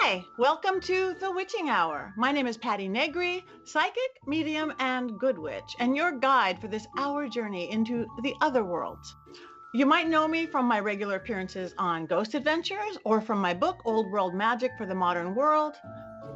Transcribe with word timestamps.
Hi, 0.00 0.24
welcome 0.38 0.80
to 0.82 1.14
the 1.14 1.32
Witching 1.32 1.70
Hour. 1.70 2.14
My 2.16 2.30
name 2.30 2.46
is 2.46 2.56
Patti 2.56 2.86
Negri, 2.86 3.44
psychic, 3.64 4.20
medium, 4.28 4.72
and 4.78 5.18
good 5.18 5.36
witch, 5.36 5.74
and 5.80 5.96
your 5.96 6.12
guide 6.12 6.60
for 6.60 6.68
this 6.68 6.86
hour 6.96 7.28
journey 7.28 7.68
into 7.72 8.06
the 8.22 8.32
other 8.40 8.64
worlds. 8.64 9.16
You 9.74 9.86
might 9.86 10.08
know 10.08 10.28
me 10.28 10.46
from 10.46 10.66
my 10.66 10.78
regular 10.78 11.16
appearances 11.16 11.74
on 11.78 12.06
Ghost 12.06 12.34
Adventures 12.34 12.96
or 13.04 13.20
from 13.20 13.40
my 13.40 13.52
book, 13.54 13.82
Old 13.84 14.12
World 14.12 14.34
Magic 14.34 14.70
for 14.78 14.86
the 14.86 14.94
Modern 14.94 15.34
World, 15.34 15.74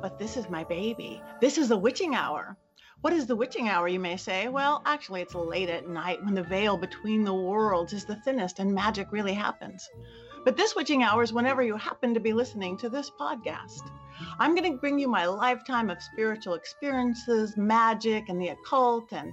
but 0.02 0.18
this 0.18 0.36
is 0.36 0.50
my 0.50 0.64
baby. 0.64 1.22
This 1.40 1.56
is 1.56 1.68
the 1.68 1.78
Witching 1.78 2.16
Hour. 2.16 2.56
What 3.02 3.12
is 3.12 3.26
the 3.26 3.36
witching 3.36 3.68
hour, 3.68 3.88
you 3.88 3.98
may 3.98 4.16
say? 4.16 4.46
Well, 4.48 4.80
actually, 4.86 5.22
it's 5.22 5.34
late 5.34 5.68
at 5.68 5.88
night 5.88 6.24
when 6.24 6.34
the 6.34 6.42
veil 6.44 6.76
between 6.76 7.24
the 7.24 7.34
worlds 7.34 7.92
is 7.92 8.04
the 8.04 8.14
thinnest 8.14 8.60
and 8.60 8.72
magic 8.72 9.10
really 9.10 9.34
happens. 9.34 9.88
But 10.44 10.56
this 10.56 10.74
witching 10.74 11.02
hour 11.02 11.22
is 11.22 11.32
whenever 11.32 11.62
you 11.62 11.76
happen 11.76 12.14
to 12.14 12.20
be 12.20 12.32
listening 12.32 12.76
to 12.78 12.88
this 12.88 13.10
podcast. 13.10 13.90
I'm 14.38 14.54
going 14.54 14.70
to 14.72 14.78
bring 14.78 14.98
you 14.98 15.08
my 15.08 15.26
lifetime 15.26 15.88
of 15.88 16.02
spiritual 16.02 16.54
experiences, 16.54 17.56
magic, 17.56 18.28
and 18.28 18.40
the 18.40 18.48
occult, 18.48 19.12
and 19.12 19.32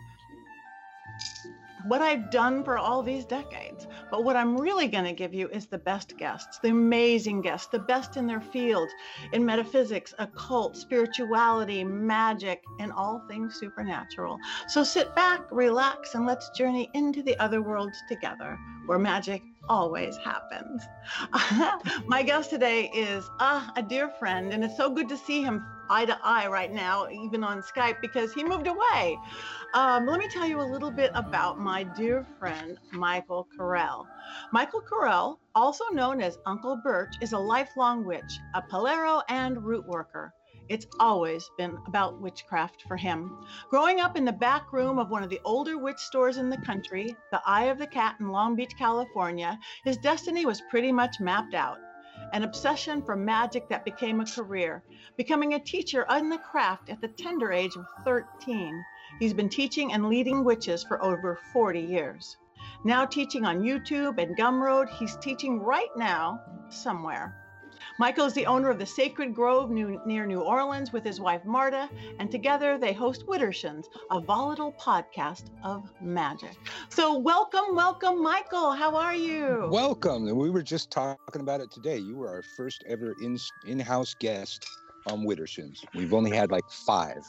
what 1.87 2.01
I've 2.01 2.29
done 2.29 2.63
for 2.63 2.77
all 2.77 3.01
these 3.01 3.25
decades. 3.25 3.87
But 4.11 4.23
what 4.23 4.35
I'm 4.35 4.57
really 4.57 4.87
going 4.87 5.05
to 5.05 5.13
give 5.13 5.33
you 5.33 5.47
is 5.49 5.65
the 5.65 5.77
best 5.77 6.17
guests, 6.17 6.59
the 6.59 6.69
amazing 6.69 7.41
guests, 7.41 7.67
the 7.67 7.79
best 7.79 8.17
in 8.17 8.27
their 8.27 8.41
field 8.41 8.89
in 9.33 9.45
metaphysics, 9.45 10.13
occult, 10.19 10.77
spirituality, 10.77 11.83
magic, 11.83 12.63
and 12.79 12.91
all 12.91 13.23
things 13.29 13.55
supernatural. 13.55 14.37
So 14.67 14.83
sit 14.83 15.15
back, 15.15 15.45
relax, 15.51 16.15
and 16.15 16.25
let's 16.25 16.49
journey 16.51 16.89
into 16.93 17.23
the 17.23 17.37
other 17.39 17.61
worlds 17.61 17.97
together 18.07 18.57
where 18.85 18.99
magic 18.99 19.41
always 19.69 20.17
happens. 20.17 20.83
My 22.07 22.23
guest 22.23 22.49
today 22.49 22.89
is 22.93 23.29
uh, 23.39 23.67
a 23.75 23.83
dear 23.83 24.09
friend, 24.09 24.51
and 24.51 24.63
it's 24.63 24.75
so 24.75 24.89
good 24.89 25.07
to 25.09 25.17
see 25.17 25.41
him 25.41 25.65
eye 25.89 26.05
to 26.05 26.17
eye 26.23 26.47
right 26.47 26.71
now, 26.71 27.07
even 27.09 27.43
on 27.43 27.61
Skype, 27.61 28.01
because 28.01 28.33
he 28.33 28.43
moved 28.43 28.67
away. 28.67 29.17
Um, 29.73 30.07
let 30.07 30.19
me 30.19 30.27
tell 30.27 30.45
you 30.47 30.59
a 30.59 30.63
little 30.63 30.91
bit 30.91 31.11
about 31.13 31.59
my 31.59 31.83
dear 31.83 32.25
friend, 32.39 32.77
Michael 32.91 33.47
Correll. 33.57 34.05
Michael 34.51 34.81
Correll, 34.81 35.37
also 35.53 35.85
known 35.91 36.21
as 36.21 36.37
Uncle 36.45 36.79
Birch, 36.83 37.15
is 37.21 37.33
a 37.33 37.39
lifelong 37.39 38.03
witch, 38.03 38.39
a 38.55 38.61
Palero 38.61 39.21
and 39.29 39.63
root 39.63 39.87
worker. 39.87 40.33
It's 40.69 40.85
always 40.99 41.49
been 41.57 41.79
about 41.87 42.21
witchcraft 42.21 42.83
for 42.83 42.95
him. 42.95 43.43
Growing 43.71 43.99
up 43.99 44.15
in 44.15 44.23
the 44.23 44.31
back 44.31 44.71
room 44.71 44.99
of 44.99 45.09
one 45.09 45.23
of 45.23 45.29
the 45.31 45.41
older 45.43 45.79
witch 45.79 45.97
stores 45.97 46.37
in 46.37 46.47
the 46.47 46.61
country, 46.61 47.15
the 47.31 47.41
Eye 47.43 47.65
of 47.65 47.79
the 47.79 47.87
Cat 47.87 48.17
in 48.19 48.29
Long 48.29 48.55
Beach, 48.55 48.75
California, 48.77 49.57
his 49.83 49.97
destiny 49.97 50.45
was 50.45 50.61
pretty 50.69 50.91
much 50.91 51.19
mapped 51.19 51.55
out. 51.55 51.79
An 52.33 52.43
obsession 52.43 53.01
for 53.01 53.15
magic 53.15 53.67
that 53.69 53.83
became 53.83 54.21
a 54.21 54.25
career, 54.27 54.83
becoming 55.17 55.55
a 55.55 55.59
teacher 55.59 56.05
in 56.11 56.29
the 56.29 56.37
craft 56.37 56.89
at 56.89 57.01
the 57.01 57.07
tender 57.07 57.51
age 57.51 57.75
of 57.75 57.87
13. 58.05 58.85
He's 59.19 59.33
been 59.33 59.49
teaching 59.49 59.91
and 59.93 60.07
leading 60.07 60.43
witches 60.43 60.83
for 60.83 61.03
over 61.03 61.39
40 61.51 61.79
years. 61.79 62.37
Now 62.83 63.05
teaching 63.05 63.43
on 63.43 63.63
YouTube 63.63 64.21
and 64.21 64.37
Gumroad, 64.37 64.89
he's 64.89 65.15
teaching 65.15 65.61
right 65.61 65.89
now 65.97 66.39
somewhere. 66.69 67.48
Michael 67.99 68.27
is 68.27 68.33
the 68.33 68.45
owner 68.45 68.69
of 68.69 68.79
the 68.79 68.85
Sacred 68.85 69.35
Grove 69.35 69.69
near 69.71 70.25
New 70.25 70.39
Orleans 70.39 70.93
with 70.93 71.03
his 71.03 71.19
wife 71.19 71.43
Marta, 71.43 71.89
and 72.17 72.31
together 72.31 72.77
they 72.77 72.93
host 72.93 73.25
Widdershins, 73.25 73.87
a 74.09 74.21
volatile 74.21 74.71
podcast 74.79 75.49
of 75.65 75.91
magic. 75.99 76.55
So, 76.87 77.17
welcome, 77.17 77.75
welcome, 77.75 78.23
Michael. 78.23 78.71
How 78.71 78.95
are 78.95 79.13
you? 79.13 79.67
Welcome. 79.69 80.29
And 80.29 80.37
we 80.37 80.49
were 80.49 80.63
just 80.63 80.91
talking 80.91 81.41
about 81.41 81.59
it 81.59 81.71
today. 81.71 81.97
You 81.97 82.15
were 82.15 82.29
our 82.29 82.41
first 82.41 82.85
ever 82.87 83.15
in 83.21 83.37
in-house 83.67 84.15
guest 84.17 84.65
on 85.07 85.25
Widdershins. 85.25 85.83
We've 85.93 86.13
only 86.13 86.31
had 86.31 86.51
like 86.51 86.69
five. 86.69 87.25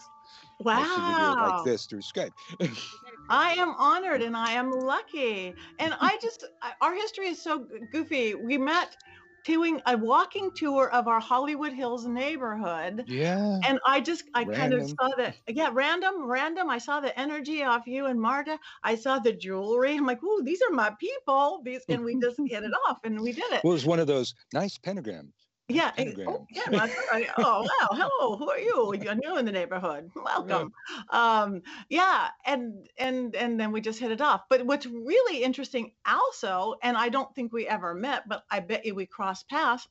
Wow. 0.60 1.56
Like 1.56 1.64
this 1.64 1.86
through 1.86 2.02
Skype. 2.02 2.30
I 3.28 3.54
am 3.54 3.74
honored 3.76 4.22
and 4.22 4.36
I 4.36 4.52
am 4.52 4.70
lucky. 4.70 5.52
And 5.80 5.94
I 6.00 6.16
just, 6.22 6.44
our 6.80 6.94
history 6.94 7.26
is 7.26 7.42
so 7.42 7.66
goofy. 7.90 8.36
We 8.36 8.56
met 8.56 8.96
doing 9.44 9.80
a 9.86 9.96
walking 9.96 10.50
tour 10.54 10.90
of 10.90 11.08
our 11.08 11.20
Hollywood 11.20 11.72
Hills 11.72 12.06
neighborhood. 12.06 13.04
Yeah. 13.06 13.58
And 13.64 13.78
I 13.86 14.00
just, 14.00 14.24
I 14.34 14.44
random. 14.44 14.56
kind 14.56 14.74
of 14.74 14.88
saw 14.90 15.08
that. 15.16 15.36
Yeah, 15.48 15.70
random, 15.72 16.30
random. 16.30 16.70
I 16.70 16.78
saw 16.78 17.00
the 17.00 17.18
energy 17.18 17.62
off 17.62 17.86
you 17.86 18.06
and 18.06 18.20
Marta. 18.20 18.58
I 18.82 18.94
saw 18.94 19.18
the 19.18 19.32
jewelry. 19.32 19.96
I'm 19.96 20.06
like, 20.06 20.22
ooh, 20.22 20.42
these 20.44 20.62
are 20.62 20.74
my 20.74 20.92
people. 20.98 21.62
These, 21.64 21.82
and 21.88 22.04
we 22.04 22.18
just 22.20 22.38
hit 22.46 22.64
it 22.64 22.72
off 22.88 22.98
and 23.04 23.20
we 23.20 23.32
did 23.32 23.50
it. 23.52 23.62
Well, 23.64 23.72
it 23.72 23.74
was 23.74 23.86
one 23.86 24.00
of 24.00 24.06
those 24.06 24.34
nice 24.52 24.78
pentagrams. 24.78 25.32
Yeah. 25.70 25.92
Oh, 26.26 26.46
yeah. 26.50 26.88
Right. 27.12 27.28
Oh, 27.38 27.62
wow. 27.62 27.88
Hello. 27.92 28.36
Who 28.36 28.50
are 28.50 28.58
you? 28.58 28.94
You're 28.94 29.14
new 29.14 29.38
in 29.38 29.44
the 29.44 29.52
neighborhood. 29.52 30.10
Welcome. 30.16 30.72
Yeah. 31.12 31.42
Um, 31.42 31.62
yeah. 31.88 32.28
And 32.44 32.88
and 32.98 33.34
and 33.34 33.58
then 33.58 33.72
we 33.72 33.80
just 33.80 34.00
hit 34.00 34.10
it 34.10 34.20
off. 34.20 34.42
But 34.48 34.66
what's 34.66 34.86
really 34.86 35.42
interesting 35.42 35.92
also, 36.06 36.74
and 36.82 36.96
I 36.96 37.08
don't 37.08 37.34
think 37.34 37.52
we 37.52 37.66
ever 37.66 37.94
met, 37.94 38.28
but 38.28 38.44
I 38.50 38.60
bet 38.60 38.84
you 38.84 38.94
we 38.94 39.06
crossed 39.06 39.48
paths. 39.48 39.88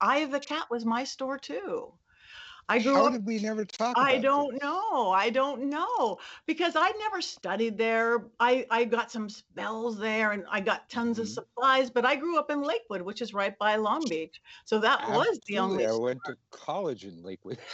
Eye 0.00 0.18
of 0.18 0.30
the 0.30 0.40
Cat 0.40 0.66
was 0.70 0.84
my 0.86 1.04
store 1.04 1.38
too. 1.38 1.92
I 2.68 2.80
grew 2.80 2.94
How 2.94 3.06
up, 3.06 3.12
did 3.12 3.24
we 3.24 3.38
never 3.38 3.64
talk 3.64 3.96
I 3.96 4.18
don't 4.18 4.52
this? 4.52 4.62
know. 4.62 5.10
I 5.10 5.30
don't 5.30 5.70
know 5.70 6.18
because 6.46 6.74
I 6.74 6.90
never 6.98 7.20
studied 7.22 7.78
there. 7.78 8.24
I, 8.40 8.66
I 8.70 8.84
got 8.84 9.12
some 9.12 9.28
spells 9.28 9.98
there 9.98 10.32
and 10.32 10.44
I 10.50 10.60
got 10.60 10.88
tons 10.90 11.16
mm-hmm. 11.16 11.22
of 11.22 11.28
supplies, 11.28 11.90
but 11.90 12.04
I 12.04 12.16
grew 12.16 12.38
up 12.38 12.50
in 12.50 12.62
Lakewood, 12.62 13.02
which 13.02 13.22
is 13.22 13.32
right 13.32 13.56
by 13.58 13.76
Long 13.76 14.04
Beach. 14.08 14.40
So 14.64 14.80
that 14.80 15.00
Absolutely. 15.00 15.28
was 15.28 15.40
the 15.46 15.58
only. 15.58 15.86
I 15.86 15.92
went 15.92 16.20
to 16.24 16.36
college 16.50 17.04
in 17.04 17.22
Lakewood. 17.22 17.58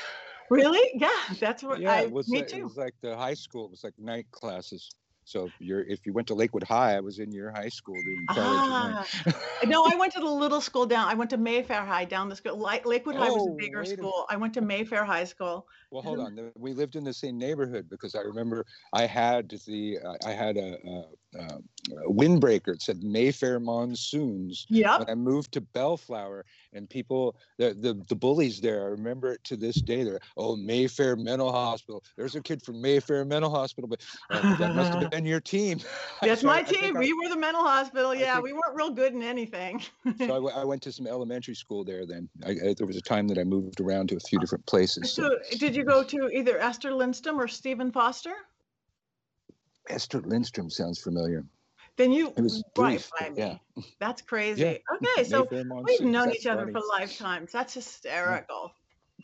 Really? 0.51 0.91
Yeah, 0.93 1.09
that's 1.41 1.63
what 1.63 1.81
yeah, 1.81 1.93
I, 1.93 2.01
it 2.03 2.13
was. 2.13 2.29
Me 2.29 2.43
too. 2.43 2.59
It 2.59 2.65
was 2.65 2.77
like 2.77 2.95
the 3.01 3.17
high 3.17 3.33
school. 3.33 3.65
It 3.65 3.71
was 3.71 3.85
like 3.85 3.99
night 3.99 4.27
classes. 4.33 4.91
So 5.25 5.47
if 5.47 5.53
you're 5.61 5.83
if 5.83 6.05
you 6.05 6.13
went 6.13 6.27
to 6.29 6.35
Lakewood 6.35 6.65
High, 6.65 6.97
I 6.97 7.01
was 7.01 7.19
in 7.19 7.31
your 7.31 7.51
high 7.53 7.69
school 7.69 7.95
doing 7.95 8.27
college. 8.29 9.07
Ah. 9.27 9.65
no, 9.67 9.85
I 9.85 9.95
went 9.97 10.13
to 10.15 10.21
the 10.21 10.27
little 10.27 10.61
school 10.61 10.85
down. 10.85 11.09
I 11.09 11.15
went 11.15 11.31
to 11.31 11.37
Mayfair 11.37 11.85
High 11.85 12.05
down 12.05 12.29
the 12.29 12.37
school. 12.37 12.59
Lakewood 12.59 13.15
High 13.15 13.31
was 13.31 13.47
a 13.47 13.51
oh, 13.51 13.57
bigger 13.57 13.85
school. 13.85 14.27
I 14.29 14.37
went 14.37 14.55
to 14.55 14.61
Mayfair 14.61 15.05
High 15.05 15.25
School. 15.25 15.67
Well, 15.91 16.03
hold 16.03 16.19
on. 16.19 16.51
We 16.57 16.73
lived 16.73 16.97
in 16.97 17.05
the 17.05 17.13
same 17.13 17.39
neighborhood 17.39 17.89
because 17.89 18.15
I 18.15 18.21
remember 18.21 18.67
I 18.93 19.07
had 19.07 19.49
the 19.67 19.99
uh, 20.05 20.17
I 20.27 20.33
had 20.33 20.57
a, 20.57 20.77
a, 20.87 21.39
a, 21.39 21.59
windbreaker. 21.91 22.69
It 22.69 22.83
said 22.83 23.03
Mayfair 23.03 23.61
Monsoons. 23.61 24.67
Yeah. 24.69 24.99
When 24.99 25.11
I 25.11 25.15
moved 25.15 25.53
to 25.53 25.61
Bellflower, 25.61 26.45
and 26.73 26.89
people 26.89 27.37
the, 27.59 27.75
the 27.75 28.03
the 28.09 28.15
bullies 28.15 28.61
there, 28.61 28.83
I 28.83 28.87
remember 28.87 29.33
it 29.33 29.45
to 29.45 29.57
this 29.57 29.77
day. 29.77 30.05
They're 30.05 30.21
oh 30.37 30.57
Mayfair 30.57 31.17
Mental 31.17 31.53
Hospital. 31.53 32.03
There's 32.17 32.35
a 32.35 32.41
kid 32.41 32.63
from 32.63 32.81
Mayfair 32.81 33.25
Mental 33.25 33.51
Hospital, 33.51 33.89
but 33.89 34.01
uh, 34.31 34.57
that 34.57 34.75
must 34.75 34.95
have 34.95 35.11
been 35.11 35.27
your 35.27 35.41
team. 35.41 35.81
That's 36.23 36.41
so 36.41 36.47
my 36.47 36.59
I, 36.59 36.63
team. 36.63 36.97
I 36.97 36.99
we 36.99 37.11
I, 37.11 37.13
were 37.23 37.29
the 37.29 37.41
mental 37.41 37.63
hospital. 37.63 38.15
Yeah, 38.15 38.35
think, 38.35 38.45
we 38.45 38.53
weren't 38.53 38.75
real 38.75 38.91
good 38.91 39.13
in 39.13 39.23
anything. 39.23 39.83
so 40.19 40.49
I, 40.49 40.65
went 40.73 40.83
to 40.83 40.93
some 40.93 41.07
elementary 41.07 41.55
school 41.55 41.85
there. 41.85 42.07
Then 42.07 42.29
there 42.39 42.87
was 42.87 42.97
a 42.97 43.03
time 43.03 43.29
that 43.29 43.39
I 43.39 43.45
moved 43.45 43.81
around 43.81 44.09
to 44.11 44.17
a 44.17 44.21
few 44.21 44.39
different 44.39 44.65
places. 44.67 45.13
So, 45.13 45.37
so 45.51 45.59
did 45.59 45.77
you 45.77 45.83
you 45.83 45.89
go 45.89 46.05
to 46.05 46.31
either 46.31 46.59
Esther 46.59 46.95
Lindstrom 46.95 47.41
or 47.41 47.49
Stephen 47.49 47.91
Foster? 47.91 48.35
Esther 49.89 50.21
Lindstrom 50.21 50.71
sounds 50.71 51.01
familiar. 51.01 51.45
Then 52.03 52.11
you 52.11 52.33
it 52.37 52.41
was 52.41 52.65
brief, 52.75 53.09
right 53.21 53.33
yeah. 53.37 53.59
That's 54.01 54.23
crazy. 54.23 54.63
Yeah. 54.63 54.97
Okay, 54.97 55.23
so 55.23 55.47
we've 55.85 56.01
known 56.01 56.33
each 56.33 56.49
other 56.49 56.67
for 56.73 56.81
lifetimes. 56.91 57.53
That's 57.53 57.75
hysterical. 57.75 58.73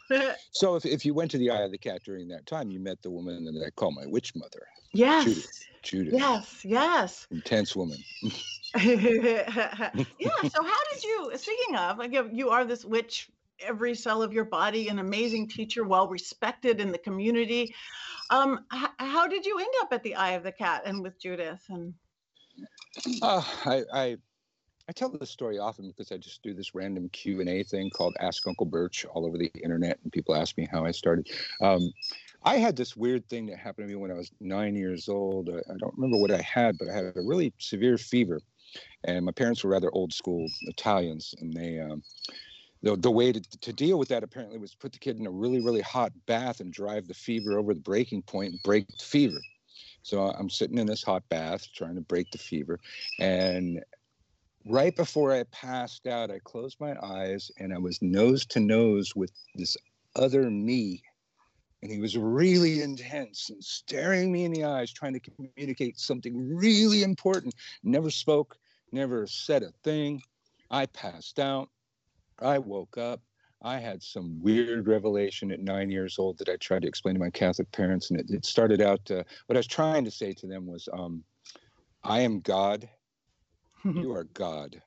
Yeah. 0.09 0.35
so 0.53 0.77
if, 0.77 0.87
if 0.87 1.05
you 1.05 1.13
went 1.13 1.33
to 1.33 1.39
the 1.39 1.51
Eye 1.51 1.63
of 1.63 1.73
the 1.73 1.79
Cat 1.79 2.03
during 2.05 2.29
that 2.29 2.47
time, 2.47 2.71
you 2.71 2.79
met 2.79 3.03
the 3.03 3.11
woman 3.11 3.45
that 3.47 3.65
I 3.67 3.71
call 3.71 3.91
my 3.91 4.07
witch 4.07 4.33
mother. 4.37 4.65
Yes. 4.93 5.25
Judith. 5.25 5.67
Judith. 5.83 6.15
Yes, 6.15 6.65
yes. 6.65 7.27
Intense 7.33 7.75
woman. 7.75 7.99
yeah. 8.23 9.51
So 9.51 10.63
how 10.63 10.81
did 10.93 11.03
you? 11.03 11.33
Speaking 11.35 11.75
of, 11.75 11.99
like 11.99 12.17
you 12.33 12.51
are 12.51 12.65
this 12.65 12.85
witch 12.85 13.29
every 13.61 13.97
cell 13.97 14.23
of 14.23 14.33
your 14.33 14.45
body, 14.45 14.89
an 14.89 15.01
amazing 15.01 15.49
teacher, 15.49 15.83
well 15.83 16.07
respected 16.07 16.81
in 16.81 16.93
the 16.93 16.99
community. 16.99 17.75
Um, 18.31 18.65
h- 18.73 18.91
how 19.01 19.27
did 19.27 19.45
you 19.45 19.59
end 19.59 19.75
up 19.81 19.93
at 19.93 20.05
the 20.05 20.15
Eye 20.15 20.33
of 20.33 20.45
the 20.45 20.53
Cat 20.53 20.83
and 20.85 21.03
with 21.03 21.21
Judith? 21.21 21.65
And 21.71 21.93
uh, 23.23 23.43
I, 23.65 23.85
I 23.93 24.17
I 24.89 24.93
tell 24.93 25.11
this 25.11 25.31
story 25.31 25.59
often 25.59 25.87
because 25.89 26.11
I 26.13 26.17
just 26.17 26.43
do 26.43 26.55
this 26.55 26.75
random 26.75 27.11
Q 27.11 27.41
and 27.41 27.49
A 27.49 27.63
thing 27.63 27.91
called 27.91 28.17
Ask 28.21 28.47
Uncle 28.47 28.65
Birch 28.65 29.05
all 29.05 29.27
over 29.27 29.37
the 29.37 29.51
internet, 29.63 29.99
and 30.03 30.11
people 30.11 30.35
ask 30.35 30.57
me 30.57 30.67
how 30.71 30.87
I 30.87 30.93
started. 30.93 31.29
Um, 31.61 31.93
I 32.43 32.57
had 32.57 32.75
this 32.75 32.97
weird 32.97 33.29
thing 33.29 33.47
that 33.47 33.59
happened 33.59 33.87
to 33.87 33.95
me 33.95 34.01
when 34.01 34.11
I 34.11 34.15
was 34.15 34.31
nine 34.41 34.75
years 34.75 35.09
old. 35.09 35.51
I, 35.51 35.59
I 35.71 35.77
don't 35.77 35.95
remember 35.95 36.17
what 36.17 36.31
I 36.31 36.41
had, 36.41 36.79
but 36.79 36.89
I 36.89 36.95
had 36.95 37.13
a 37.17 37.21
really 37.21 37.53
severe 37.59 37.99
fever, 37.99 38.41
and 39.05 39.27
my 39.27 39.33
parents 39.33 39.63
were 39.63 39.71
rather 39.71 39.93
old 39.93 40.13
school 40.13 40.49
Italians, 40.63 41.35
and 41.41 41.53
they. 41.53 41.79
Um, 41.81 42.03
the, 42.81 42.95
the 42.95 43.11
way 43.11 43.33
to, 43.33 43.41
to 43.41 43.73
deal 43.73 43.99
with 43.99 44.07
that 44.11 44.23
apparently 44.23 44.57
was 44.57 44.77
put 44.77 44.93
the 44.93 45.01
kid 45.01 45.19
in 45.19 45.27
a 45.27 45.31
really 45.33 45.61
really 45.61 45.81
hot 45.81 46.13
bath 46.27 46.61
and 46.61 46.73
drive 46.73 47.09
the 47.09 47.15
fever 47.15 47.59
over 47.59 47.75
the 47.75 47.81
breaking 47.81 48.23
point 48.23 48.53
and 48.53 48.63
break 48.63 48.87
the 48.87 49.05
fever 49.05 49.41
so 50.09 50.23
i'm 50.39 50.51
sitting 50.51 50.79
in 50.79 50.87
this 50.87 51.03
hot 51.03 51.23
bath 51.29 51.67
trying 51.75 51.95
to 51.95 52.01
break 52.01 52.31
the 52.31 52.39
fever 52.39 52.79
and 53.21 53.83
right 54.69 54.95
before 54.95 55.33
I 55.33 55.45
passed 55.45 56.07
out, 56.07 56.31
I 56.31 56.39
closed 56.41 56.79
my 56.81 56.95
eyes 57.03 57.51
and 57.59 57.73
I 57.73 57.79
was 57.79 58.01
nose 58.03 58.45
to 58.47 58.61
nose 58.61 59.17
with 59.17 59.33
this 59.55 59.77
other 60.15 60.51
me. 60.51 61.03
And 61.83 61.93
he 61.93 61.99
was 61.99 62.19
really 62.19 62.83
intense 62.83 63.51
and 63.51 63.63
staring 63.63 64.33
me 64.33 64.45
in 64.45 64.53
the 64.53 64.65
eyes, 64.65 64.93
trying 64.93 65.15
to 65.15 65.21
communicate 65.21 65.99
something 65.99 66.57
really 66.57 67.03
important. 67.03 67.55
Never 67.85 68.11
spoke, 68.11 68.57
never 68.91 69.27
said 69.27 69.63
a 69.63 69.71
thing. 69.85 70.23
I 70.71 70.87
passed 70.87 71.39
out. 71.39 71.71
I 72.41 72.59
woke 72.59 72.99
up. 72.99 73.21
I 73.63 73.79
had 73.79 74.03
some 74.03 74.41
weird 74.41 74.87
revelation 74.87 75.51
at 75.51 75.61
nine 75.61 75.91
years 75.91 76.19
old 76.19 76.39
that 76.39 76.49
I 76.49 76.57
tried 76.57 76.83
to 76.83 76.89
explain 76.89 77.15
to 77.15 77.21
my 77.21 77.31
Catholic 77.31 77.71
parents. 77.73 78.11
And 78.11 78.21
it, 78.21 78.31
it 78.31 78.45
started 78.45 78.81
out, 78.81 79.11
uh, 79.11 79.25
what 79.47 79.57
I 79.57 79.59
was 79.59 79.67
trying 79.67 80.05
to 80.05 80.11
say 80.11 80.33
to 80.35 80.47
them 80.47 80.67
was, 80.67 80.89
um, 80.93 81.25
I 82.05 82.21
am 82.21 82.41
God. 82.41 82.89
you 83.85 84.13
are 84.13 84.25
God. 84.25 84.81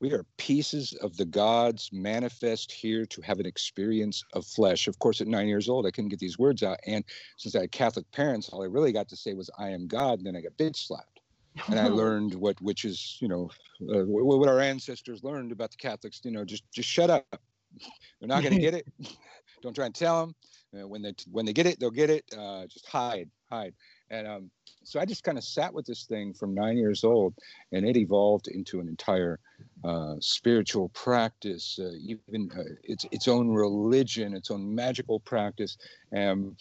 We 0.00 0.12
are 0.12 0.24
pieces 0.36 0.92
of 1.00 1.16
the 1.16 1.24
gods 1.24 1.88
manifest 1.92 2.70
here 2.70 3.06
to 3.06 3.22
have 3.22 3.40
an 3.40 3.46
experience 3.46 4.22
of 4.34 4.44
flesh. 4.44 4.88
Of 4.88 4.98
course, 4.98 5.20
at 5.20 5.26
nine 5.26 5.48
years 5.48 5.68
old, 5.68 5.86
I 5.86 5.90
couldn't 5.90 6.10
get 6.10 6.18
these 6.18 6.38
words 6.38 6.62
out. 6.62 6.78
And 6.86 7.04
since 7.38 7.54
I 7.54 7.60
had 7.62 7.72
Catholic 7.72 8.10
parents, 8.12 8.50
all 8.50 8.62
I 8.62 8.66
really 8.66 8.92
got 8.92 9.08
to 9.08 9.16
say 9.16 9.34
was, 9.34 9.48
I 9.58 9.70
am 9.70 9.86
God. 9.86 10.18
And 10.18 10.26
then 10.26 10.36
I 10.36 10.42
got 10.42 10.56
bitch 10.58 10.76
slapped. 10.76 11.20
and 11.68 11.78
I 11.78 11.88
learned 11.88 12.34
what, 12.34 12.60
witches, 12.60 13.16
you 13.20 13.28
know, 13.28 13.50
uh, 13.82 14.04
what 14.04 14.48
our 14.48 14.60
ancestors 14.60 15.22
learned 15.22 15.52
about 15.52 15.70
the 15.70 15.76
Catholics. 15.76 16.20
You 16.24 16.32
know, 16.32 16.44
just 16.44 16.64
just 16.72 16.88
shut 16.88 17.10
up. 17.10 17.40
They're 18.20 18.28
not 18.28 18.42
going 18.42 18.54
to 18.54 18.60
get 18.60 18.74
it. 18.74 18.86
Don't 19.62 19.74
try 19.74 19.86
and 19.86 19.94
tell 19.94 20.20
them. 20.20 20.34
Uh, 20.76 20.86
when 20.86 21.00
they 21.00 21.14
when 21.30 21.46
they 21.46 21.52
get 21.52 21.66
it, 21.66 21.78
they'll 21.80 21.90
get 21.90 22.10
it. 22.10 22.24
Uh, 22.36 22.66
just 22.66 22.86
hide, 22.86 23.30
hide. 23.50 23.72
And 24.10 24.26
um, 24.26 24.50
so 24.84 25.00
I 25.00 25.04
just 25.04 25.24
kind 25.24 25.38
of 25.38 25.44
sat 25.44 25.72
with 25.72 25.86
this 25.86 26.04
thing 26.04 26.34
from 26.34 26.54
nine 26.54 26.76
years 26.76 27.04
old, 27.04 27.34
and 27.72 27.86
it 27.86 27.96
evolved 27.96 28.48
into 28.48 28.80
an 28.80 28.88
entire 28.88 29.40
uh, 29.84 30.14
spiritual 30.20 30.88
practice, 30.90 31.78
uh, 31.80 31.92
even 32.00 32.50
uh, 32.56 32.62
its 32.82 33.06
its 33.10 33.28
own 33.28 33.48
religion, 33.48 34.34
its 34.34 34.50
own 34.50 34.74
magical 34.74 35.20
practice. 35.20 35.78
And 36.12 36.56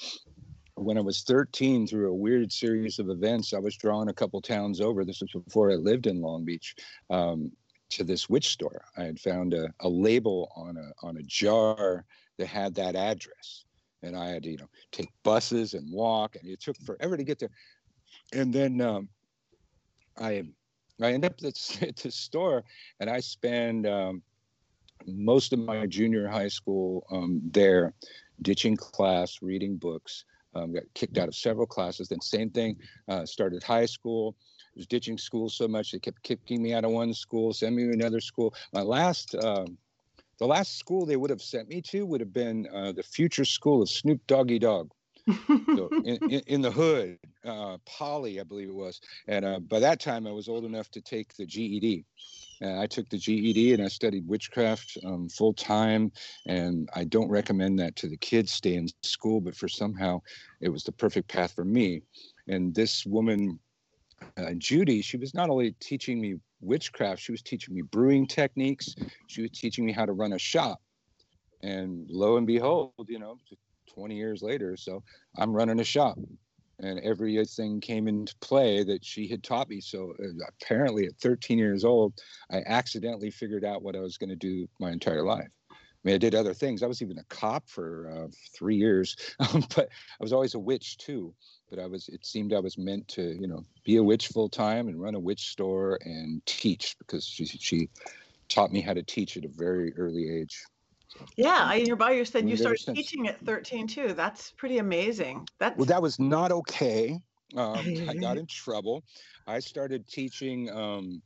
when 0.76 0.98
I 0.98 1.02
was 1.02 1.24
13, 1.24 1.88
through 1.88 2.10
a 2.10 2.16
weird 2.16 2.52
series 2.52 3.00
of 3.00 3.10
events, 3.10 3.54
I 3.54 3.60
was 3.60 3.78
drawn 3.78 4.10
a 4.10 4.14
couple 4.14 4.42
towns 4.42 4.82
over. 4.82 5.06
This 5.06 5.22
was 5.22 5.32
before 5.44 5.72
I 5.72 5.76
lived 5.76 6.08
in 6.08 6.22
Long 6.22 6.44
Beach. 6.44 6.76
Um, 7.10 7.52
to 7.90 8.04
this 8.04 8.30
witch 8.30 8.50
store, 8.50 8.84
I 8.98 9.04
had 9.04 9.20
found 9.20 9.54
a, 9.54 9.74
a 9.80 9.90
label 9.90 10.52
on 10.56 10.78
a 10.78 11.06
on 11.06 11.18
a 11.18 11.24
jar 11.24 12.06
that 12.38 12.48
had 12.48 12.76
that 12.76 12.96
address 12.96 13.66
and 14.06 14.16
I 14.16 14.30
had 14.30 14.44
to, 14.44 14.52
you 14.52 14.58
know, 14.58 14.70
take 14.92 15.10
buses 15.24 15.74
and 15.74 15.92
walk, 15.92 16.36
and 16.36 16.48
it 16.48 16.62
took 16.62 16.78
forever 16.78 17.18
to 17.18 17.24
get 17.24 17.40
there. 17.40 17.50
And 18.34 18.54
then 18.54 18.80
um, 18.80 19.10
I 20.18 20.44
I 21.02 21.12
end 21.12 21.26
up 21.26 21.34
at, 21.44 21.96
the 21.98 22.12
store, 22.12 22.64
and 23.00 23.10
I 23.10 23.20
spend 23.20 23.88
um, 23.88 24.22
most 25.08 25.54
of 25.54 25.60
my 25.60 25.86
junior 25.88 26.28
high 26.28 26.48
school 26.48 27.06
um, 27.12 27.42
there, 27.52 27.94
ditching 28.42 28.78
class, 28.78 29.40
reading 29.42 29.76
books. 29.76 30.24
Um, 30.54 30.72
got 30.72 30.84
kicked 30.94 31.18
out 31.18 31.28
of 31.28 31.36
several 31.36 31.68
classes. 31.68 32.08
Then 32.08 32.22
same 32.22 32.50
thing. 32.50 32.78
Uh, 33.10 33.26
started 33.26 33.62
high 33.62 33.88
school. 33.88 34.38
Was 34.76 34.88
ditching 34.88 35.18
school 35.18 35.50
so 35.50 35.68
much 35.68 35.92
they 35.92 36.00
kept 36.00 36.22
kicking 36.24 36.62
me 36.62 36.74
out 36.74 36.84
of 36.84 36.92
one 36.92 37.14
school, 37.14 37.54
sending 37.54 37.88
me 37.88 37.94
to 37.94 38.00
another 38.00 38.20
school. 38.20 38.54
My 38.74 38.82
last 38.82 39.34
um, 39.36 39.78
the 40.38 40.46
last 40.46 40.78
school 40.78 41.06
they 41.06 41.16
would 41.16 41.30
have 41.30 41.42
sent 41.42 41.70
me 41.70 41.82
to 41.84 42.06
would 42.06 42.20
have 42.20 42.34
been 42.34 42.68
uh, 42.74 42.92
the 42.92 43.04
future 43.04 43.46
school 43.46 43.82
of 43.82 43.90
Snoop 43.90 44.26
Doggy 44.28 44.60
Dogg. 44.60 44.92
so 45.48 45.90
in, 46.04 46.18
in, 46.30 46.42
in, 46.48 46.62
the 46.62 46.72
hood, 46.72 47.18
uh, 47.46 47.78
Poly, 47.86 48.40
I 48.40 48.44
believe 48.44 48.70
it 48.70 48.76
was. 48.76 49.00
And 49.28 49.46
uh, 49.46 49.60
by 49.60 49.80
that 49.80 50.00
time, 50.00 50.28
I 50.28 50.32
was 50.32 50.48
old 50.48 50.66
enough 50.66 50.92
to 50.92 51.02
take 51.02 51.36
the 51.36 51.46
GED. 51.46 52.06
And 52.62 52.80
I 52.80 52.86
took 52.86 53.10
the 53.10 53.18
GED 53.18 53.74
and 53.74 53.84
I 53.84 53.88
studied 53.88 54.28
witchcraft 54.28 54.98
um, 55.04 55.30
full 55.30 55.54
time. 55.54 56.12
And 56.46 56.90
I 56.94 57.06
don't 57.06 57.30
recommend 57.30 57.80
that 57.80 57.96
to 57.98 58.08
the 58.08 58.18
kids 58.18 58.52
stay 58.52 58.76
in 58.76 58.88
school, 59.04 59.42
but 59.42 59.56
for 59.56 59.68
somehow 59.68 60.22
it 60.62 60.70
was 60.70 60.84
the 60.84 60.92
perfect 60.92 61.28
path 61.28 61.54
for 61.56 61.66
me. 61.66 62.02
And 62.48 62.74
this 62.76 63.06
woman, 63.06 63.60
uh, 64.38 64.54
Judy, 64.58 65.02
she 65.02 65.18
was 65.18 65.34
not 65.34 65.50
only 65.50 65.72
teaching 65.80 66.20
me 66.20 66.36
witchcraft. 66.62 67.22
She 67.22 67.32
was 67.32 67.42
teaching 67.42 67.74
me 67.74 67.82
brewing 67.82 68.28
techniques. 68.28 68.96
She 69.28 69.42
was 69.42 69.52
teaching 69.52 69.86
me 69.86 69.92
how 69.92 70.06
to 70.06 70.14
run 70.14 70.34
a 70.34 70.40
shop. 70.40 70.82
And 71.64 72.10
lo 72.10 72.38
and 72.38 72.46
behold, 72.46 72.94
you 73.08 73.20
know, 73.20 73.38
20 73.94 74.16
years 74.16 74.42
later, 74.42 74.76
so 74.78 75.04
I'm 75.38 75.54
running 75.54 75.80
a 75.80 75.84
shop. 75.84 76.18
And 76.80 77.00
everything 77.00 77.80
came 77.80 78.10
into 78.10 78.36
play 78.42 78.84
that 78.84 79.06
she 79.06 79.30
had 79.30 79.44
taught 79.44 79.70
me. 79.70 79.80
So 79.80 80.14
uh, 80.22 80.46
apparently, 80.62 81.06
at 81.06 81.16
13 81.22 81.58
years 81.58 81.86
old, 81.86 82.14
I 82.52 82.64
accidentally 82.66 83.32
figured 83.32 83.64
out 83.64 83.82
what 83.82 83.96
I 83.96 84.02
was 84.02 84.18
going 84.18 84.30
to 84.30 84.36
do 84.36 84.68
my 84.82 84.92
entire 84.92 85.24
life. 85.24 85.48
I 85.72 85.76
mean, 86.04 86.16
I 86.16 86.18
did 86.18 86.36
other 86.36 86.54
things. 86.54 86.84
I 86.84 86.88
was 86.88 87.02
even 87.02 87.18
a 87.18 87.24
cop 87.30 87.70
for 87.70 88.12
uh, 88.12 88.28
three 88.54 88.76
years, 88.76 89.16
but 89.76 89.88
I 90.20 90.24
was 90.24 90.34
always 90.34 90.54
a 90.54 90.60
witch 90.60 90.98
too 90.98 91.34
but 91.70 91.80
I 91.80 91.86
was 91.86 92.08
it 92.10 92.26
seemed 92.26 92.54
I 92.54 92.60
was 92.60 92.78
meant 92.78 93.08
to 93.10 93.36
you 93.40 93.48
know 93.48 93.66
be 93.84 93.98
a 93.98 94.04
witch 94.04 94.28
full 94.28 94.50
time 94.50 94.88
and 94.88 95.02
run 95.02 95.16
a 95.16 95.20
witch 95.20 95.50
store 95.50 96.00
and 96.04 96.46
teach 96.46 96.96
because 97.00 97.26
she 97.26 97.46
she 97.46 97.90
taught 98.50 98.72
me 98.72 98.82
how 98.82 98.94
to 98.94 99.04
teach 99.04 99.38
at 99.38 99.46
a 99.46 99.50
very 99.50 99.94
early 99.98 100.30
age. 100.30 100.64
So, 101.08 101.26
yeah, 101.38 101.74
in 101.74 101.86
your 101.86 101.96
bio 101.96 102.14
you 102.14 102.26
said 102.26 102.50
you 102.50 102.58
started 102.58 102.96
teaching 102.96 103.28
at 103.28 103.44
13 103.46 103.88
too. 103.88 104.14
That's 104.14 104.52
pretty 104.52 104.80
amazing. 104.80 105.48
That's 105.60 105.78
well, 105.78 105.86
that 105.86 106.02
was 106.02 106.20
not 106.20 106.52
okay. 106.52 107.20
Um, 107.56 107.78
I 108.10 108.14
got 108.16 108.38
in 108.38 108.48
trouble. 108.48 109.04
I 109.48 109.60
started 109.60 110.08
teaching. 110.08 110.70
Um, 110.70 111.22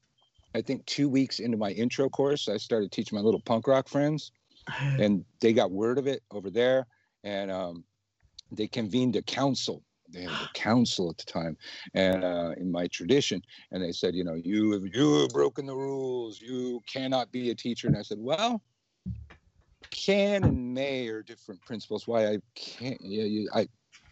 I 0.55 0.61
think 0.61 0.85
two 0.85 1.09
weeks 1.09 1.39
into 1.39 1.57
my 1.57 1.71
intro 1.71 2.09
course, 2.09 2.49
I 2.49 2.57
started 2.57 2.91
teaching 2.91 3.17
my 3.17 3.21
little 3.21 3.39
punk 3.39 3.67
rock 3.67 3.87
friends, 3.87 4.31
and 4.79 5.25
they 5.39 5.53
got 5.53 5.71
word 5.71 5.97
of 5.97 6.07
it 6.07 6.21
over 6.31 6.49
there, 6.49 6.85
and 7.23 7.51
um, 7.51 7.83
they 8.51 8.67
convened 8.67 9.15
a 9.15 9.21
council 9.21 9.83
they 10.11 10.23
had 10.23 10.31
a 10.31 10.49
council 10.53 11.09
at 11.09 11.17
the 11.17 11.25
time, 11.25 11.57
and 11.93 12.23
uh, 12.23 12.53
in 12.57 12.71
my 12.71 12.87
tradition, 12.87 13.41
and 13.71 13.83
they 13.83 13.91
said, 13.91 14.15
you 14.15 14.23
know, 14.23 14.35
you 14.35 14.71
have 14.71 14.83
you 14.93 15.21
have 15.21 15.29
broken 15.29 15.65
the 15.65 15.75
rules. 15.75 16.41
You 16.41 16.81
cannot 16.91 17.31
be 17.31 17.51
a 17.51 17.55
teacher. 17.55 17.87
And 17.87 17.97
I 17.97 18.01
said, 18.01 18.17
well, 18.19 18.61
can 19.91 20.43
and 20.43 20.73
may 20.73 21.07
are 21.07 21.21
different 21.21 21.61
principles. 21.65 22.07
Why 22.07 22.27
I 22.27 22.37
can't, 22.55 22.99
yeah, 23.01 23.23
you, 23.23 23.49
I 23.53 23.67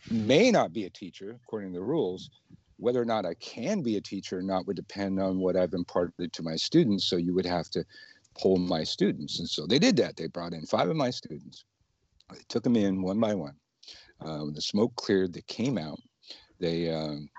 may 0.09 0.51
not 0.51 0.73
be 0.73 0.85
a 0.85 0.89
teacher 0.89 1.39
according 1.43 1.73
to 1.73 1.79
the 1.79 1.85
rules. 1.85 2.29
Whether 2.77 3.01
or 3.01 3.05
not 3.05 3.25
I 3.25 3.33
can 3.35 3.81
be 3.81 3.97
a 3.97 4.01
teacher 4.01 4.37
or 4.37 4.43
not 4.43 4.67
would 4.67 4.75
depend 4.75 5.19
on 5.19 5.39
what 5.39 5.55
I've 5.55 5.73
imparted 5.73 6.31
to 6.33 6.43
my 6.43 6.55
students. 6.55 7.09
So 7.09 7.17
you 7.17 7.33
would 7.33 7.45
have 7.45 7.69
to 7.71 7.83
poll 8.37 8.57
my 8.57 8.83
students, 8.83 9.39
and 9.39 9.49
so 9.49 9.65
they 9.65 9.79
did 9.79 9.95
that. 9.97 10.15
They 10.15 10.27
brought 10.27 10.53
in 10.53 10.65
five 10.67 10.89
of 10.89 10.95
my 10.95 11.09
students. 11.09 11.65
They 12.31 12.37
took 12.49 12.63
them 12.63 12.75
in 12.75 13.01
one 13.01 13.19
by 13.19 13.33
one 13.33 13.55
uh, 14.21 14.39
when 14.39 14.53
the 14.53 14.61
smoke 14.61 14.95
cleared, 14.95 15.33
they 15.33 15.43
came 15.47 15.77
out. 15.77 15.99
They 16.59 16.91
um, 16.91 17.29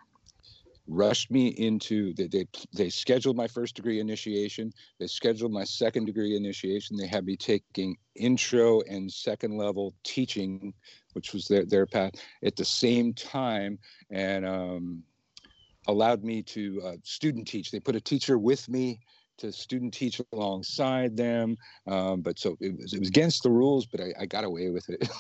rushed 0.89 1.31
me 1.31 1.49
into 1.49 2.15
they, 2.15 2.27
they 2.27 2.47
they 2.73 2.89
scheduled 2.89 3.37
my 3.37 3.47
first 3.47 3.77
degree 3.77 4.01
initiation. 4.01 4.73
They 4.99 5.07
scheduled 5.07 5.53
my 5.53 5.65
second 5.65 6.07
degree 6.07 6.37
initiation. 6.37 6.97
They 6.97 7.07
had 7.07 7.27
me 7.27 7.37
taking 7.37 7.97
intro 8.17 8.81
and 8.83 9.13
second 9.13 9.57
level 9.57 9.95
teaching 10.03 10.73
which 11.13 11.33
was 11.33 11.49
their, 11.49 11.65
their 11.65 11.87
path 11.87 12.13
at 12.45 12.55
the 12.57 12.65
same 12.65 13.13
time 13.13 13.79
and 14.11 14.47
um, 14.47 15.03
allowed 15.89 16.23
me 16.23 16.43
to 16.43 16.81
uh, 16.85 16.97
student 17.03 17.49
teach. 17.49 17.71
They 17.71 17.81
put 17.81 17.97
a 17.97 18.01
teacher 18.01 18.39
with 18.39 18.69
me 18.69 19.01
to 19.39 19.53
student 19.53 19.95
teach 19.95 20.21
alongside 20.33 21.17
them 21.17 21.57
um, 21.87 22.23
but 22.23 22.39
so 22.39 22.57
it 22.61 22.77
was, 22.77 22.93
it 22.93 23.01
was 23.01 23.09
against 23.09 23.43
the 23.43 23.51
rules 23.51 23.87
but 23.87 24.01
I, 24.01 24.13
I 24.21 24.27
got 24.27 24.45
away 24.45 24.71
with 24.71 24.89
it 24.89 25.09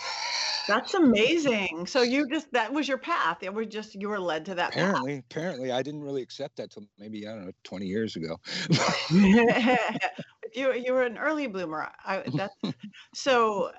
That's 0.68 0.92
amazing. 0.92 1.87
So 1.87 2.02
you 2.02 2.28
just 2.28 2.52
that 2.52 2.72
was 2.72 2.87
your 2.87 2.98
path. 2.98 3.42
It 3.42 3.52
was 3.52 3.68
just 3.68 3.94
you 3.94 4.10
were 4.10 4.20
led 4.20 4.44
to 4.44 4.54
that. 4.56 4.72
Apparently, 4.72 5.16
path. 5.16 5.25
apparently, 5.30 5.72
I 5.72 5.82
didn't 5.82 6.02
really 6.02 6.20
accept 6.20 6.56
that 6.56 6.70
till 6.70 6.84
maybe 6.98 7.26
I 7.26 7.32
don't 7.32 7.46
know 7.46 7.52
twenty 7.64 7.87
years 7.87 8.16
ago. 8.16 8.38
you 9.10 10.75
you 10.75 10.92
were 10.92 11.04
an 11.04 11.16
early 11.16 11.46
bloomer. 11.46 11.88
I, 12.04 12.22
that's 12.34 12.54
so 13.14 13.70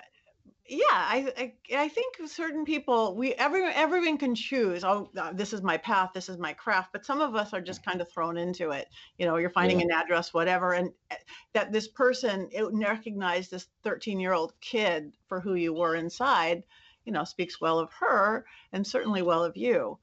yeah 0.70 0.84
I, 0.88 1.32
I, 1.36 1.52
I 1.76 1.88
think 1.88 2.16
certain 2.26 2.64
people 2.64 3.16
we 3.16 3.34
everyone 3.34 3.72
everyone 3.74 4.18
can 4.18 4.36
choose 4.36 4.84
oh 4.84 5.10
uh, 5.16 5.32
this 5.32 5.52
is 5.52 5.62
my 5.62 5.76
path 5.76 6.10
this 6.14 6.28
is 6.28 6.38
my 6.38 6.52
craft 6.52 6.90
but 6.92 7.04
some 7.04 7.20
of 7.20 7.34
us 7.34 7.52
are 7.52 7.60
just 7.60 7.84
kind 7.84 8.00
of 8.00 8.08
thrown 8.08 8.36
into 8.36 8.70
it 8.70 8.88
you 9.18 9.26
know 9.26 9.36
you're 9.36 9.50
finding 9.50 9.80
yeah. 9.80 9.86
an 9.86 9.92
address 9.92 10.32
whatever 10.32 10.72
and 10.72 10.92
eh, 11.10 11.16
that 11.52 11.72
this 11.72 11.88
person 11.88 12.48
recognized 12.72 13.50
this 13.50 13.66
13 13.82 14.20
year 14.20 14.32
old 14.32 14.52
kid 14.60 15.12
for 15.26 15.40
who 15.40 15.54
you 15.54 15.74
were 15.74 15.96
inside 15.96 16.62
you 17.04 17.12
know 17.12 17.24
speaks 17.24 17.60
well 17.60 17.80
of 17.80 17.90
her 17.92 18.46
and 18.72 18.86
certainly 18.86 19.22
well 19.22 19.44
of 19.44 19.56
you 19.56 19.98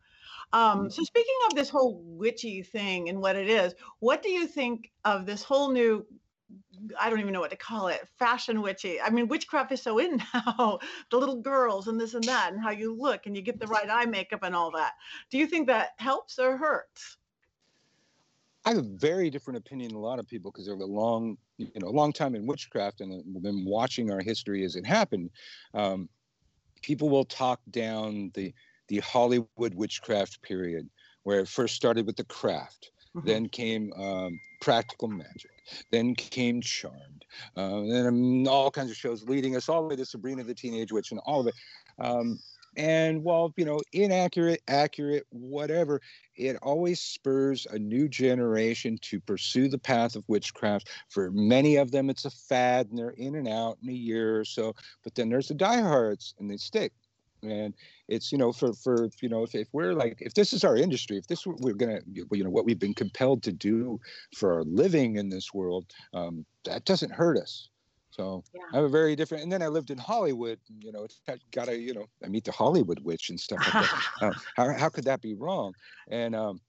um, 0.53 0.89
so 0.89 1.01
mm-hmm. 1.01 1.03
speaking 1.03 1.35
of 1.47 1.55
this 1.55 1.69
whole 1.69 2.01
witchy 2.01 2.63
thing 2.63 3.09
and 3.09 3.19
what 3.19 3.35
it 3.35 3.49
is, 3.49 3.75
what 3.99 4.23
do 4.23 4.29
you 4.29 4.47
think 4.47 4.91
of 5.03 5.25
this 5.25 5.43
whole 5.43 5.71
new 5.71 6.05
I 6.99 7.09
don't 7.09 7.19
even 7.19 7.33
know 7.33 7.39
what 7.39 7.51
to 7.51 7.57
call 7.57 7.87
it, 7.87 8.07
fashion 8.17 8.61
witchy. 8.61 8.99
I 9.01 9.09
mean, 9.09 9.27
witchcraft 9.27 9.71
is 9.71 9.81
so 9.81 9.97
in 9.99 10.21
now, 10.33 10.79
the 11.11 11.17
little 11.17 11.41
girls 11.41 11.87
and 11.87 11.99
this 11.99 12.13
and 12.13 12.23
that, 12.25 12.53
and 12.53 12.61
how 12.61 12.71
you 12.71 12.95
look 12.95 13.25
and 13.25 13.35
you 13.35 13.41
get 13.41 13.59
the 13.59 13.67
right 13.67 13.89
eye 13.89 14.05
makeup 14.05 14.43
and 14.43 14.55
all 14.55 14.71
that. 14.71 14.93
Do 15.29 15.37
you 15.37 15.47
think 15.47 15.67
that 15.67 15.91
helps 15.97 16.39
or 16.39 16.57
hurts? 16.57 17.17
I 18.65 18.71
have 18.71 18.79
a 18.79 18.97
very 18.97 19.29
different 19.29 19.59
opinion 19.59 19.91
than 19.91 19.97
a 19.97 20.01
lot 20.01 20.19
of 20.19 20.27
people 20.27 20.51
because 20.51 20.67
of 20.67 20.79
a 20.79 20.85
long, 20.85 21.37
you 21.57 21.71
know, 21.75 21.87
a 21.87 21.89
long 21.89 22.11
time 22.11 22.35
in 22.35 22.45
witchcraft 22.45 22.99
and 22.99 23.23
been 23.41 23.63
watching 23.65 24.11
our 24.11 24.19
history 24.19 24.65
as 24.65 24.75
it 24.75 24.85
happened. 24.85 25.29
Um, 25.73 26.09
people 26.81 27.09
will 27.09 27.25
talk 27.25 27.61
down 27.71 28.31
the 28.33 28.53
the 28.87 28.99
Hollywood 28.99 29.73
witchcraft 29.73 30.41
period, 30.41 30.89
where 31.23 31.39
it 31.39 31.47
first 31.47 31.75
started 31.75 32.05
with 32.05 32.15
the 32.15 32.23
craft, 32.23 32.91
mm-hmm. 33.15 33.27
then 33.27 33.49
came 33.49 33.91
um, 33.93 34.39
practical 34.61 35.07
magic, 35.07 35.51
then 35.91 36.15
came 36.15 36.61
Charmed, 36.61 37.25
uh, 37.55 37.77
and 37.77 37.91
then 37.91 38.47
all 38.47 38.71
kinds 38.71 38.91
of 38.91 38.97
shows 38.97 39.23
leading 39.23 39.55
us 39.55 39.69
all 39.69 39.81
the 39.81 39.87
way 39.89 39.95
to 39.95 40.05
Sabrina 40.05 40.43
the 40.43 40.53
Teenage 40.53 40.91
Witch 40.91 41.11
and 41.11 41.19
all 41.25 41.41
of 41.41 41.47
it. 41.47 41.55
Um, 41.99 42.39
and 42.77 43.23
while 43.23 43.53
you 43.57 43.65
know 43.65 43.79
inaccurate 43.91 44.61
accurate 44.67 45.25
whatever 45.29 45.99
it 46.35 46.55
always 46.61 47.01
spurs 47.01 47.65
a 47.71 47.79
new 47.79 48.07
generation 48.07 48.97
to 49.01 49.19
pursue 49.19 49.67
the 49.67 49.79
path 49.79 50.15
of 50.15 50.23
witchcraft 50.27 50.89
for 51.09 51.31
many 51.31 51.77
of 51.77 51.91
them 51.91 52.09
it's 52.09 52.25
a 52.25 52.29
fad 52.29 52.87
and 52.89 52.97
they're 52.97 53.09
in 53.11 53.35
and 53.35 53.47
out 53.47 53.77
in 53.83 53.89
a 53.89 53.93
year 53.93 54.39
or 54.39 54.45
so 54.45 54.73
but 55.03 55.15
then 55.15 55.27
there's 55.27 55.47
the 55.47 55.55
diehards 55.55 56.35
and 56.39 56.49
they 56.49 56.57
stick 56.57 56.93
and 57.51 57.73
it's 58.07 58.31
you 58.31 58.37
know 58.37 58.51
for 58.51 58.73
for 58.73 59.09
you 59.21 59.29
know 59.29 59.43
if, 59.43 59.55
if 59.55 59.67
we're 59.73 59.93
like 59.93 60.17
if 60.19 60.33
this 60.33 60.53
is 60.53 60.63
our 60.63 60.75
industry 60.75 61.17
if 61.17 61.27
this 61.27 61.45
we're 61.45 61.73
gonna 61.73 61.99
you 62.07 62.43
know 62.43 62.49
what 62.49 62.65
we've 62.65 62.79
been 62.79 62.93
compelled 62.93 63.43
to 63.43 63.51
do 63.51 63.99
for 64.35 64.53
our 64.53 64.63
living 64.63 65.15
in 65.15 65.29
this 65.29 65.53
world 65.53 65.85
um, 66.13 66.45
that 66.63 66.85
doesn't 66.85 67.11
hurt 67.11 67.37
us 67.37 67.69
so 68.17 68.43
yeah. 68.53 68.61
I 68.73 68.75
have 68.77 68.85
a 68.85 68.89
very 68.89 69.15
different. 69.15 69.43
And 69.43 69.51
then 69.51 69.61
I 69.61 69.67
lived 69.67 69.91
in 69.91 69.97
Hollywood. 69.97 70.59
You 70.79 70.91
know, 70.91 71.07
got 71.51 71.65
to 71.65 71.77
you 71.77 71.93
know 71.93 72.07
I 72.23 72.27
meet 72.27 72.45
the 72.45 72.51
Hollywood 72.51 72.99
witch 73.01 73.29
and 73.29 73.39
stuff 73.39 73.59
like 73.59 73.73
that. 73.73 74.03
uh, 74.21 74.31
how 74.55 74.73
how 74.73 74.89
could 74.89 75.03
that 75.05 75.21
be 75.21 75.35
wrong? 75.35 75.73
And 76.09 76.35
um, 76.35 76.59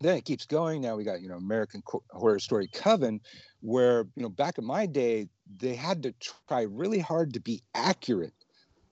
then 0.00 0.16
it 0.16 0.24
keeps 0.24 0.46
going. 0.46 0.80
Now 0.80 0.96
we 0.96 1.04
got 1.04 1.20
you 1.20 1.28
know 1.28 1.36
American 1.36 1.82
Horror 2.10 2.38
Story 2.38 2.68
Coven, 2.72 3.20
where 3.60 4.06
you 4.14 4.22
know 4.22 4.28
back 4.28 4.58
in 4.58 4.64
my 4.64 4.86
day 4.86 5.28
they 5.58 5.74
had 5.74 6.02
to 6.04 6.14
try 6.48 6.62
really 6.62 7.00
hard 7.00 7.34
to 7.34 7.40
be 7.40 7.62
accurate, 7.74 8.34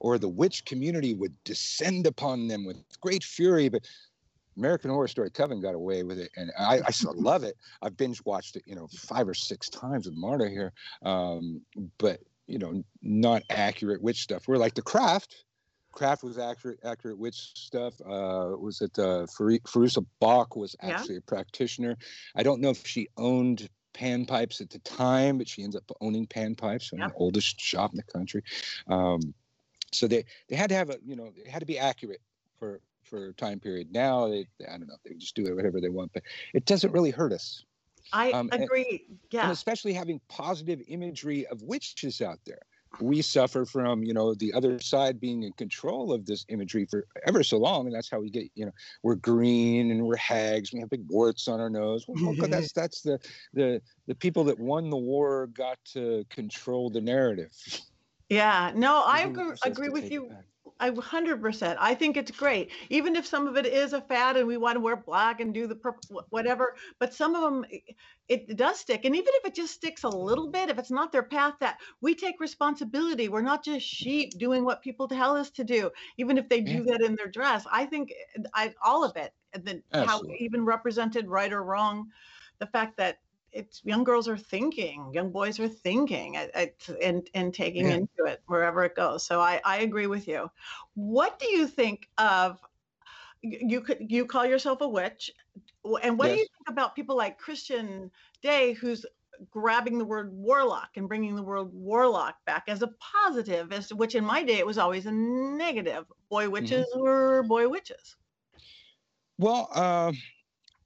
or 0.02 0.18
the 0.18 0.28
witch 0.28 0.64
community 0.64 1.14
would 1.14 1.32
descend 1.44 2.08
upon 2.08 2.48
them 2.48 2.64
with 2.64 2.76
great 3.00 3.22
fury. 3.22 3.68
But 3.68 3.86
American 4.56 4.90
Horror 4.90 5.06
Story 5.06 5.30
Coven 5.30 5.60
got 5.60 5.76
away 5.76 6.02
with 6.02 6.18
it, 6.18 6.30
and 6.36 6.50
I, 6.58 6.80
I 6.84 6.90
still 6.90 7.14
love 7.16 7.44
it. 7.44 7.56
I've 7.80 7.96
binge 7.96 8.20
watched 8.24 8.56
it, 8.56 8.64
you 8.66 8.74
know, 8.74 8.88
five 8.88 9.28
or 9.28 9.34
six 9.34 9.68
times 9.68 10.06
with 10.06 10.16
Marta 10.16 10.48
here, 10.48 10.72
um, 11.02 11.62
but 11.98 12.20
you 12.48 12.58
know, 12.58 12.82
not 13.00 13.44
accurate 13.48 14.02
witch 14.02 14.20
stuff. 14.20 14.48
We're 14.48 14.56
like 14.56 14.74
the 14.74 14.82
craft. 14.82 15.44
Craft 15.92 16.24
was 16.24 16.36
accurate, 16.36 16.80
accurate 16.84 17.18
witch 17.18 17.52
stuff. 17.54 17.94
Uh, 18.00 18.56
was 18.58 18.80
it 18.80 18.98
uh, 18.98 19.26
Fairuza 19.26 20.04
Balk 20.18 20.56
was 20.56 20.74
actually 20.80 21.14
yeah. 21.14 21.20
a 21.20 21.30
practitioner. 21.30 21.96
I 22.34 22.42
don't 22.42 22.60
know 22.60 22.70
if 22.70 22.84
she 22.84 23.08
owned 23.16 23.68
pan 23.92 24.26
pipes 24.26 24.60
at 24.60 24.70
the 24.70 24.80
time, 24.80 25.38
but 25.38 25.46
she 25.46 25.62
ends 25.62 25.76
up 25.76 25.84
owning 26.00 26.26
pan 26.26 26.56
pipes, 26.56 26.90
yeah. 26.92 27.06
the 27.06 27.14
oldest 27.14 27.60
shop 27.60 27.92
in 27.92 27.98
the 27.98 28.02
country. 28.02 28.42
Um, 28.88 29.34
so 29.92 30.06
they 30.06 30.24
they 30.48 30.56
had 30.56 30.68
to 30.70 30.74
have 30.74 30.90
a 30.90 30.98
you 31.04 31.16
know 31.16 31.32
it 31.36 31.46
had 31.46 31.60
to 31.60 31.66
be 31.66 31.78
accurate 31.78 32.20
for 32.58 32.80
for 33.12 33.32
time 33.34 33.60
period. 33.60 33.88
Now 33.92 34.28
they, 34.28 34.46
I 34.66 34.78
don't 34.78 34.88
know, 34.88 34.96
they 35.04 35.14
just 35.14 35.34
do 35.34 35.44
it 35.44 35.54
whatever 35.54 35.80
they 35.80 35.90
want, 35.90 36.12
but 36.14 36.22
it 36.54 36.64
doesn't 36.64 36.92
really 36.92 37.10
hurt 37.10 37.32
us. 37.32 37.64
I 38.12 38.30
um, 38.32 38.48
agree. 38.52 39.04
And, 39.08 39.18
yeah. 39.30 39.42
And 39.42 39.52
especially 39.52 39.92
having 39.92 40.20
positive 40.28 40.80
imagery 40.88 41.46
of 41.46 41.62
witches 41.62 42.20
out 42.22 42.38
there. 42.46 42.60
We 43.00 43.22
suffer 43.22 43.64
from, 43.64 44.02
you 44.04 44.12
know, 44.12 44.34
the 44.34 44.52
other 44.52 44.78
side 44.78 45.18
being 45.18 45.44
in 45.44 45.52
control 45.54 46.12
of 46.12 46.26
this 46.26 46.44
imagery 46.48 46.84
for 46.84 47.06
ever 47.26 47.42
so 47.42 47.56
long, 47.56 47.86
and 47.86 47.94
that's 47.94 48.10
how 48.10 48.20
we 48.20 48.28
get, 48.28 48.50
you 48.54 48.66
know, 48.66 48.72
we're 49.02 49.14
green 49.14 49.90
and 49.90 50.02
we're 50.02 50.16
hags. 50.16 50.74
We 50.74 50.80
have 50.80 50.90
big 50.90 51.06
warts 51.08 51.48
on 51.48 51.58
our 51.58 51.70
nose. 51.70 52.04
Well, 52.06 52.34
that's 52.48 52.72
that's 52.72 53.00
the 53.00 53.18
the 53.54 53.80
the 54.06 54.14
people 54.14 54.44
that 54.44 54.58
won 54.58 54.90
the 54.90 54.98
war 54.98 55.46
got 55.46 55.78
to 55.92 56.26
control 56.28 56.90
the 56.90 57.00
narrative. 57.00 57.50
Yeah, 58.32 58.72
no, 58.74 59.02
I 59.04 59.20
agree, 59.22 59.52
agree 59.64 59.88
with 59.90 60.10
you. 60.10 60.36
I 60.78 60.90
100%. 60.90 61.78
I 61.80 61.94
think 61.94 62.16
it's 62.16 62.30
great. 62.30 62.72
Even 62.88 63.14
if 63.16 63.26
some 63.26 63.46
of 63.46 63.56
it 63.56 63.66
is 63.66 63.92
a 63.92 64.00
fad 64.00 64.36
and 64.36 64.46
we 64.48 64.56
want 64.56 64.76
to 64.76 64.80
wear 64.80 64.96
black 64.96 65.40
and 65.40 65.52
do 65.52 65.66
the 65.66 65.76
purple, 65.76 66.24
whatever, 66.30 66.76
but 66.98 67.12
some 67.14 67.34
of 67.34 67.42
them 67.42 67.64
it 68.28 68.56
does 68.56 68.80
stick. 68.80 69.04
And 69.04 69.14
even 69.14 69.32
if 69.34 69.44
it 69.44 69.54
just 69.54 69.74
sticks 69.74 70.02
a 70.04 70.08
little 70.08 70.50
bit, 70.50 70.70
if 70.70 70.78
it's 70.78 70.90
not 70.90 71.12
their 71.12 71.22
path, 71.24 71.54
that 71.60 71.78
we 72.00 72.14
take 72.14 72.40
responsibility. 72.40 73.28
We're 73.28 73.42
not 73.42 73.64
just 73.64 73.86
sheep 73.86 74.38
doing 74.38 74.64
what 74.64 74.82
people 74.82 75.08
tell 75.08 75.36
us 75.36 75.50
to 75.52 75.64
do, 75.64 75.90
even 76.16 76.38
if 76.38 76.48
they 76.48 76.60
do 76.62 76.84
that 76.84 77.02
in 77.02 77.16
their 77.16 77.30
dress. 77.30 77.66
I 77.70 77.86
think 77.86 78.12
eh, 78.36 78.42
I, 78.54 78.74
all 78.82 79.04
of 79.04 79.16
it, 79.16 79.34
and 79.52 79.64
then 79.64 79.82
how 80.00 80.22
even 80.38 80.64
represented 80.64 81.28
right 81.28 81.52
or 81.52 81.62
wrong, 81.64 82.10
the 82.58 82.66
fact 82.66 82.96
that 82.98 83.18
it's 83.52 83.82
young 83.84 84.04
girls 84.04 84.28
are 84.28 84.36
thinking, 84.36 85.10
young 85.12 85.30
boys 85.30 85.60
are 85.60 85.68
thinking 85.68 86.36
and 86.36 87.28
and 87.34 87.54
taking 87.54 87.86
yeah. 87.86 87.94
into 87.94 88.24
it 88.26 88.42
wherever 88.46 88.84
it 88.84 88.94
goes. 88.94 89.24
So 89.26 89.40
I 89.40 89.60
I 89.64 89.78
agree 89.78 90.06
with 90.06 90.26
you. 90.26 90.50
What 90.94 91.38
do 91.38 91.50
you 91.50 91.66
think 91.66 92.08
of? 92.18 92.58
You 93.42 93.80
could 93.80 94.10
you 94.10 94.24
call 94.26 94.46
yourself 94.46 94.80
a 94.80 94.88
witch, 94.88 95.30
and 96.02 96.18
what 96.18 96.28
yes. 96.28 96.36
do 96.36 96.40
you 96.40 96.46
think 96.46 96.68
about 96.68 96.94
people 96.94 97.16
like 97.16 97.38
Christian 97.38 98.10
Day, 98.42 98.72
who's 98.72 99.04
grabbing 99.50 99.98
the 99.98 100.04
word 100.04 100.32
warlock 100.32 100.90
and 100.96 101.08
bringing 101.08 101.34
the 101.34 101.42
word 101.42 101.72
warlock 101.72 102.36
back 102.46 102.64
as 102.68 102.82
a 102.82 102.88
positive, 102.98 103.72
as 103.72 103.92
which 103.92 104.14
in 104.14 104.24
my 104.24 104.42
day 104.42 104.58
it 104.58 104.66
was 104.66 104.78
always 104.78 105.06
a 105.06 105.12
negative. 105.12 106.04
Boy 106.28 106.48
witches 106.48 106.86
mm-hmm. 106.94 107.02
were 107.02 107.42
boy 107.42 107.68
witches. 107.68 108.16
Well, 109.38 109.68
uh, 109.74 110.12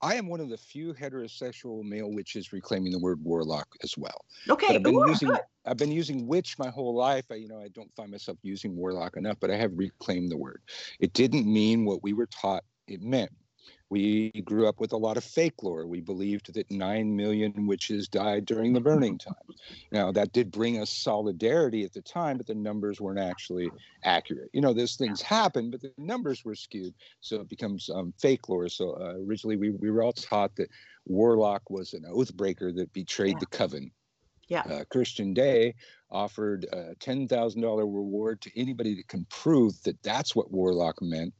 I 0.02 0.14
am 0.14 0.28
one 0.28 0.40
of 0.40 0.48
the 0.48 0.58
few 0.58 0.92
heterosexual 0.92 1.82
male 1.82 2.10
witches 2.12 2.52
reclaiming 2.52 2.92
the 2.92 2.98
word 2.98 3.22
warlock 3.22 3.68
as 3.82 3.96
well. 3.96 4.24
Okay, 4.48 4.66
but 4.66 4.76
I've 4.76 4.82
been 4.82 4.94
Ooh, 4.94 5.08
using 5.08 5.28
good. 5.28 5.40
I've 5.64 5.78
been 5.78 5.92
using 5.92 6.26
witch 6.26 6.58
my 6.58 6.68
whole 6.68 6.94
life. 6.94 7.24
I, 7.30 7.34
you 7.34 7.48
know, 7.48 7.60
I 7.60 7.68
don't 7.68 7.94
find 7.96 8.10
myself 8.10 8.38
using 8.42 8.76
warlock 8.76 9.16
enough, 9.16 9.38
but 9.40 9.50
I 9.50 9.56
have 9.56 9.72
reclaimed 9.74 10.30
the 10.30 10.36
word. 10.36 10.62
It 11.00 11.12
didn't 11.12 11.52
mean 11.52 11.84
what 11.84 12.02
we 12.02 12.12
were 12.12 12.26
taught 12.26 12.64
it 12.86 13.02
meant. 13.02 13.30
We 13.88 14.32
grew 14.44 14.66
up 14.66 14.80
with 14.80 14.92
a 14.92 14.96
lot 14.96 15.16
of 15.16 15.22
fake 15.22 15.62
lore. 15.62 15.86
We 15.86 16.00
believed 16.00 16.52
that 16.54 16.70
9 16.70 17.14
million 17.14 17.66
witches 17.66 18.08
died 18.08 18.44
during 18.44 18.72
the 18.72 18.80
burning 18.88 19.18
time. 19.18 19.34
Now, 19.92 20.10
that 20.12 20.32
did 20.32 20.50
bring 20.50 20.80
us 20.80 20.90
solidarity 20.90 21.84
at 21.84 21.92
the 21.92 22.02
time, 22.02 22.36
but 22.36 22.46
the 22.46 22.54
numbers 22.54 23.00
weren't 23.00 23.20
actually 23.20 23.70
accurate. 24.02 24.50
You 24.52 24.60
know, 24.60 24.72
those 24.72 24.96
things 24.96 25.22
happen, 25.22 25.70
but 25.70 25.82
the 25.82 25.92
numbers 25.98 26.44
were 26.44 26.56
skewed. 26.56 26.94
So 27.20 27.40
it 27.40 27.48
becomes 27.48 27.88
um, 27.88 28.12
fake 28.18 28.48
lore. 28.48 28.68
So 28.68 28.92
uh, 28.92 29.14
originally, 29.24 29.56
we, 29.56 29.70
we 29.70 29.90
were 29.90 30.02
all 30.02 30.12
taught 30.12 30.56
that 30.56 30.70
Warlock 31.06 31.70
was 31.70 31.92
an 31.92 32.04
oath 32.10 32.34
breaker 32.34 32.72
that 32.72 32.92
betrayed 32.92 33.34
yeah. 33.34 33.40
the 33.40 33.46
coven. 33.46 33.90
Yeah. 34.48 34.62
Uh, 34.62 34.84
Christian 34.90 35.34
Day 35.34 35.74
offered 36.10 36.66
a 36.72 36.94
$10,000 36.96 37.78
reward 37.78 38.40
to 38.42 38.60
anybody 38.60 38.94
that 38.96 39.08
can 39.08 39.26
prove 39.28 39.80
that 39.82 40.00
that's 40.02 40.36
what 40.36 40.52
Warlock 40.52 41.02
meant. 41.02 41.34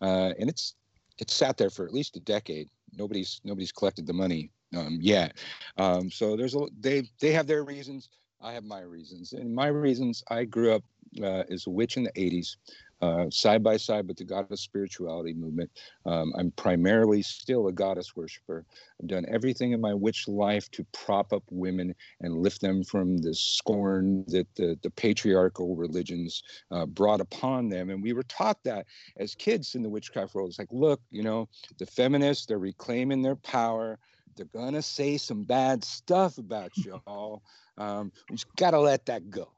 Uh, 0.00 0.32
and 0.38 0.48
it's 0.48 0.74
it's 1.18 1.34
sat 1.34 1.56
there 1.56 1.70
for 1.70 1.84
at 1.84 1.94
least 1.94 2.16
a 2.16 2.20
decade. 2.20 2.68
Nobody's 2.96 3.40
nobody's 3.44 3.72
collected 3.72 4.06
the 4.06 4.12
money 4.12 4.50
um, 4.76 4.98
yet. 5.00 5.36
Um, 5.76 6.10
so 6.10 6.36
there's 6.36 6.54
a 6.54 6.66
they 6.80 7.08
they 7.20 7.32
have 7.32 7.46
their 7.46 7.64
reasons. 7.64 8.08
I 8.40 8.52
have 8.52 8.64
my 8.64 8.80
reasons, 8.80 9.32
and 9.32 9.54
my 9.54 9.68
reasons. 9.68 10.22
I 10.28 10.44
grew 10.44 10.72
up 10.72 10.84
uh, 11.22 11.44
as 11.50 11.66
a 11.66 11.70
witch 11.70 11.96
in 11.96 12.04
the 12.04 12.12
'80s 12.12 12.56
uh, 13.02 13.28
side 13.30 13.62
by 13.62 13.76
side 13.76 14.08
with 14.08 14.16
the 14.16 14.24
goddess 14.24 14.60
spirituality 14.60 15.34
movement. 15.34 15.70
Um, 16.06 16.32
I'm 16.38 16.50
primarily 16.52 17.22
still 17.22 17.68
a 17.68 17.72
goddess 17.72 18.16
worshiper. 18.16 18.64
I've 19.00 19.08
done 19.08 19.26
everything 19.28 19.72
in 19.72 19.80
my 19.80 19.94
witch 19.94 20.28
life 20.28 20.70
to 20.72 20.86
prop 20.92 21.32
up 21.32 21.42
women 21.50 21.94
and 22.20 22.38
lift 22.38 22.60
them 22.60 22.82
from 22.82 23.18
the 23.18 23.34
scorn 23.34 24.24
that 24.28 24.46
the, 24.54 24.78
the 24.82 24.90
patriarchal 24.90 25.76
religions 25.76 26.42
uh, 26.70 26.86
brought 26.86 27.20
upon 27.20 27.68
them. 27.68 27.90
And 27.90 28.02
we 28.02 28.12
were 28.12 28.24
taught 28.24 28.62
that 28.64 28.86
as 29.18 29.34
kids 29.34 29.74
in 29.74 29.82
the 29.82 29.90
witchcraft 29.90 30.34
world. 30.34 30.50
It's 30.50 30.58
like, 30.58 30.72
look, 30.72 31.00
you 31.10 31.22
know, 31.22 31.48
the 31.78 31.86
feminists, 31.86 32.46
they're 32.46 32.58
reclaiming 32.58 33.22
their 33.22 33.36
power. 33.36 33.98
They're 34.36 34.72
to 34.72 34.82
say 34.82 35.16
some 35.16 35.44
bad 35.44 35.82
stuff 35.82 36.36
about 36.38 36.76
y'all. 36.76 37.42
Um, 37.78 38.12
we 38.30 38.36
just 38.36 38.54
got 38.56 38.72
to 38.72 38.80
let 38.80 39.06
that 39.06 39.30
go 39.30 39.48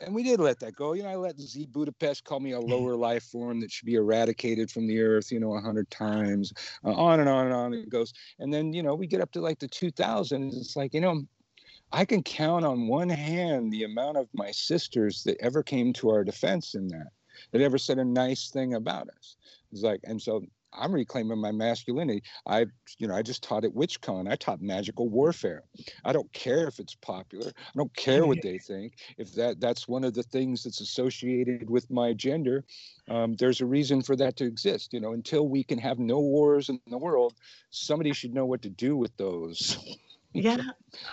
and 0.00 0.14
we 0.14 0.22
did 0.22 0.40
let 0.40 0.60
that 0.60 0.74
go. 0.74 0.92
You 0.92 1.02
know, 1.02 1.08
I 1.08 1.16
let 1.16 1.38
Z 1.38 1.66
Budapest 1.72 2.24
call 2.24 2.40
me 2.40 2.52
a 2.52 2.60
lower 2.60 2.96
life 2.96 3.24
form 3.24 3.60
that 3.60 3.70
should 3.70 3.86
be 3.86 3.94
eradicated 3.94 4.70
from 4.70 4.86
the 4.86 5.00
earth, 5.00 5.32
you 5.32 5.40
know, 5.40 5.54
a 5.54 5.60
hundred 5.60 5.90
times, 5.90 6.52
uh, 6.84 6.92
on 6.92 7.20
and 7.20 7.28
on 7.28 7.46
and 7.46 7.54
on 7.54 7.74
it 7.74 7.88
goes. 7.88 8.12
And 8.38 8.52
then, 8.52 8.72
you 8.72 8.82
know, 8.82 8.94
we 8.94 9.06
get 9.06 9.20
up 9.20 9.32
to 9.32 9.40
like 9.40 9.58
the 9.58 9.68
2000s. 9.68 10.56
It's 10.56 10.76
like, 10.76 10.94
you 10.94 11.00
know, 11.00 11.22
I 11.92 12.04
can 12.04 12.22
count 12.22 12.64
on 12.64 12.88
one 12.88 13.08
hand 13.08 13.72
the 13.72 13.84
amount 13.84 14.16
of 14.16 14.28
my 14.34 14.50
sisters 14.50 15.22
that 15.24 15.40
ever 15.40 15.62
came 15.62 15.92
to 15.94 16.10
our 16.10 16.24
defense 16.24 16.74
in 16.74 16.88
that, 16.88 17.08
that 17.52 17.60
ever 17.60 17.78
said 17.78 17.98
a 17.98 18.04
nice 18.04 18.50
thing 18.50 18.74
about 18.74 19.08
us. 19.08 19.36
It's 19.72 19.82
like, 19.82 20.00
and 20.04 20.20
so 20.20 20.42
I'm 20.72 20.92
reclaiming 20.92 21.40
my 21.40 21.52
masculinity. 21.52 22.22
I, 22.46 22.66
you 22.98 23.06
know, 23.06 23.14
I 23.14 23.22
just 23.22 23.42
taught 23.42 23.64
at 23.64 23.74
WitchCon. 23.74 24.30
I 24.30 24.36
taught 24.36 24.60
magical 24.60 25.08
warfare. 25.08 25.64
I 26.04 26.12
don't 26.12 26.32
care 26.32 26.66
if 26.68 26.78
it's 26.78 26.94
popular. 26.94 27.50
I 27.56 27.72
don't 27.76 27.94
care 27.94 28.26
what 28.26 28.42
they 28.42 28.58
think. 28.58 28.94
If 29.18 29.34
that 29.34 29.60
that's 29.60 29.88
one 29.88 30.04
of 30.04 30.14
the 30.14 30.22
things 30.22 30.64
that's 30.64 30.80
associated 30.80 31.70
with 31.70 31.90
my 31.90 32.12
gender, 32.12 32.64
um, 33.08 33.34
there's 33.36 33.60
a 33.60 33.66
reason 33.66 34.02
for 34.02 34.16
that 34.16 34.36
to 34.36 34.44
exist. 34.44 34.92
You 34.92 35.00
know, 35.00 35.12
until 35.12 35.48
we 35.48 35.64
can 35.64 35.78
have 35.78 35.98
no 35.98 36.20
wars 36.20 36.68
in 36.68 36.80
the 36.86 36.98
world, 36.98 37.34
somebody 37.70 38.12
should 38.12 38.34
know 38.34 38.46
what 38.46 38.62
to 38.62 38.70
do 38.70 38.96
with 38.96 39.16
those. 39.16 39.78
Yeah. 40.36 40.58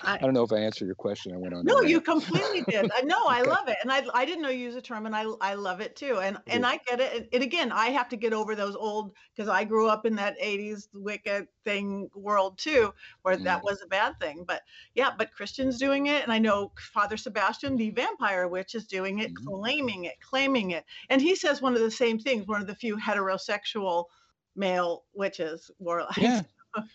I, 0.04 0.16
I, 0.16 0.18
don't 0.18 0.34
know 0.34 0.44
if 0.44 0.52
I 0.52 0.60
answered 0.60 0.86
your 0.86 0.96
question. 0.96 1.34
I 1.34 1.38
went 1.38 1.54
on. 1.54 1.66
No, 1.66 1.82
you 1.82 2.02
completely 2.02 2.62
did. 2.62 2.92
I 2.96 3.02
know. 3.02 3.26
I 3.28 3.42
love 3.56 3.68
it, 3.68 3.78
and 3.82 3.92
I 3.92 4.06
I 4.14 4.26
didn't 4.26 4.42
know 4.42 4.50
you 4.50 4.60
use 4.60 4.76
a 4.76 4.82
term, 4.82 5.06
and 5.06 5.16
I 5.16 5.26
I 5.42 5.56
love 5.56 5.82
it 5.82 5.96
too. 5.96 6.20
And 6.20 6.38
and 6.48 6.66
I 6.66 6.80
get 6.86 7.00
it. 7.00 7.30
And 7.34 7.44
again, 7.44 7.72
I 7.72 7.88
have 7.88 8.10
to 8.10 8.18
get 8.18 8.34
over 8.34 8.56
those 8.56 8.76
old 8.76 9.14
because 9.36 9.50
I 9.50 9.64
grew 9.64 9.88
up 9.88 10.06
in 10.06 10.16
that 10.16 10.40
'80s 10.40 10.88
Wicca 10.94 11.48
thing 11.64 12.10
world 12.16 12.58
too, 12.58 12.94
where 13.22 13.38
mm. 13.38 13.44
that 13.44 13.64
was 13.64 13.82
a 13.82 13.88
bad 13.88 14.20
thing. 14.20 14.44
But 14.48 14.62
yeah, 14.96 15.12
but 15.18 15.34
Christians 15.34 15.78
doing 15.78 16.08
it, 16.08 16.24
and 16.24 16.32
I 16.32 16.40
know 16.40 16.72
Father 16.94 17.18
Sebastian, 17.18 17.76
the 17.76 17.92
vampire 17.92 18.48
witch, 18.48 18.76
is 18.76 18.86
doing 18.86 19.20
it, 19.20 19.32
mm. 19.34 19.46
claiming 19.46 20.06
it, 20.06 20.16
claiming 20.22 20.72
it, 20.72 20.86
and 21.10 21.22
he 21.22 21.36
says 21.36 21.62
one 21.62 21.74
of 21.74 21.82
the 21.82 21.92
same 21.92 22.20
things. 22.20 22.48
One 22.48 22.62
of 22.62 22.68
the 22.68 22.76
few 22.76 22.98
heterosexual 22.98 24.06
male 24.56 25.04
witches, 25.14 25.72
warlocks. 25.80 26.18
Yeah 26.18 26.44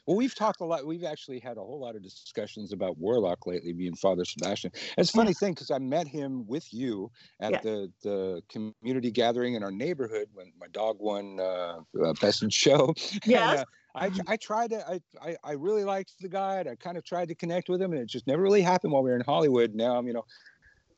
well, 0.07 0.17
we've 0.17 0.35
talked 0.35 0.61
a 0.61 0.65
lot. 0.65 0.87
We've 0.87 1.05
actually 1.05 1.39
had 1.39 1.57
a 1.57 1.61
whole 1.61 1.81
lot 1.81 1.97
of 1.97 2.03
discussions 2.03 2.73
about 2.73 2.99
Warlock 2.99 3.47
lately, 3.47 3.73
being 3.73 3.95
Father 3.95 4.25
Sebastian. 4.25 4.73
It's 4.97 5.11
a 5.11 5.13
funny 5.13 5.35
thing 5.35 5.55
because 5.55 5.71
I 5.71 5.79
met 5.79 6.07
him 6.07 6.47
with 6.47 6.73
you 6.73 7.11
at 7.41 7.53
yeah. 7.53 7.61
the 7.61 7.93
the 8.03 8.43
community 8.49 9.11
gathering 9.11 9.55
in 9.55 9.63
our 9.63 9.71
neighborhood 9.71 10.29
when 10.33 10.53
my 10.59 10.69
dog 10.69 10.97
won 11.01 11.39
uh, 11.41 11.81
uh 12.03 12.13
Best 12.21 12.43
in 12.43 12.51
Show. 12.51 12.95
Yes. 13.25 13.65
And, 13.95 14.19
uh, 14.19 14.23
I, 14.29 14.33
I 14.33 14.37
tried 14.37 14.71
to 14.71 14.87
I, 14.89 15.01
I, 15.21 15.37
I 15.43 15.53
really 15.53 15.85
liked 15.85 16.15
the 16.21 16.29
guy 16.29 16.57
and 16.61 16.69
I 16.69 16.77
kind 16.77 16.97
of 16.97 17.05
tried 17.05 17.29
to 17.29 17.35
connect 17.35 17.69
with 17.69 17.81
him 17.81 17.93
and 17.93 18.01
it 18.01 18.07
just 18.07 18.27
never 18.27 18.43
really 18.43 18.63
happened 18.63 18.93
while 18.93 19.03
we 19.03 19.11
were 19.11 19.17
in 19.17 19.25
Hollywood. 19.25 19.75
Now 19.75 19.97
I'm 19.97 20.07
you 20.07 20.13
know 20.13 20.25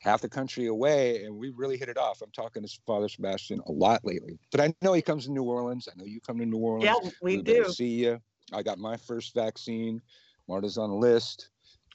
half 0.00 0.20
the 0.20 0.28
country 0.28 0.66
away 0.66 1.24
and 1.24 1.36
we 1.36 1.50
really 1.50 1.76
hit 1.76 1.88
it 1.88 1.98
off. 1.98 2.22
I'm 2.22 2.30
talking 2.30 2.62
to 2.62 2.78
Father 2.86 3.08
Sebastian 3.08 3.60
a 3.66 3.72
lot 3.72 4.04
lately, 4.04 4.38
but 4.50 4.60
I 4.60 4.74
know 4.82 4.92
he 4.92 5.02
comes 5.02 5.26
to 5.26 5.32
New 5.32 5.44
Orleans. 5.44 5.88
I 5.90 5.96
know 5.96 6.04
you 6.04 6.20
come 6.20 6.38
to 6.38 6.46
New 6.46 6.58
Orleans. 6.58 6.84
Yeah, 6.84 7.10
we, 7.22 7.36
we 7.36 7.42
do. 7.42 7.70
See 7.70 7.86
you. 7.86 8.20
I 8.52 8.62
got 8.62 8.78
my 8.78 8.96
first 8.96 9.34
vaccine. 9.34 10.00
Marta's 10.48 10.78
on 10.78 10.90
the 10.90 10.96
list. 10.96 11.48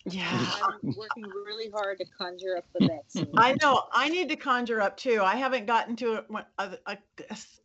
Yeah. 0.07 0.29
I'm 0.63 0.95
working 0.95 1.24
really 1.24 1.69
hard 1.71 1.97
to 1.97 2.05
conjure 2.05 2.57
up 2.57 2.65
the 2.77 2.88
vaccine. 2.88 3.27
I 3.38 3.55
know. 3.62 3.83
I 3.91 4.07
need 4.07 4.29
to 4.29 4.35
conjure 4.35 4.79
up 4.79 4.97
too. 4.97 5.21
I 5.24 5.35
haven't 5.35 5.65
gotten 5.65 5.95
to 5.97 6.24
a, 6.59 6.77
a, 6.85 6.97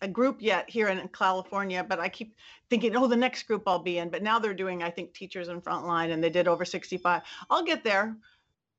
a, 0.01 0.09
group 0.09 0.39
yet 0.41 0.69
here 0.69 0.89
in 0.89 1.07
California, 1.09 1.85
but 1.87 2.01
I 2.01 2.09
keep 2.09 2.35
thinking, 2.71 2.97
oh, 2.97 3.07
the 3.07 3.17
next 3.17 3.43
group 3.43 3.65
I'll 3.67 3.79
be 3.79 3.99
in. 3.99 4.09
But 4.09 4.23
now 4.23 4.39
they're 4.39 4.55
doing, 4.55 4.83
I 4.83 4.91
think, 4.91 5.13
teachers 5.13 5.49
in 5.49 5.61
frontline 5.61 6.13
and 6.13 6.25
they 6.25 6.31
did 6.31 6.49
over 6.49 6.65
65. 6.65 7.23
I'll 7.51 7.65
get 7.65 7.85
there. 7.85 8.17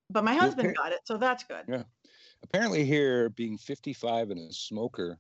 But 0.09 0.23
my 0.23 0.33
husband 0.33 0.75
got 0.75 0.91
it. 0.91 1.01
So 1.05 1.17
that's 1.17 1.43
good. 1.43 1.63
Yeah. 1.67 1.83
Apparently, 2.43 2.83
here, 2.83 3.29
being 3.29 3.57
55 3.57 4.31
and 4.31 4.49
a 4.49 4.53
smoker 4.53 5.19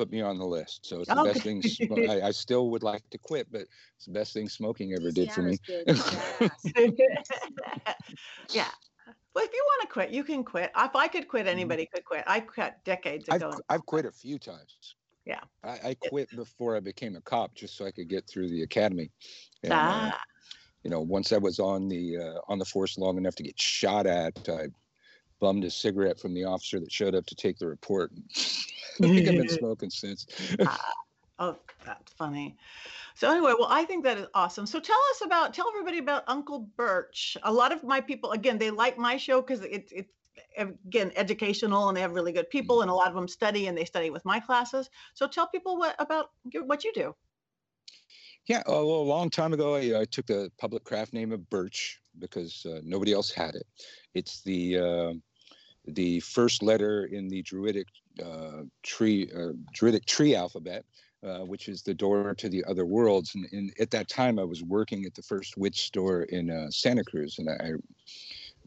put 0.00 0.10
me 0.10 0.22
on 0.22 0.38
the 0.38 0.46
list. 0.46 0.86
So 0.86 1.00
it's 1.00 1.10
the 1.10 1.20
okay. 1.20 1.32
best 1.32 1.42
thing. 1.42 1.62
I, 2.08 2.28
I, 2.28 2.30
still 2.30 2.70
would 2.70 2.82
like 2.82 3.02
to 3.10 3.18
quit, 3.18 3.48
but 3.52 3.66
it's 3.96 4.06
the 4.06 4.12
best 4.12 4.32
thing 4.32 4.48
smoking 4.48 4.94
ever 4.94 5.10
did 5.10 5.30
for 5.30 5.42
me. 5.42 5.58
yeah. 8.50 8.70
Well, 9.34 9.44
if 9.44 9.52
you 9.52 9.62
want 9.62 9.82
to 9.82 9.88
quit, 9.90 10.10
you 10.10 10.24
can 10.24 10.42
quit. 10.42 10.70
If 10.74 10.96
I 10.96 11.06
could 11.06 11.28
quit, 11.28 11.42
mm-hmm. 11.42 11.50
anybody 11.50 11.86
could 11.92 12.06
quit. 12.06 12.24
I 12.26 12.40
quit 12.40 12.76
decades 12.84 13.28
ago. 13.28 13.50
I've, 13.52 13.60
I've 13.68 13.84
quit 13.84 14.06
a 14.06 14.10
few 14.10 14.38
times. 14.38 14.96
Yeah. 15.26 15.40
I, 15.62 15.90
I, 15.90 15.94
quit 16.08 16.34
before 16.34 16.76
I 16.76 16.80
became 16.80 17.14
a 17.14 17.20
cop 17.20 17.54
just 17.54 17.76
so 17.76 17.84
I 17.84 17.90
could 17.90 18.08
get 18.08 18.26
through 18.26 18.48
the 18.48 18.62
academy. 18.62 19.10
And, 19.62 19.74
uh, 19.74 19.76
ah. 19.78 20.08
Uh, 20.08 20.18
you 20.82 20.90
know, 20.90 21.02
once 21.02 21.30
I 21.30 21.36
was 21.36 21.58
on 21.58 21.88
the 21.88 22.16
uh, 22.16 22.40
on 22.48 22.58
the 22.58 22.64
force 22.64 22.96
long 22.96 23.18
enough 23.18 23.34
to 23.34 23.42
get 23.42 23.60
shot 23.60 24.06
at, 24.06 24.48
I 24.48 24.68
bummed 25.40 25.64
a 25.64 25.70
cigarette 25.70 26.20
from 26.20 26.34
the 26.34 26.44
officer 26.44 26.78
that 26.80 26.92
showed 26.92 27.14
up 27.14 27.26
to 27.26 27.34
take 27.34 27.58
the 27.58 27.66
report. 27.66 28.12
I 28.36 29.08
think 29.08 29.28
I've 29.28 29.34
been 29.34 29.48
smoking 29.58 29.90
since. 29.90 30.26
uh, 30.58 30.76
oh, 31.38 31.56
that's 31.84 32.12
funny. 32.12 32.56
So 33.14 33.30
anyway, 33.30 33.54
well, 33.58 33.68
I 33.70 33.84
think 33.84 34.04
that 34.04 34.18
is 34.18 34.26
awesome. 34.34 34.66
So 34.66 34.78
tell 34.80 34.98
us 35.10 35.22
about, 35.24 35.52
tell 35.52 35.68
everybody 35.68 35.98
about 35.98 36.24
Uncle 36.26 36.70
Birch. 36.76 37.36
A 37.42 37.52
lot 37.52 37.72
of 37.72 37.82
my 37.82 38.00
people, 38.00 38.32
again, 38.32 38.58
they 38.58 38.70
like 38.70 38.98
my 38.98 39.16
show 39.16 39.40
because 39.40 39.62
it's 39.62 39.92
it's 39.92 40.12
again 40.56 41.12
educational 41.16 41.88
and 41.88 41.96
they 41.96 42.00
have 42.00 42.12
really 42.12 42.32
good 42.32 42.48
people, 42.50 42.82
and 42.82 42.90
a 42.90 42.94
lot 42.94 43.08
of 43.08 43.14
them 43.14 43.28
study 43.28 43.66
and 43.66 43.76
they 43.76 43.84
study 43.84 44.10
with 44.10 44.24
my 44.24 44.40
classes. 44.40 44.88
So 45.14 45.26
tell 45.26 45.48
people 45.48 45.76
what 45.76 45.96
about 45.98 46.30
what 46.52 46.84
you 46.84 46.92
do. 46.94 47.14
Yeah, 48.46 48.62
a, 48.66 48.72
a 48.72 48.80
long 48.80 49.30
time 49.30 49.52
ago, 49.52 49.76
I, 49.76 50.00
I, 50.00 50.04
took 50.06 50.26
the 50.26 50.50
public 50.58 50.82
craft 50.82 51.12
name 51.12 51.30
of 51.30 51.48
Birch 51.50 52.00
because 52.18 52.64
uh, 52.66 52.80
nobody 52.82 53.12
else 53.12 53.30
had 53.30 53.54
it. 53.54 53.66
It's 54.14 54.40
the 54.42 54.78
uh, 54.78 55.12
the 55.86 56.20
first 56.20 56.62
letter 56.62 57.06
in 57.06 57.28
the 57.28 57.42
Druidic 57.42 57.86
uh, 58.22 58.62
tree 58.82 59.30
uh, 59.34 59.52
Druidic 59.72 60.06
tree 60.06 60.34
alphabet, 60.34 60.84
uh, 61.24 61.40
which 61.40 61.68
is 61.68 61.82
the 61.82 61.94
door 61.94 62.34
to 62.34 62.48
the 62.48 62.64
other 62.64 62.84
worlds. 62.84 63.34
And, 63.34 63.46
and, 63.52 63.72
at 63.80 63.90
that 63.90 64.08
time, 64.08 64.38
I 64.38 64.44
was 64.44 64.62
working 64.62 65.04
at 65.04 65.14
the 65.14 65.22
first 65.22 65.56
witch 65.56 65.82
store 65.82 66.22
in 66.24 66.50
uh, 66.50 66.70
Santa 66.70 67.04
Cruz, 67.04 67.38
and 67.38 67.48
I 67.48 67.72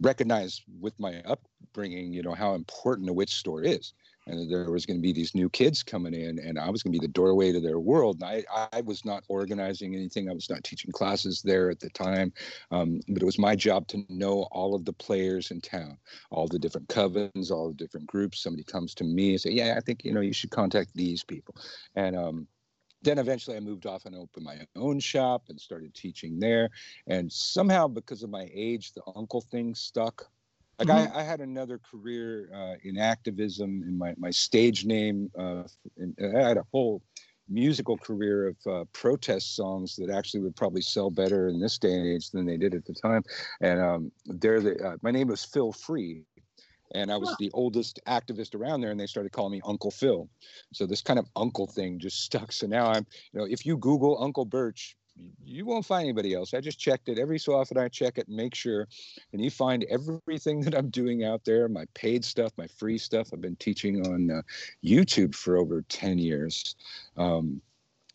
recognized 0.01 0.63
with 0.79 0.99
my 0.99 1.21
upbringing, 1.21 2.13
you 2.13 2.23
know, 2.23 2.33
how 2.33 2.55
important 2.55 3.09
a 3.09 3.13
witch 3.13 3.35
store 3.35 3.63
is 3.63 3.93
and 4.27 4.49
there 4.51 4.71
was 4.71 4.85
going 4.85 4.97
to 4.97 5.01
be 5.01 5.11
these 5.11 5.35
new 5.35 5.49
kids 5.49 5.83
coming 5.83 6.13
in 6.13 6.39
and 6.39 6.59
i 6.59 6.69
was 6.69 6.83
going 6.83 6.93
to 6.93 6.99
be 6.99 7.05
the 7.05 7.11
doorway 7.11 7.51
to 7.51 7.59
their 7.59 7.79
world 7.79 8.21
and 8.21 8.43
i, 8.53 8.67
I 8.73 8.81
was 8.81 9.05
not 9.05 9.23
organizing 9.27 9.95
anything 9.95 10.29
i 10.29 10.33
was 10.33 10.49
not 10.49 10.63
teaching 10.63 10.91
classes 10.91 11.41
there 11.41 11.69
at 11.69 11.79
the 11.79 11.89
time 11.89 12.31
um, 12.71 12.99
but 13.07 13.21
it 13.21 13.25
was 13.25 13.39
my 13.39 13.55
job 13.55 13.87
to 13.89 14.03
know 14.09 14.47
all 14.51 14.75
of 14.75 14.85
the 14.85 14.93
players 14.93 15.51
in 15.51 15.61
town 15.61 15.97
all 16.31 16.47
the 16.47 16.59
different 16.59 16.87
covens 16.87 17.51
all 17.51 17.67
the 17.67 17.73
different 17.73 18.07
groups 18.07 18.41
somebody 18.41 18.63
comes 18.63 18.93
to 18.93 19.03
me 19.03 19.31
and 19.31 19.41
say 19.41 19.51
yeah 19.51 19.75
i 19.77 19.79
think 19.79 20.03
you 20.03 20.13
know 20.13 20.21
you 20.21 20.33
should 20.33 20.51
contact 20.51 20.91
these 20.93 21.23
people 21.23 21.55
and 21.95 22.15
um, 22.15 22.47
then 23.03 23.17
eventually 23.19 23.57
I 23.57 23.59
moved 23.59 23.85
off 23.85 24.05
and 24.05 24.15
opened 24.15 24.45
my 24.45 24.65
own 24.75 24.99
shop 24.99 25.43
and 25.49 25.59
started 25.59 25.93
teaching 25.93 26.39
there. 26.39 26.69
And 27.05 27.31
somehow, 27.31 27.87
because 27.87 28.23
of 28.23 28.29
my 28.29 28.49
age, 28.53 28.93
the 28.93 29.01
uncle 29.15 29.41
thing 29.41 29.75
stuck. 29.75 30.25
Like 30.79 30.87
mm-hmm. 30.87 31.15
I, 31.15 31.21
I, 31.21 31.23
had 31.23 31.39
another 31.39 31.79
career 31.79 32.49
uh, 32.53 32.75
in 32.83 32.97
activism 32.97 33.83
in 33.87 33.97
my, 33.97 34.13
my 34.17 34.31
stage 34.31 34.85
name. 34.85 35.29
Uh, 35.37 35.63
I 36.19 36.39
had 36.39 36.57
a 36.57 36.65
whole 36.71 37.01
musical 37.49 37.97
career 37.97 38.47
of 38.47 38.55
uh, 38.67 38.85
protest 38.93 39.55
songs 39.55 39.95
that 39.97 40.09
actually 40.09 40.41
would 40.41 40.55
probably 40.55 40.81
sell 40.81 41.09
better 41.09 41.47
in 41.47 41.59
this 41.59 41.77
day 41.77 41.93
and 41.93 42.07
age 42.07 42.31
than 42.31 42.45
they 42.45 42.57
did 42.57 42.73
at 42.73 42.85
the 42.85 42.93
time. 42.93 43.23
And 43.61 43.81
um, 43.81 44.11
they're 44.25 44.61
the, 44.61 44.83
uh, 44.83 44.97
my 45.01 45.11
name 45.11 45.27
was 45.27 45.43
Phil 45.43 45.71
Free. 45.71 46.23
And 46.95 47.11
I 47.11 47.17
was 47.17 47.35
the 47.39 47.49
oldest 47.53 47.99
activist 48.07 48.53
around 48.53 48.81
there, 48.81 48.91
and 48.91 48.99
they 48.99 49.07
started 49.07 49.31
calling 49.31 49.51
me 49.51 49.61
Uncle 49.65 49.89
Phil. 49.89 50.29
So 50.73 50.85
this 50.85 51.01
kind 51.01 51.17
of 51.17 51.27
uncle 51.35 51.65
thing 51.65 51.97
just 51.97 52.21
stuck. 52.21 52.51
So 52.51 52.67
now 52.67 52.85
I'm, 52.85 53.07
you 53.31 53.39
know, 53.39 53.47
if 53.49 53.65
you 53.65 53.77
Google 53.77 54.21
Uncle 54.21 54.45
Birch, 54.45 54.95
you 55.43 55.65
won't 55.65 55.85
find 55.85 56.03
anybody 56.03 56.33
else. 56.33 56.53
I 56.53 56.61
just 56.61 56.79
checked 56.79 57.09
it 57.09 57.19
every 57.19 57.37
so 57.37 57.53
often. 57.53 57.77
I 57.77 57.87
check 57.87 58.17
it 58.17 58.27
and 58.27 58.35
make 58.35 58.55
sure, 58.55 58.87
and 59.31 59.43
you 59.43 59.51
find 59.51 59.85
everything 59.89 60.61
that 60.65 60.75
I'm 60.75 60.89
doing 60.89 61.23
out 61.23 61.45
there. 61.45 61.67
My 61.67 61.85
paid 61.93 62.25
stuff, 62.25 62.51
my 62.57 62.67
free 62.67 62.97
stuff. 62.97 63.29
I've 63.33 63.41
been 63.41 63.55
teaching 63.57 64.05
on 64.07 64.31
uh, 64.31 64.41
YouTube 64.83 65.35
for 65.35 65.57
over 65.57 65.81
ten 65.83 66.17
years, 66.17 66.75
um, 67.17 67.61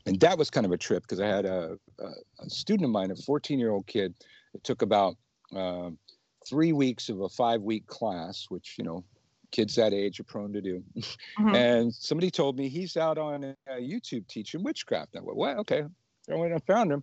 and 0.07 0.19
that 0.21 0.39
was 0.39 0.51
kind 0.51 0.67
of 0.67 0.73
a 0.73 0.79
trip 0.79 1.03
because 1.03 1.21
I 1.21 1.27
had 1.27 1.45
a, 1.45 1.79
a, 1.99 2.51
student 2.51 2.85
of 2.85 2.91
mine, 2.91 3.11
a 3.11 3.17
14 3.17 3.59
year 3.59 3.71
old 3.71 3.87
kid. 3.87 4.15
It 4.55 4.65
took 4.65 4.83
about 4.83 5.17
uh, 5.55 5.91
three 6.49 6.73
weeks 6.73 7.09
of 7.09 7.21
a 7.21 7.29
five 7.29 7.63
week 7.63 7.87
class, 7.87 8.47
which 8.49 8.75
you 8.79 8.85
know 8.85 9.05
kids 9.51 9.75
that 9.77 9.93
age 9.93 10.21
are 10.21 10.25
prone 10.25 10.53
to 10.53 10.61
do. 10.61 10.83
Mm-hmm. 11.39 11.55
And 11.55 11.95
somebody 11.95 12.31
told 12.31 12.59
me 12.59 12.69
he's 12.69 12.97
out 12.97 13.19
on 13.19 13.45
uh, 13.45 13.55
YouTube 13.75 14.27
teaching 14.27 14.63
witchcraft. 14.63 15.17
I 15.17 15.21
went, 15.21 15.37
well, 15.39 15.59
okay, 15.61 15.85
I 16.31 16.37
went 16.37 16.53
and 16.53 16.63
found 16.65 16.93
him. 16.93 17.03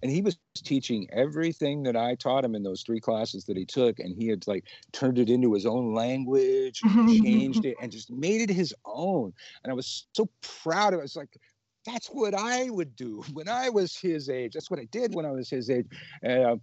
And 0.00 0.12
he 0.12 0.22
was 0.22 0.38
teaching 0.54 1.08
everything 1.12 1.82
that 1.82 1.96
I 1.96 2.14
taught 2.14 2.44
him 2.44 2.54
in 2.54 2.62
those 2.62 2.82
three 2.82 3.00
classes 3.00 3.44
that 3.46 3.56
he 3.56 3.64
took. 3.64 3.98
And 3.98 4.14
he 4.14 4.28
had 4.28 4.46
like 4.46 4.64
turned 4.92 5.18
it 5.18 5.28
into 5.28 5.52
his 5.54 5.66
own 5.66 5.92
language, 5.92 6.80
changed 7.24 7.64
it, 7.64 7.76
and 7.82 7.90
just 7.90 8.10
made 8.10 8.40
it 8.40 8.54
his 8.54 8.72
own. 8.84 9.32
And 9.64 9.72
I 9.72 9.74
was 9.74 10.06
so 10.12 10.28
proud 10.40 10.94
of 10.94 10.98
it. 10.98 11.02
I 11.02 11.04
was 11.04 11.16
like, 11.16 11.36
that's 11.84 12.08
what 12.08 12.34
I 12.34 12.70
would 12.70 12.94
do 12.94 13.24
when 13.32 13.48
I 13.48 13.70
was 13.70 13.96
his 13.96 14.28
age. 14.28 14.52
That's 14.52 14.70
what 14.70 14.78
I 14.78 14.86
did 14.92 15.14
when 15.14 15.26
I 15.26 15.32
was 15.32 15.50
his 15.50 15.68
age. 15.68 15.86
And 16.22 16.44
uh, 16.44 16.56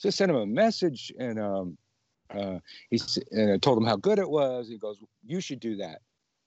just 0.00 0.18
sent 0.18 0.30
him 0.30 0.36
a 0.36 0.46
message 0.46 1.12
and 1.18 1.38
um, 1.38 1.78
uh, 2.34 2.58
he 2.90 3.00
and 3.30 3.52
I 3.52 3.58
told 3.58 3.78
him 3.78 3.86
how 3.86 3.96
good 3.96 4.18
it 4.18 4.28
was. 4.28 4.68
He 4.68 4.78
goes, 4.78 4.98
"You 5.24 5.40
should 5.40 5.60
do 5.60 5.76
that." 5.76 6.00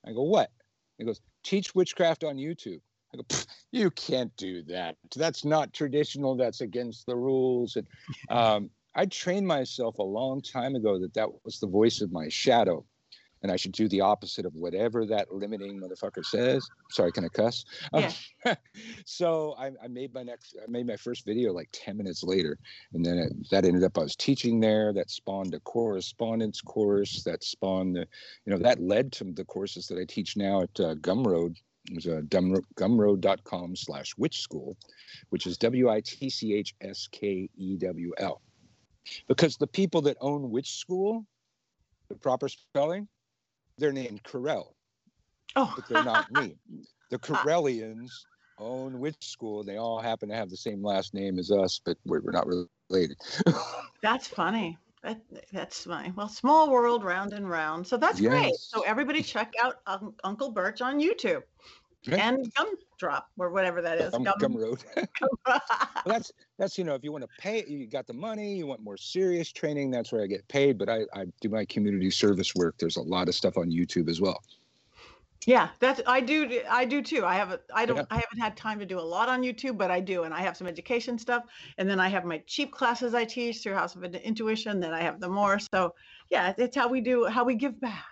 I 0.06 0.14
go, 0.14 0.24
"What?" 0.24 0.52
He 0.98 1.06
goes, 1.06 1.22
"Teach 1.44 1.76
witchcraft 1.76 2.24
on 2.24 2.38
YouTube." 2.38 2.82
I 3.20 3.24
go, 3.36 3.40
you 3.72 3.92
can't 3.92 4.36
do 4.38 4.64
that. 4.64 4.98
That's 5.16 5.46
not 5.46 5.74
traditional. 5.74 6.36
That's 6.36 6.62
against 6.62 7.06
the 7.06 7.16
rules. 7.16 7.76
And 7.76 7.88
um, 8.30 8.70
I 8.96 9.06
trained 9.06 9.48
myself 9.48 10.00
a 10.00 10.04
long 10.04 10.42
time 10.42 10.76
ago 10.76 11.00
that 11.00 11.14
that 11.14 11.30
was 11.44 11.60
the 11.60 11.68
voice 11.68 12.02
of 12.02 12.12
my 12.12 12.30
shadow. 12.30 12.86
and 13.42 13.52
I 13.52 13.58
should 13.58 13.74
do 13.74 13.88
the 13.90 14.02
opposite 14.02 14.46
of 14.46 14.56
whatever 14.56 15.06
that 15.06 15.32
limiting 15.32 15.80
motherfucker 15.80 16.26
says. 16.26 16.68
Sorry, 16.90 17.12
can 17.12 17.26
I 17.26 17.28
cuss? 17.28 17.66
Yeah. 17.94 18.12
Um, 18.46 18.56
so 19.06 19.54
I, 19.60 19.68
I 19.84 19.88
made 19.88 20.14
my 20.14 20.24
next, 20.24 20.56
I 20.62 20.66
made 20.68 20.88
my 20.88 20.96
first 20.96 21.26
video 21.26 21.54
like 21.54 21.70
10 21.72 21.98
minutes 21.98 22.24
later. 22.24 22.58
And 22.94 23.06
then 23.06 23.18
it, 23.18 23.50
that 23.52 23.66
ended 23.66 23.84
up, 23.84 23.98
I 23.98 24.02
was 24.02 24.16
teaching 24.16 24.60
there. 24.60 24.94
That 24.94 25.12
spawned 25.12 25.54
a 25.54 25.60
correspondence 25.60 26.62
course 26.62 27.22
that 27.24 27.44
spawned, 27.44 27.98
the, 27.98 28.08
you 28.46 28.54
know, 28.54 28.58
that 28.58 28.82
led 28.82 29.12
to 29.14 29.26
the 29.26 29.46
courses 29.46 29.88
that 29.88 30.00
I 30.00 30.06
teach 30.06 30.38
now 30.38 30.62
at 30.64 30.80
uh, 30.80 30.96
Gumroad. 30.96 31.58
It 31.90 31.96
was 31.96 32.08
uh, 32.08 32.22
gumroad.com 32.30 33.76
slash 33.76 34.14
witch 34.18 34.42
school, 34.42 34.76
which 35.30 35.46
is 35.46 35.58
W 35.58 35.90
I 35.90 36.02
T 36.02 36.30
C 36.30 36.54
H 36.54 36.74
S 36.82 37.08
K 37.12 37.50
E 37.56 37.78
W 37.78 38.14
L. 38.18 38.42
Because 39.28 39.56
the 39.58 39.68
people 39.68 40.02
that 40.02 40.18
own 40.20 40.50
witch 40.50 40.80
school, 40.80 41.26
the 42.10 42.16
proper 42.16 42.50
spelling, 42.50 43.08
they're 43.78 43.92
named 43.92 44.24
Correll, 44.24 44.74
Oh, 45.56 45.72
but 45.76 45.88
they're 45.88 46.04
not 46.04 46.32
me. 46.32 46.56
The 47.12 47.20
Corellians 47.20 48.10
own 48.58 49.00
witch 49.00 49.30
school. 49.30 49.64
They 49.64 49.78
all 49.78 50.02
happen 50.02 50.28
to 50.30 50.36
have 50.36 50.50
the 50.50 50.58
same 50.58 50.84
last 50.84 51.14
name 51.14 51.38
as 51.38 51.52
us, 51.52 51.80
but 51.86 51.98
we're, 52.04 52.20
we're 52.20 52.32
not 52.32 52.48
related. 52.90 53.18
That's 54.02 54.28
funny. 54.28 54.80
That, 55.06 55.22
that's 55.54 55.86
my 55.86 56.12
Well, 56.16 56.28
small 56.28 56.72
world, 56.72 57.04
round 57.04 57.34
and 57.34 57.48
round. 57.48 57.86
So 57.86 57.96
that's 57.96 58.20
great. 58.20 58.56
So 58.56 58.82
everybody 58.82 59.22
check 59.22 59.54
out 59.62 59.76
Un- 59.86 60.16
Uncle 60.24 60.50
Birch 60.50 60.82
on 60.82 61.00
YouTube 61.00 61.44
Right. 62.08 62.20
and 62.20 62.52
Gumdrop 62.54 63.26
or 63.38 63.52
whatever 63.52 63.82
that 63.84 64.00
is. 64.00 64.12
Gum, 64.12 64.24
Gum- 64.24 64.38
Gumroad. 64.40 64.84
well, 65.48 65.60
that's 66.06 66.32
that's 66.58 66.78
you 66.78 66.84
know 66.84 66.96
if 66.96 67.04
you 67.04 67.12
want 67.12 67.24
to 67.24 67.30
pay, 67.40 67.64
you 67.68 67.88
got 67.88 68.08
the 68.08 68.14
money. 68.14 68.56
You 68.56 68.68
want 68.68 68.82
more 68.82 68.98
serious 68.98 69.52
training. 69.52 69.92
That's 69.92 70.12
where 70.12 70.24
I 70.24 70.28
get 70.28 70.48
paid. 70.48 70.78
But 70.78 70.90
I, 70.90 71.02
I 71.14 71.26
do 71.42 71.50
my 71.50 71.66
community 71.66 72.10
service 72.12 72.54
work. 72.56 72.76
There's 72.80 72.98
a 72.98 73.02
lot 73.02 73.28
of 73.28 73.36
stuff 73.36 73.58
on 73.58 73.70
YouTube 73.72 74.10
as 74.10 74.22
well. 74.22 74.42
Yeah, 75.46 75.70
that's 75.80 76.02
I 76.08 76.22
do. 76.22 76.62
I 76.70 76.86
do 76.86 77.02
too. 77.02 77.24
I 77.26 77.36
have 77.36 77.52
a. 77.52 77.60
I 77.74 77.86
don't. 77.86 77.98
Yeah. 77.98 78.06
I 78.10 78.16
haven't 78.16 78.40
had 78.40 78.58
time 78.58 78.80
to 78.80 78.86
do 78.86 79.00
a 79.00 79.02
lot 79.02 79.30
on 79.30 79.44
YouTube, 79.44 79.78
but 79.78 79.92
I 79.92 80.00
do, 80.00 80.24
and 80.24 80.34
I 80.34 80.42
have 80.42 80.58
some 80.58 80.66
education 80.66 81.20
stuff, 81.20 81.44
and 81.78 81.88
then 81.90 82.00
I 82.00 82.08
have 82.10 82.26
my 82.26 82.40
cheap 82.48 82.72
classes 82.72 83.14
I 83.14 83.26
teach 83.26 83.62
through 83.62 83.76
House 83.76 83.96
of 83.96 84.04
Intuition. 84.04 84.80
Then 84.80 84.94
I 84.94 85.02
have 85.02 85.20
the 85.20 85.30
more. 85.30 85.60
So 85.60 85.94
yeah, 86.32 86.54
it's 86.58 86.76
how 86.76 86.88
we 86.88 87.02
do. 87.02 87.26
How 87.26 87.44
we 87.44 87.56
give 87.56 87.80
back. 87.80 88.06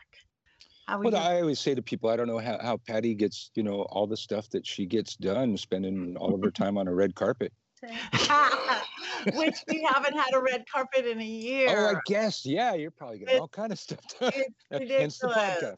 How 0.87 0.99
we 0.99 1.05
Well, 1.05 1.11
give 1.13 1.21
I 1.21 1.39
always 1.41 1.59
say 1.59 1.73
to 1.73 1.81
people, 1.81 2.09
I 2.09 2.17
don't 2.17 2.27
know 2.27 2.39
how, 2.39 2.59
how 2.61 2.77
Patti 2.77 3.15
gets, 3.15 3.51
you 3.55 3.63
know, 3.63 3.83
all 3.83 4.05
the 4.05 4.17
stuff 4.17 4.49
that 4.49 4.67
she 4.67 4.85
gets 4.85 5.15
done, 5.15 5.55
spending 5.57 6.17
all 6.17 6.35
of 6.35 6.41
her 6.43 6.51
time 6.51 6.77
on 6.77 6.87
a 6.89 6.93
red 6.93 7.15
carpet. 7.15 7.53
which 9.33 9.55
we 9.69 9.81
haven't 9.93 10.17
had 10.17 10.33
a 10.33 10.39
red 10.41 10.65
carpet 10.71 11.05
in 11.05 11.19
a 11.19 11.25
year. 11.25 11.67
Oh, 11.69 11.95
I 11.95 11.99
guess, 12.05 12.45
yeah, 12.45 12.73
you're 12.73 12.91
probably 12.91 13.19
getting 13.19 13.35
It- 13.35 13.41
all 13.41 13.47
kind 13.47 13.71
of 13.71 13.79
stuff 13.79 13.99
done. 14.19 14.31
It's 14.35 14.49
Hence 14.91 15.19
the 15.19 15.27
ridiculous. 15.27 15.63
podcast. 15.63 15.77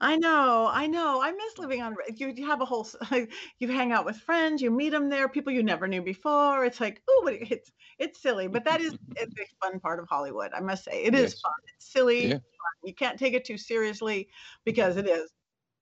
I 0.00 0.16
know, 0.16 0.66
I 0.72 0.86
know. 0.86 1.20
I 1.22 1.32
miss 1.32 1.58
living 1.58 1.82
on. 1.82 1.96
You, 2.14 2.28
you 2.34 2.46
have 2.46 2.60
a 2.60 2.64
whole. 2.64 2.86
You 3.58 3.68
hang 3.68 3.92
out 3.92 4.04
with 4.04 4.16
friends. 4.16 4.62
You 4.62 4.70
meet 4.70 4.90
them 4.90 5.08
there. 5.08 5.28
People 5.28 5.52
you 5.52 5.62
never 5.62 5.86
knew 5.88 6.02
before. 6.02 6.64
It's 6.64 6.80
like, 6.80 7.02
oh, 7.08 7.22
but 7.24 7.34
it's 7.34 7.70
it's 7.98 8.20
silly, 8.20 8.48
but 8.48 8.64
that 8.64 8.80
is 8.80 8.94
it's 9.16 9.34
a 9.38 9.46
fun 9.66 9.80
part 9.80 10.00
of 10.00 10.08
Hollywood. 10.08 10.52
I 10.52 10.60
must 10.60 10.84
say, 10.84 11.04
it 11.04 11.14
is 11.14 11.34
Yes. 11.34 11.40
fun. 11.40 11.52
It's 11.76 11.92
silly. 11.92 12.28
Yeah. 12.28 12.38
fun. 12.38 12.88
You 12.88 12.94
can't 12.94 13.18
take 13.18 13.34
it 13.34 13.44
too 13.44 13.58
seriously 13.58 14.30
because 14.64 14.96
it 14.96 15.06
is 15.06 15.30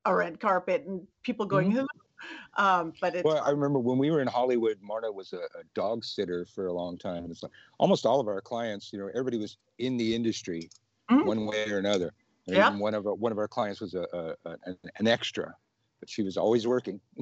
a 0.07 0.15
red 0.15 0.41
carpet 0.41 0.85
and 0.87 1.09
people 1.25 1.47
going. 1.47 1.71
"Hello." 1.73 1.87
Um, 2.59 2.95
but 3.01 3.17
it's 3.17 3.27
Mm-hmm. 3.27 3.29
Well, 3.29 3.43
I 3.45 3.51
remember 3.51 3.79
when 3.79 3.99
we 3.99 4.11
were 4.11 4.21
in 4.21 4.29
Hollywood, 4.29 4.81
Marta 4.81 5.11
was 5.13 5.33
a, 5.33 5.41
a 5.59 5.65
dog 5.75 6.05
sitter 6.05 6.45
for 6.45 6.67
a 6.67 6.73
long 6.73 6.99
time. 6.99 7.31
It's 7.31 7.43
like 7.43 7.53
almost 7.79 8.07
all 8.07 8.21
of 8.21 8.29
our 8.29 8.41
clients, 8.41 8.93
you 8.93 8.99
know, 8.99 9.09
everybody 9.09 9.39
was 9.39 9.59
in 9.79 9.97
the 9.97 10.15
industry 10.15 10.71
Mhm. 11.11 11.23
one 11.23 11.47
way 11.47 11.71
or 11.71 11.79
another. 11.79 12.15
And 12.47 12.57
Yep. 12.57 12.67
even 12.69 12.79
one 12.79 12.95
of 12.95 13.07
our, 13.07 13.15
one 13.15 13.33
of 13.33 13.39
our 13.39 13.49
clients 13.49 13.81
was 13.81 13.95
a, 13.95 14.07
a, 14.13 14.51
a 14.51 14.77
an, 14.99 15.07
extra, 15.07 15.55
but 16.01 16.09
she 16.09 16.23
was 16.23 16.37
always 16.37 16.67
working. 16.67 17.01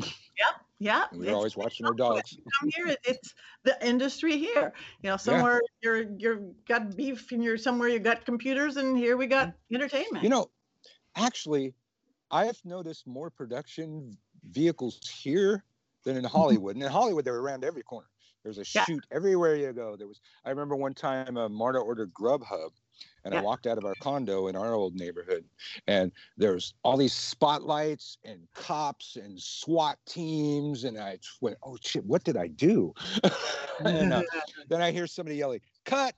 yeah. 0.78 1.06
And 1.10 1.18
we 1.18 1.18
were 1.18 1.24
it's- 1.24 1.34
always 1.36 1.56
watching 1.56 1.86
her 1.90 1.94
dogs. 1.94 2.36
Come 2.60 2.70
here, 2.74 2.94
it's 3.04 3.34
the 3.62 3.86
industry 3.86 4.36
here. 4.36 4.72
You 5.02 5.10
know, 5.10 5.16
somewhere 5.16 5.62
you're 5.82 6.02
you're 6.18 6.40
got 6.68 6.94
beef 6.94 7.32
and 7.32 7.42
you're 7.42 7.56
somewhere 7.56 7.88
you 7.88 7.98
got 8.00 8.26
computers, 8.26 8.76
and 8.76 8.98
here 8.98 9.16
we 9.16 9.26
got 9.26 9.54
entertainment. 9.72 10.24
You 10.24 10.30
know, 10.30 10.50
actually, 11.16 11.74
I've 12.30 12.62
noticed 12.64 13.06
more 13.06 13.30
production 13.30 14.18
vehicles 14.50 15.08
here 15.08 15.64
than 16.04 16.18
in 16.18 16.24
Hollywood. 16.24 16.76
And 16.76 16.84
in 16.84 16.90
Hollywood, 16.90 17.24
they're 17.24 17.36
around 17.38 17.64
every 17.64 17.82
corner. 17.82 18.08
There's 18.42 18.58
a 18.58 18.64
Yeah. 18.74 18.84
shoot 18.84 19.06
everywhere 19.10 19.56
you 19.56 19.72
go. 19.72 19.96
There 19.96 20.06
was. 20.06 20.20
I 20.44 20.50
remember 20.50 20.76
one 20.76 20.92
time 20.92 21.38
uh, 21.38 21.48
Marta 21.48 21.78
ordered 21.78 22.12
Grubhub, 22.12 22.72
and 23.24 23.34
I 23.34 23.42
walked 23.42 23.66
out 23.66 23.78
of 23.78 23.84
our 23.84 23.94
condo 24.00 24.48
in 24.48 24.56
our 24.56 24.74
old 24.74 24.94
neighborhood, 24.94 25.44
and 25.86 26.12
there's 26.36 26.74
all 26.82 26.96
these 26.96 27.14
spotlights 27.14 28.18
and 28.24 28.46
cops 28.54 29.16
and 29.16 29.40
SWAT 29.40 29.98
teams, 30.06 30.84
and 30.84 30.98
I 30.98 31.18
went, 31.40 31.56
"Oh 31.62 31.78
shit, 31.80 32.04
what 32.04 32.24
did 32.24 32.36
I 32.36 32.48
do?" 32.48 32.92
and 33.84 34.12
uh, 34.12 34.22
then 34.68 34.82
I 34.82 34.90
hear 34.90 35.06
somebody 35.06 35.36
yelling, 35.36 35.60
"Cut! 35.84 36.14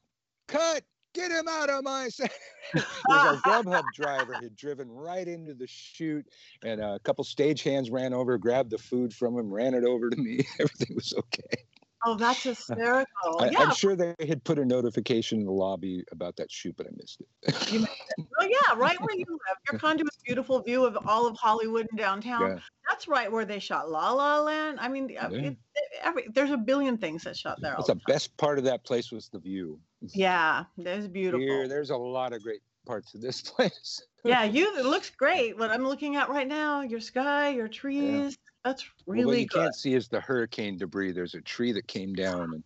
Cut! 0.48 0.82
Get 1.14 1.30
him 1.30 1.46
out 1.48 1.70
of 1.70 1.84
my!" 1.84 2.08
set." 2.08 2.32
Our 3.08 3.36
Grubhub 3.36 3.92
driver 3.92 4.34
had 4.34 4.56
driven 4.56 4.90
right 4.90 5.26
into 5.26 5.54
the 5.54 5.66
shoot, 5.66 6.26
and 6.64 6.80
a 6.80 6.98
couple 6.98 7.24
stagehands 7.24 7.90
ran 7.90 8.12
over, 8.12 8.36
grabbed 8.38 8.70
the 8.70 8.78
food 8.78 9.14
from 9.14 9.38
him, 9.38 9.52
ran 9.52 9.74
it 9.74 9.84
over 9.84 10.10
to 10.10 10.16
me. 10.16 10.40
Everything 10.58 10.94
was 10.94 11.14
okay. 11.16 11.64
Oh, 12.04 12.16
that's 12.16 12.42
hysterical. 12.42 13.40
I, 13.40 13.50
yeah, 13.50 13.60
I'm 13.60 13.74
sure 13.74 13.96
they 13.96 14.14
had 14.26 14.44
put 14.44 14.58
a 14.58 14.64
notification 14.64 15.40
in 15.40 15.46
the 15.46 15.52
lobby 15.52 16.04
about 16.12 16.36
that 16.36 16.50
shoot, 16.50 16.74
but 16.76 16.86
I 16.86 16.90
missed 16.96 17.22
it. 17.42 17.88
well, 18.38 18.48
yeah, 18.48 18.74
right 18.76 19.00
where 19.00 19.14
you 19.14 19.24
live. 19.28 19.38
Your 19.70 19.78
condo 19.78 20.04
conduit's 20.04 20.18
beautiful 20.24 20.62
view 20.62 20.84
of 20.84 20.98
all 21.06 21.26
of 21.26 21.36
Hollywood 21.36 21.86
and 21.90 21.98
downtown. 21.98 22.42
Yeah. 22.42 22.58
That's 22.88 23.08
right 23.08 23.30
where 23.30 23.44
they 23.44 23.58
shot 23.58 23.90
La 23.90 24.12
La 24.12 24.40
Land. 24.40 24.78
I 24.80 24.88
mean, 24.88 25.16
uh, 25.18 25.28
Yeah. 25.32 25.38
it, 25.48 25.56
every, 26.02 26.28
there's 26.32 26.50
a 26.50 26.56
billion 26.56 26.98
things 26.98 27.24
that 27.24 27.36
shot 27.36 27.60
there. 27.60 27.74
That's 27.76 27.88
the 27.88 28.00
best 28.06 28.36
part 28.36 28.58
of 28.58 28.64
that 28.64 28.84
place 28.84 29.10
was 29.10 29.28
the 29.28 29.38
view. 29.38 29.78
Yeah, 30.12 30.64
that's 30.78 31.06
beautiful. 31.06 31.40
Here, 31.40 31.68
there's 31.68 31.90
a 31.90 31.96
lot 31.96 32.32
of 32.32 32.42
great 32.42 32.60
parts 32.86 33.14
of 33.14 33.20
this 33.20 33.40
place. 33.50 34.02
yeah, 34.24 34.44
you. 34.44 34.76
It 34.78 34.84
looks 34.84 35.10
great. 35.10 35.58
What 35.58 35.70
I'm 35.70 35.84
looking 35.84 36.16
at 36.16 36.28
right 36.28 36.46
now, 36.46 36.82
your 36.82 37.00
sky, 37.00 37.50
your 37.50 37.68
trees. 37.68 38.36
That's 38.66 38.84
Well, 39.06 39.14
really 39.14 39.26
what 39.26 39.38
you 39.38 39.46
good. 39.46 39.60
can't 39.60 39.74
see 39.76 39.94
is 39.94 40.08
the 40.08 40.20
hurricane 40.20 40.76
debris. 40.76 41.12
There's 41.12 41.34
a 41.34 41.40
tree 41.40 41.70
that 41.72 41.86
came 41.86 42.14
down 42.14 42.52
and 42.52 42.64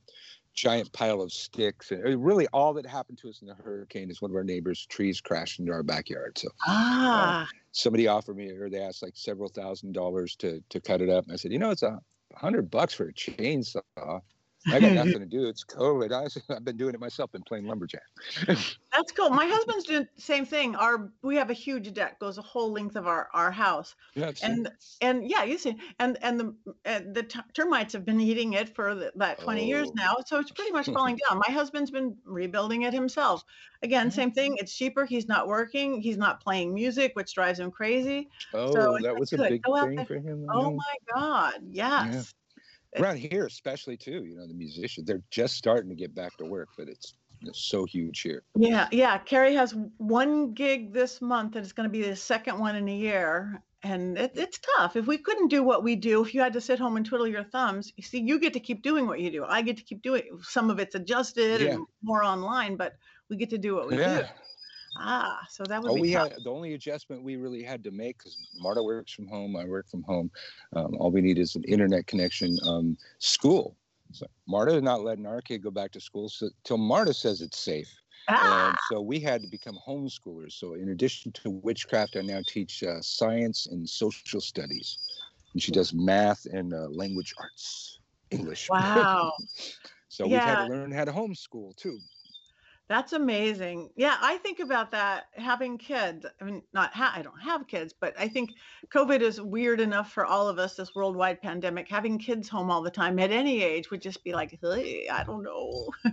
giant 0.54 0.90
pile 0.94 1.20
of 1.20 1.30
sticks. 1.30 1.90
And 1.90 2.06
uh, 2.06 2.16
really, 2.18 2.46
all 2.54 2.72
that 2.74 2.86
happened 2.86 3.18
to 3.18 3.28
us 3.28 3.42
in 3.42 3.48
the 3.48 3.54
hurricane 3.54 4.10
is 4.10 4.22
one 4.22 4.30
of 4.30 4.34
our 4.34 4.42
neighbors' 4.42 4.86
trees 4.86 5.20
crashed 5.20 5.60
into 5.60 5.72
our 5.72 5.82
backyard. 5.82 6.38
So 6.38 6.48
Ah, 6.66 7.46
somebody 7.72 8.06
offered 8.06 8.36
me, 8.38 8.48
or 8.50 8.70
they 8.70 8.80
asked 8.80 9.02
like 9.02 9.14
several 9.14 9.50
thousand 9.50 9.92
dollars 9.92 10.36
to 10.36 10.62
to 10.70 10.80
cut 10.80 11.02
it 11.02 11.10
up. 11.10 11.24
And 11.24 11.34
I 11.34 11.36
said, 11.36 11.52
you 11.52 11.58
know, 11.58 11.70
it's 11.70 11.82
a 11.82 12.00
hundred 12.34 12.70
bucks 12.70 12.94
for 12.94 13.08
a 13.08 13.12
chainsaw. 13.12 14.20
I 14.68 14.81
got 14.81 14.92
nothing 14.94 15.20
to 15.20 15.27
do. 15.27 15.49
It's 15.49 15.64
COVID. 15.64 16.12
I, 16.12 16.55
I've 16.55 16.64
been 16.64 16.77
doing 16.77 16.94
it 16.94 17.01
myself. 17.01 17.33
Been 17.33 17.42
playing 17.42 17.66
lumberjack. 17.66 18.03
that's 18.46 19.12
cool. 19.12 19.31
My 19.31 19.46
husband's 19.46 19.85
doing 19.85 20.07
the 20.14 20.20
same 20.20 20.44
thing. 20.44 20.77
Our 20.77 21.11
we 21.23 21.37
have 21.37 21.51
a 21.51 21.55
huge 21.55 21.92
deck 21.94 22.18
goes 22.18 22.37
the 22.37 22.42
whole 22.42 22.70
length 22.70 22.96
of 22.96 23.07
our 23.07 23.29
our 23.33 23.51
house, 23.51 23.94
Yeah, 24.14 24.29
I've 24.29 24.38
seen 24.38 24.51
and 24.51 24.70
and 25.01 25.31
yeah, 25.31 25.44
you 25.44 25.57
see, 25.59 25.79
and 25.99 26.18
and 26.23 26.38
the 26.38 26.55
uh, 26.85 27.01
the 27.12 27.23
t- 27.23 27.40
termites 27.55 27.92
have 27.94 28.05
been 28.05 28.20
eating 28.20 28.53
it 28.53 28.68
for 28.68 28.94
the, 28.94 29.12
about 29.14 29.38
20 29.38 29.66
years 29.66 29.88
Oh. 29.88 29.92
now, 29.96 30.16
so 30.27 30.38
it's 30.38 30.51
pretty 30.51 30.73
much 30.73 30.87
falling 30.92 31.18
down. 31.29 31.38
My 31.38 31.53
husband's 31.53 31.90
been 31.90 32.16
rebuilding 32.25 32.83
it 32.83 32.92
himself. 32.92 33.44
Again, 33.83 34.11
same 34.11 34.31
thing. 34.31 34.53
Mm-hmm. 34.53 34.64
It's 34.64 34.77
cheaper. 34.77 35.07
He's 35.07 35.27
not 35.27 35.49
working. 35.49 36.01
He's 36.01 36.18
not 36.18 36.40
playing 36.42 36.75
music, 36.75 37.12
which 37.14 37.35
drives 37.35 37.59
him 37.59 37.70
crazy. 37.70 38.29
Oh, 38.53 38.96
it's 38.96 39.05
that 39.05 39.16
was 39.16 39.33
a 39.33 39.37
good, 39.38 39.49
big 39.49 39.62
go 39.62 39.87
thing 39.87 40.05
for 40.05 40.16
him. 40.16 40.46
Oh 40.53 40.70
my 40.73 40.94
God, 41.14 41.55
yes. 41.70 42.35
Around 42.98 43.18
here, 43.18 43.46
especially 43.46 43.96
too, 43.96 44.24
you 44.24 44.37
know, 44.37 44.46
the 44.46 44.55
musicians, 44.55 45.07
they're 45.07 45.22
just 45.31 45.57
starting 45.57 45.88
to 45.90 45.94
get 45.94 46.14
back 46.14 46.37
to 46.38 46.44
work, 46.44 46.68
but 46.76 46.88
it's, 46.88 47.14
it's 47.42 47.61
so 47.61 47.85
huge 47.85 48.20
here. 48.20 48.42
Yeah, 48.57 48.88
yeah. 48.90 49.18
Carrie 49.18 49.55
has 49.55 49.76
one 49.98 50.53
gig 50.55 50.92
this 50.92 51.22
month, 51.22 51.55
and 51.55 51.64
it's 51.64 51.72
going 51.72 51.88
to 51.88 51.92
be 51.92 52.03
the 52.03 52.16
second 52.16 52.59
one 52.59 52.74
in 52.76 52.88
a 52.88 52.96
year. 52.96 53.62
And 53.83 54.18
it, 54.18 54.33
it's 54.35 54.59
tough. 54.76 54.96
If 54.96 55.07
we 55.07 55.16
couldn't 55.16 55.48
do 55.48 55.62
what 55.62 55.83
we 55.83 55.96
do, 55.96 56.22
if 56.22 56.35
you 56.35 56.40
had 56.42 56.53
to 56.53 56.61
sit 56.61 56.79
home 56.79 56.96
and 56.96 57.07
twiddle 57.07 57.26
your 57.26 57.44
thumbs, 57.44 57.92
you 57.96 58.03
see, 58.03 58.20
you 58.20 58.38
get 58.38 58.53
to 58.53 58.61
keep 58.61 58.83
doing 58.83 59.07
what 59.07 59.20
you 59.20 59.31
do. 59.31 59.44
I 59.44 59.62
get 59.62 59.79
to 59.79 59.85
keep 59.85 60.03
doing. 60.03 60.22
Some 60.42 60.68
of 60.68 60.79
it's 60.79 60.94
adjusted 60.96 61.62
Yeah. 61.62 61.74
and 61.74 61.87
more 62.03 62.22
online, 62.22 62.76
but 62.76 62.94
we 63.31 63.37
get 63.37 63.50
to 63.50 63.59
do 63.59 63.74
what 63.74 63.88
we 63.88 63.96
do. 63.96 64.20
Yeah. 64.94 65.03
Ah, 65.03 65.46
so 65.48 65.64
that 65.64 65.83
would 65.83 65.90
Oh, 65.90 65.94
we 65.94 66.12
tough. 66.12 66.33
had 66.33 66.44
the 66.44 66.50
only 66.50 66.74
adjustment 66.74 67.22
we 67.22 67.37
really 67.37 67.62
had 67.62 67.85
to 67.85 67.90
make 67.90 68.18
because 68.18 68.37
Marta 68.55 68.83
works 68.83 69.12
from 69.12 69.26
home, 69.29 69.57
I 69.57 69.64
work 69.64 69.88
from 69.88 70.03
home. 70.03 70.31
Um, 70.74 70.96
all 70.96 71.11
we 71.11 71.20
need 71.20 71.38
is 71.38 71.55
an 71.57 71.64
internet 71.64 72.07
connection. 72.07 72.59
Um, 72.64 72.96
school. 73.18 73.76
So 74.12 74.26
Marta 74.46 74.74
is 74.74 74.83
not 74.83 75.03
letting 75.03 75.26
our 75.26 75.40
kid 75.40 75.62
go 75.62 75.70
back 75.70 75.92
to 75.92 76.00
school 76.00 76.29
so, 76.29 76.50
till 76.64 76.79
Marta 76.79 77.14
says 77.14 77.40
it's 77.40 77.59
safe. 77.59 77.88
ah, 78.29 78.68
And 78.68 78.79
so 78.90 79.00
we 79.00 79.20
had 79.20 79.42
to 79.42 79.48
become 79.48 79.79
homeschoolers. 79.87 80.53
So 80.53 80.74
in 80.74 80.88
addition 80.90 81.33
to 81.33 81.50
witchcraft, 81.50 82.16
I 82.16 82.22
now 82.22 82.40
teach 82.46 82.83
uh, 82.83 83.00
science 83.00 83.66
and 83.66 83.88
social 83.88 84.40
studies. 84.40 84.98
And 85.53 85.62
she 85.62 85.70
does 85.72 85.92
math 85.94 86.46
and 86.46 86.74
uh, 86.74 86.88
language 86.90 87.35
arts, 87.38 88.00
English. 88.31 88.68
wow. 88.68 89.33
so 90.09 90.26
we've 90.26 90.44
had 90.44 90.59
to 90.59 90.64
learn 90.64 90.90
how 90.90 91.05
to 91.05 91.12
homeschool 91.12 91.76
too. 91.76 92.00
That's 92.90 93.12
amazing. 93.12 93.90
Yeah, 93.94 94.16
I 94.20 94.38
think 94.38 94.59
about 94.59 94.90
that 94.90 95.26
having 95.35 95.79
kids. 95.79 96.26
I 96.40 96.44
mean, 96.44 96.61
not 96.72 96.92
ha- 96.92 97.12
I 97.14 97.22
don't 97.22 97.40
have 97.40 97.68
kids, 97.68 97.94
but 97.98 98.18
I 98.18 98.26
think 98.26 98.50
COVID 98.92 99.20
is 99.20 99.40
weird 99.40 99.81
enough 99.81 100.12
for 100.12 100.26
all 100.26 100.48
of 100.48 100.59
us. 100.59 100.74
This 100.74 100.92
worldwide 100.96 101.40
pandemic, 101.40 101.88
having 101.88 102.18
kids 102.18 102.48
home 102.48 102.68
all 102.68 102.83
the 102.83 102.90
time 102.90 103.20
at 103.20 103.31
any 103.31 103.62
age 103.62 103.92
would 103.92 104.03
just 104.03 104.24
be 104.24 104.33
like, 104.33 104.59
hey, 104.61 105.09
I 105.09 105.22
don't 105.22 105.44
know. 105.44 105.88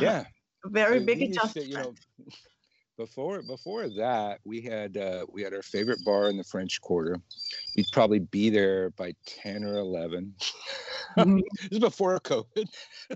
Yeah, 0.00 0.24
Very 0.64 0.98
we- 0.98 1.04
big 1.04 1.22
adjustment. 1.22 1.68
you 1.68 1.74
know, 1.76 1.94
before 2.98 3.42
before 3.42 3.88
that, 3.90 4.40
we 4.44 4.62
had 4.62 4.96
uh, 4.96 5.26
we 5.30 5.42
had 5.42 5.54
our 5.54 5.62
favorite 5.62 5.98
bar 6.04 6.28
in 6.28 6.36
the 6.38 6.44
French 6.44 6.80
Quarter. 6.80 7.18
We'd 7.76 7.86
probably 7.92 8.18
be 8.18 8.50
there 8.50 8.90
by 8.90 9.14
ten 9.26 9.62
or 9.64 9.76
eleven. 9.76 10.34
Mhm. 11.18 11.42
this 11.60 11.72
is 11.72 11.78
before 11.78 12.18
COVID, 12.20 12.64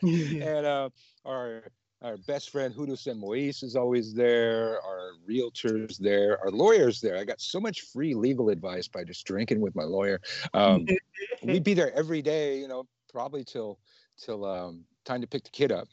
and 0.02 0.66
uh, 0.66 0.90
our 1.24 1.62
our 2.06 2.16
best 2.18 2.50
friend 2.50 2.72
Hudo 2.72 2.96
Saint 2.96 3.18
Moise 3.18 3.64
is 3.64 3.74
always 3.74 4.14
there. 4.14 4.80
Our 4.82 5.12
realtors 5.28 5.98
there. 5.98 6.38
Our 6.40 6.52
lawyers 6.52 7.00
there. 7.00 7.16
I 7.16 7.24
got 7.24 7.40
so 7.40 7.58
much 7.58 7.80
free 7.80 8.14
legal 8.14 8.48
advice 8.48 8.86
by 8.86 9.02
just 9.02 9.26
drinking 9.26 9.60
with 9.60 9.74
my 9.74 9.82
lawyer. 9.82 10.20
Um, 10.54 10.86
we'd 11.42 11.64
be 11.64 11.74
there 11.74 11.92
every 11.94 12.22
day. 12.22 12.60
You 12.60 12.68
know, 12.68 12.86
probably 13.12 13.42
till 13.42 13.80
till 14.18 14.44
um, 14.44 14.84
time 15.04 15.20
to 15.20 15.26
pick 15.26 15.42
the 15.42 15.50
kid 15.50 15.72
up. 15.72 15.88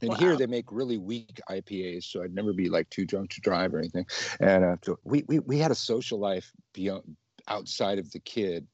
And 0.00 0.16
here 0.16 0.36
they 0.36 0.46
make 0.46 0.66
really 0.70 0.96
weak 0.96 1.40
IPAs, 1.50 2.04
so 2.04 2.22
I'd 2.22 2.32
never 2.32 2.52
be 2.52 2.68
like 2.68 2.88
too 2.88 3.04
drunk 3.04 3.30
to 3.30 3.40
drive 3.40 3.74
or 3.74 3.80
anything. 3.80 4.06
And 4.38 4.64
uh, 4.64 4.76
so 4.80 5.00
we, 5.02 5.24
we 5.26 5.40
we 5.40 5.58
had 5.58 5.72
a 5.72 5.74
social 5.74 6.20
life 6.20 6.52
beyond 6.72 7.16
outside 7.48 7.98
of 7.98 8.08
the 8.12 8.20
kid. 8.20 8.68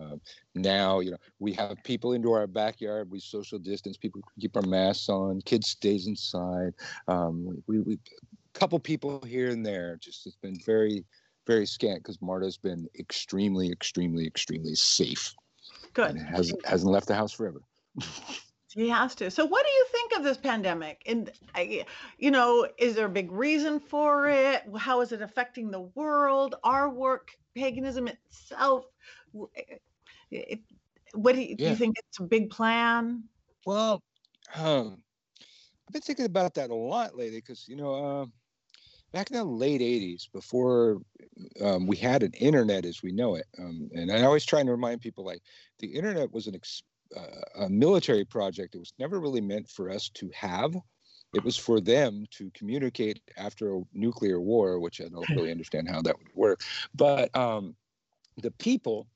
Um, 0.00 0.20
now 0.54 1.00
you 1.00 1.12
know 1.12 1.16
we 1.38 1.52
have 1.52 1.76
people 1.84 2.12
into 2.12 2.32
our 2.32 2.46
backyard. 2.46 3.10
We 3.10 3.20
social 3.20 3.58
distance. 3.58 3.96
People 3.96 4.22
keep 4.40 4.56
our 4.56 4.62
masks 4.62 5.08
on. 5.08 5.40
Kids 5.42 5.68
stays 5.68 6.06
inside. 6.06 6.74
Um, 7.08 7.62
we 7.66 7.80
we 7.80 7.98
couple 8.54 8.78
people 8.78 9.20
here 9.20 9.50
and 9.50 9.64
there. 9.64 9.96
Just 10.00 10.26
it's 10.26 10.36
been 10.36 10.58
very 10.64 11.04
very 11.46 11.66
scant 11.66 12.02
because 12.02 12.20
Marta's 12.22 12.56
been 12.56 12.88
extremely 12.98 13.70
extremely 13.70 14.26
extremely 14.26 14.74
safe 14.74 15.34
Good. 15.92 16.10
and 16.10 16.20
hasn't 16.20 16.64
hasn't 16.66 16.90
left 16.90 17.08
the 17.08 17.14
house 17.14 17.32
forever. 17.32 17.60
He 18.74 18.88
has 18.88 19.14
to. 19.16 19.30
So, 19.30 19.44
what 19.44 19.64
do 19.64 19.70
you 19.70 19.86
think 19.92 20.16
of 20.16 20.24
this 20.24 20.36
pandemic? 20.36 21.02
And 21.06 21.30
I, 21.54 21.86
you 22.18 22.32
know, 22.32 22.66
is 22.76 22.96
there 22.96 23.06
a 23.06 23.10
big 23.10 23.30
reason 23.30 23.78
for 23.78 24.28
it? 24.28 24.64
How 24.76 25.00
is 25.00 25.12
it 25.12 25.22
affecting 25.22 25.70
the 25.70 25.82
world, 25.94 26.56
our 26.64 26.90
work, 26.90 27.30
paganism 27.54 28.08
itself? 28.08 28.86
W- 29.34 29.50
eh, 29.56 29.78
eh, 30.32 30.56
What 31.14 31.34
do 31.34 31.42
you, 31.42 31.56
do 31.56 31.68
you 31.70 31.76
think 31.76 31.96
it's 31.98 32.20
a 32.20 32.24
big 32.24 32.50
plan? 32.50 33.28
Well, 33.66 34.02
um, 34.54 35.02
I've 35.86 35.92
been 35.92 36.02
thinking 36.02 36.26
about 36.26 36.54
that 36.54 36.70
a 36.70 36.74
lot 36.74 37.16
lately 37.16 37.38
because 37.38 37.68
you 37.68 37.76
know, 37.76 37.94
uh, 37.94 38.26
back 39.12 39.30
in 39.30 39.36
the 39.36 39.44
late 39.44 39.82
'80s, 39.82 40.28
before 40.32 41.02
um, 41.62 41.86
we 41.86 41.96
had 41.96 42.22
an 42.22 42.32
internet 42.34 42.84
as 42.86 43.02
we 43.02 43.12
know 43.12 43.36
it, 43.36 43.46
um, 43.58 43.90
and 43.94 44.12
I 44.12 44.22
always 44.22 44.46
try 44.46 44.62
to 44.62 44.70
remind 44.70 45.00
people 45.02 45.24
like 45.24 45.42
the 45.80 45.94
internet 45.94 46.32
was 46.32 46.48
an 46.48 46.56
ex- 46.56 46.84
uh, 47.16 47.42
a 47.66 47.68
military 47.68 48.24
project. 48.24 48.74
It 48.76 48.80
was 48.80 48.94
never 48.98 49.20
really 49.20 49.42
meant 49.42 49.68
for 49.70 49.90
us 49.90 50.10
to 50.10 50.30
have. 50.34 50.74
It 51.34 51.44
was 51.44 51.56
for 51.56 51.80
them 51.80 52.26
to 52.32 52.50
communicate 52.52 53.20
after 53.36 53.74
a 53.76 53.82
nuclear 53.92 54.40
war, 54.40 54.80
which 54.80 55.00
I 55.00 55.08
don't 55.08 55.30
really 55.34 55.50
understand 55.52 55.88
how 55.88 56.02
that 56.02 56.18
would 56.18 56.34
work. 56.34 56.62
But 56.94 57.34
um, 57.36 57.76
the 58.36 58.50
people 58.52 59.06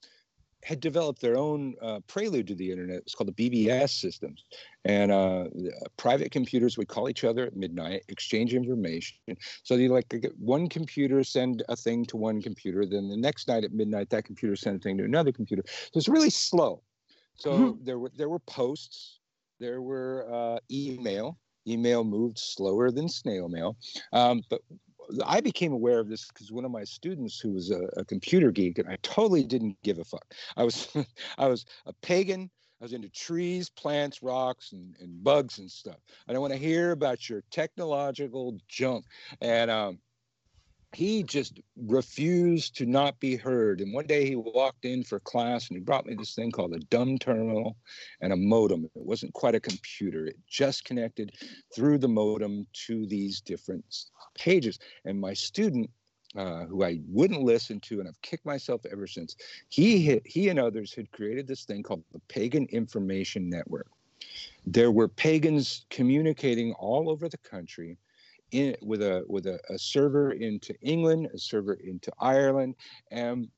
had 0.65 0.81
developed 0.81 1.21
their 1.21 1.37
own 1.37 1.75
uh, 1.81 2.01
prelude 2.09 2.49
to 2.49 2.55
the 2.55 2.71
internet. 2.71 2.99
It's 2.99 3.15
called 3.15 3.35
the 3.35 3.51
BBS 3.51 3.91
systems. 3.91 4.45
And 4.85 5.13
uh, 5.13 5.45
private 5.97 6.33
computers 6.33 6.77
would 6.77 6.89
call 6.89 7.09
each 7.09 7.23
other 7.23 7.47
at 7.47 7.57
midnight, 7.57 8.03
exchange 8.09 8.55
information. 8.55 9.19
So 9.63 9.77
you 9.77 9.89
like 9.89 10.09
get 10.09 10.37
one 10.37 10.69
computer 10.69 11.23
send 11.23 11.63
a 11.69 11.77
thing 11.77 12.05
to 12.07 12.17
one 12.17 12.43
computer, 12.43 12.85
then 12.85 13.09
the 13.09 13.17
next 13.17 13.47
night 13.47 13.65
at 13.65 13.73
midnight, 13.73 14.11
that 14.11 14.25
computer 14.25 14.57
sent 14.57 14.77
a 14.77 14.81
thing 14.81 14.99
to 14.99 15.05
another 15.05 15.31
computer. 15.31 15.63
So 15.67 15.99
it's 15.99 16.09
really 16.09 16.31
slow. 16.31 16.83
So 17.37 17.51
Mhm. 17.51 17.85
there 17.85 17.99
were 18.01 18.11
there 18.17 18.29
were 18.29 18.41
posts, 18.41 19.21
there 19.61 19.81
were 19.81 20.27
uh, 20.31 20.59
email. 20.71 21.39
Email 21.67 22.03
moved 22.03 22.39
slower 22.39 22.91
than 22.91 23.11
snail 23.11 23.47
mail, 23.47 23.77
um, 24.13 24.43
but 24.49 24.63
I 25.25 25.41
became 25.41 25.73
aware 25.73 25.99
of 25.99 26.09
this 26.09 26.27
because 26.27 26.53
one 26.53 26.65
of 26.65 26.71
my 26.71 26.85
students, 26.85 27.39
who 27.39 27.53
was 27.53 27.71
a, 27.71 27.89
a 27.97 28.05
computer 28.05 28.51
geek, 28.51 28.79
and 28.79 28.89
I 28.89 28.97
totally 29.03 29.45
didn't 29.45 29.77
give 29.83 29.99
a 29.99 30.05
fuck. 30.05 30.35
I 30.57 30.65
was, 30.65 30.89
I 31.39 31.47
was 31.47 31.65
a 31.87 31.93
pagan. 32.03 32.51
I 32.81 32.85
was 32.85 32.93
into 32.93 33.09
trees, 33.09 33.69
plants, 33.69 34.23
rocks, 34.23 34.71
and, 34.71 34.95
and 35.01 35.25
bugs 35.25 35.59
and 35.59 35.69
stuff. 35.69 35.97
I 36.29 36.33
don't 36.33 36.43
want 36.43 36.53
to 36.53 36.59
hear 36.59 36.93
about 36.93 37.29
your 37.29 37.43
technological 37.51 38.57
junk. 38.69 39.05
And 39.41 39.69
um, 39.69 39.99
he 40.95 41.23
just 41.23 41.61
refused 41.77 42.77
to 42.77 42.87
not 42.87 43.21
be 43.21 43.37
heard. 43.37 43.81
And 43.81 43.93
one 43.93 44.07
day 44.07 44.27
he 44.27 44.37
walked 44.37 44.85
in 44.85 45.05
for 45.05 45.21
class 45.21 45.69
and 45.69 45.77
he 45.77 45.83
brought 45.83 46.07
me 46.07 46.15
this 46.15 46.35
thing 46.35 46.51
called 46.51 46.75
a 46.75 46.79
dumb 46.79 47.19
terminal 47.19 47.77
and 48.21 48.33
a 48.33 48.37
modem. 48.37 48.85
It 48.85 48.91
wasn't 48.95 49.35
quite 49.35 49.55
a 49.55 49.61
computer, 49.61 50.27
it 50.27 50.37
just 50.47 50.85
connected 50.85 51.33
through 51.75 51.99
the 51.99 52.09
modem 52.09 52.67
to 52.87 53.07
these 53.07 53.41
different 53.41 53.85
pages. 54.35 54.79
And 55.05 55.21
my 55.21 55.35
student, 55.35 55.91
uh, 56.37 56.65
who 56.65 56.83
I 56.85 57.01
wouldn't 57.07 57.43
listen 57.43 57.81
to, 57.81 58.01
and 58.01 58.09
I've 58.09 58.21
kicked 58.23 58.47
myself 58.47 58.87
ever 58.91 59.07
since, 59.07 59.37
he, 59.69 60.21
he 60.25 60.49
and 60.49 60.59
others 60.59 60.95
had 60.95 61.11
created 61.11 61.47
this 61.47 61.65
thing 61.65 61.83
called 61.83 62.05
the 62.13 62.21
Pagan 62.29 62.67
Information 62.71 63.51
Network. 63.51 63.89
There 64.67 64.91
were 64.91 65.09
pagans 65.09 65.87
communicating 65.91 66.73
all 66.75 67.11
over 67.11 67.29
the 67.29 67.39
country 67.39 67.99
in, 68.51 68.77
with 68.83 69.03
a 69.03 69.25
with 69.29 69.47
a, 69.47 69.61
a 69.69 69.79
server 69.79 70.33
into 70.33 70.75
England, 70.81 71.29
a 71.35 71.39
server 71.39 71.75
into 71.75 72.13
Ireland, 72.19 72.77
and 73.11 73.49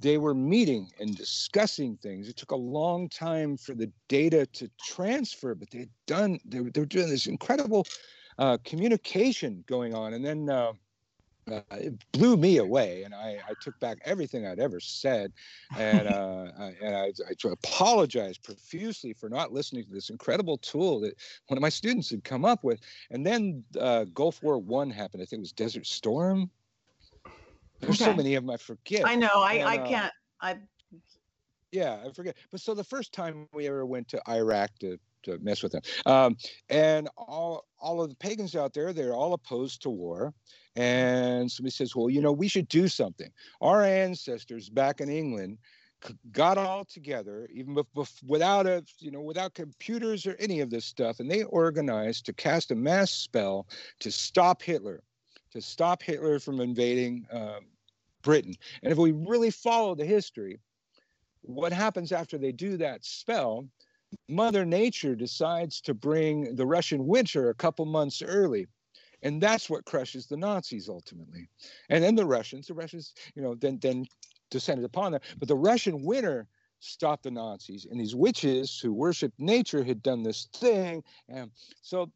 they 0.00 0.18
were 0.18 0.34
meeting 0.34 0.88
and 1.00 1.16
discussing 1.16 1.96
things. 1.96 2.28
It 2.28 2.36
took 2.36 2.52
a 2.52 2.56
long 2.56 3.08
time 3.08 3.56
for 3.56 3.74
the 3.74 3.90
data 4.08 4.46
to 4.46 4.70
transfer, 4.86 5.54
but 5.54 5.70
they 5.70 5.80
had 5.80 5.90
done 6.06 6.38
they 6.44 6.60
were, 6.60 6.70
they 6.70 6.80
were 6.80 6.86
doing 6.86 7.08
this 7.08 7.26
incredible 7.26 7.86
uh, 8.38 8.58
communication 8.64 9.64
going 9.66 9.94
on, 9.94 10.14
and 10.14 10.24
then. 10.24 10.48
Uh, 10.48 10.72
uh, 11.52 11.62
it 11.72 11.94
blew 12.12 12.36
me 12.36 12.58
away, 12.58 13.02
and 13.04 13.14
I, 13.14 13.38
I 13.48 13.54
took 13.60 13.78
back 13.80 13.98
everything 14.04 14.46
I'd 14.46 14.58
ever 14.58 14.80
said, 14.80 15.32
and 15.76 16.08
uh, 16.14 16.46
I, 16.58 16.74
and 16.82 16.96
I, 16.96 17.12
I 17.28 17.52
apologized 17.52 18.42
profusely 18.42 19.12
for 19.12 19.28
not 19.28 19.52
listening 19.52 19.84
to 19.84 19.90
this 19.90 20.10
incredible 20.10 20.58
tool 20.58 21.00
that 21.00 21.14
one 21.48 21.58
of 21.58 21.62
my 21.62 21.68
students 21.68 22.10
had 22.10 22.24
come 22.24 22.44
up 22.44 22.64
with. 22.64 22.80
And 23.10 23.26
then 23.26 23.64
uh, 23.78 24.04
Gulf 24.04 24.42
War 24.42 24.58
One 24.58 24.90
happened. 24.90 25.22
I 25.22 25.26
think 25.26 25.40
it 25.40 25.42
was 25.42 25.52
Desert 25.52 25.86
Storm. 25.86 26.50
There's 27.80 27.98
so 27.98 28.14
many 28.14 28.34
of 28.34 28.44
them 28.44 28.50
I 28.50 28.56
forget. 28.56 29.06
I 29.06 29.14
know. 29.14 29.30
I, 29.34 29.54
And, 29.54 29.68
I 29.68 29.76
uh, 29.78 29.86
can't. 29.86 30.12
I 30.40 30.56
Yeah, 31.72 31.98
I 32.04 32.12
forget. 32.12 32.36
But 32.50 32.60
so 32.60 32.74
the 32.74 32.84
first 32.84 33.12
time 33.12 33.48
we 33.52 33.66
ever 33.66 33.84
went 33.84 34.08
to 34.08 34.22
Iraq 34.28 34.70
to 34.80 34.98
to 35.24 35.36
mess 35.40 35.62
with 35.62 35.72
them, 35.72 35.82
um, 36.06 36.36
and 36.68 37.08
all 37.16 37.66
all 37.80 38.02
of 38.02 38.08
the 38.08 38.16
pagans 38.16 38.54
out 38.56 38.72
there, 38.72 38.92
they're 38.92 39.14
all 39.14 39.34
opposed 39.34 39.82
to 39.82 39.90
war. 39.90 40.32
And 40.76 41.50
somebody 41.50 41.72
says, 41.72 41.96
well, 41.96 42.08
you 42.08 42.20
know, 42.20 42.30
we 42.30 42.46
should 42.46 42.68
do 42.68 42.86
something. 42.86 43.30
Our 43.60 43.82
ancestors 43.82 44.70
back 44.70 45.00
in 45.00 45.08
England 45.08 45.58
got 46.30 46.56
all 46.56 46.84
together, 46.84 47.48
even 47.52 47.76
without 48.26 48.66
a, 48.66 48.84
you 49.00 49.10
know, 49.10 49.20
without 49.20 49.54
computers 49.54 50.24
or 50.24 50.36
any 50.38 50.60
of 50.60 50.70
this 50.70 50.84
stuff, 50.84 51.18
and 51.18 51.28
they 51.28 51.42
organized 51.42 52.26
to 52.26 52.32
cast 52.32 52.70
a 52.70 52.76
mass 52.76 53.10
spell 53.10 53.66
to 53.98 54.12
stop 54.12 54.62
Hitler, 54.62 55.02
to 55.50 55.60
stop 55.60 56.02
Hitler 56.02 56.38
from 56.38 56.60
invading 56.60 57.26
um, 57.32 57.66
Britain. 58.22 58.54
And 58.82 58.92
if 58.92 58.98
we 58.98 59.12
really 59.12 59.50
follow 59.50 59.96
the 59.96 60.04
history, 60.06 60.60
what 61.42 61.72
happens 61.72 62.12
after 62.12 62.38
they 62.38 62.52
do 62.52 62.76
that 62.76 63.04
spell? 63.04 63.68
Mother 64.28 64.64
Nature 64.64 65.14
decides 65.14 65.80
to 65.82 65.94
bring 65.94 66.54
the 66.54 66.66
Russian 66.66 67.06
winter 67.06 67.50
a 67.50 67.54
couple 67.54 67.84
months 67.84 68.22
early. 68.22 68.66
And 69.22 69.42
that's 69.42 69.68
what 69.68 69.84
crushes 69.84 70.26
the 70.26 70.36
Nazis 70.36 70.88
ultimately. 70.88 71.48
And 71.88 72.02
then 72.02 72.14
the 72.14 72.24
Russians, 72.24 72.68
the 72.68 72.74
Russians, 72.74 73.14
you 73.34 73.42
know, 73.42 73.54
then 73.54 73.78
then 73.82 74.06
descended 74.50 74.84
upon 74.84 75.12
them. 75.12 75.20
But 75.38 75.48
the 75.48 75.56
Russian 75.56 76.04
winter 76.04 76.46
stopped 76.80 77.24
the 77.24 77.30
Nazis. 77.30 77.86
And 77.90 78.00
these 78.00 78.14
witches 78.14 78.78
who 78.78 78.92
worshiped 78.92 79.38
nature 79.38 79.82
had 79.82 80.02
done 80.02 80.22
this 80.22 80.48
thing. 80.54 81.02
And 81.28 81.50
so 81.82 82.10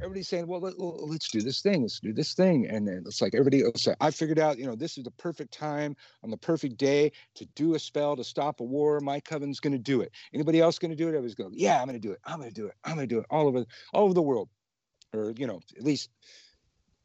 everybody's 0.00 0.28
saying, 0.28 0.46
well, 0.46 0.60
let, 0.60 0.74
us 0.74 1.28
do 1.28 1.42
this 1.42 1.60
thing. 1.60 1.82
Let's 1.82 2.00
do 2.00 2.12
this 2.12 2.34
thing. 2.34 2.68
And 2.68 2.86
then 2.86 3.02
it's 3.06 3.20
like 3.20 3.34
everybody 3.34 3.64
else 3.64 3.82
say, 3.82 3.94
I 4.00 4.10
figured 4.10 4.38
out, 4.38 4.58
you 4.58 4.66
know, 4.66 4.74
this 4.74 4.96
is 4.96 5.04
the 5.04 5.10
perfect 5.12 5.52
time 5.52 5.96
on 6.22 6.30
the 6.30 6.36
perfect 6.36 6.76
day 6.76 7.12
to 7.34 7.46
do 7.56 7.74
a 7.74 7.78
spell 7.78 8.16
to 8.16 8.24
stop 8.24 8.60
a 8.60 8.64
war. 8.64 9.00
My 9.00 9.20
coven's 9.20 9.60
going 9.60 9.72
to 9.72 9.78
do 9.78 10.00
it. 10.00 10.12
Anybody 10.32 10.60
else 10.60 10.78
going 10.78 10.90
to 10.90 10.96
do 10.96 11.06
it? 11.06 11.10
Everybody's 11.10 11.34
going, 11.34 11.52
yeah, 11.54 11.80
I'm 11.80 11.86
going 11.86 12.00
to 12.00 12.06
do 12.06 12.12
it. 12.12 12.20
I'm 12.24 12.38
going 12.38 12.50
to 12.50 12.54
do 12.54 12.66
it. 12.68 12.74
I'm 12.84 12.94
going 12.94 13.08
to 13.08 13.14
do 13.14 13.20
it 13.20 13.26
all 13.30 13.48
over, 13.48 13.64
all 13.92 14.04
over 14.04 14.14
the 14.14 14.22
world. 14.22 14.48
Or, 15.12 15.32
you 15.36 15.46
know, 15.46 15.60
at 15.76 15.82
least 15.82 16.10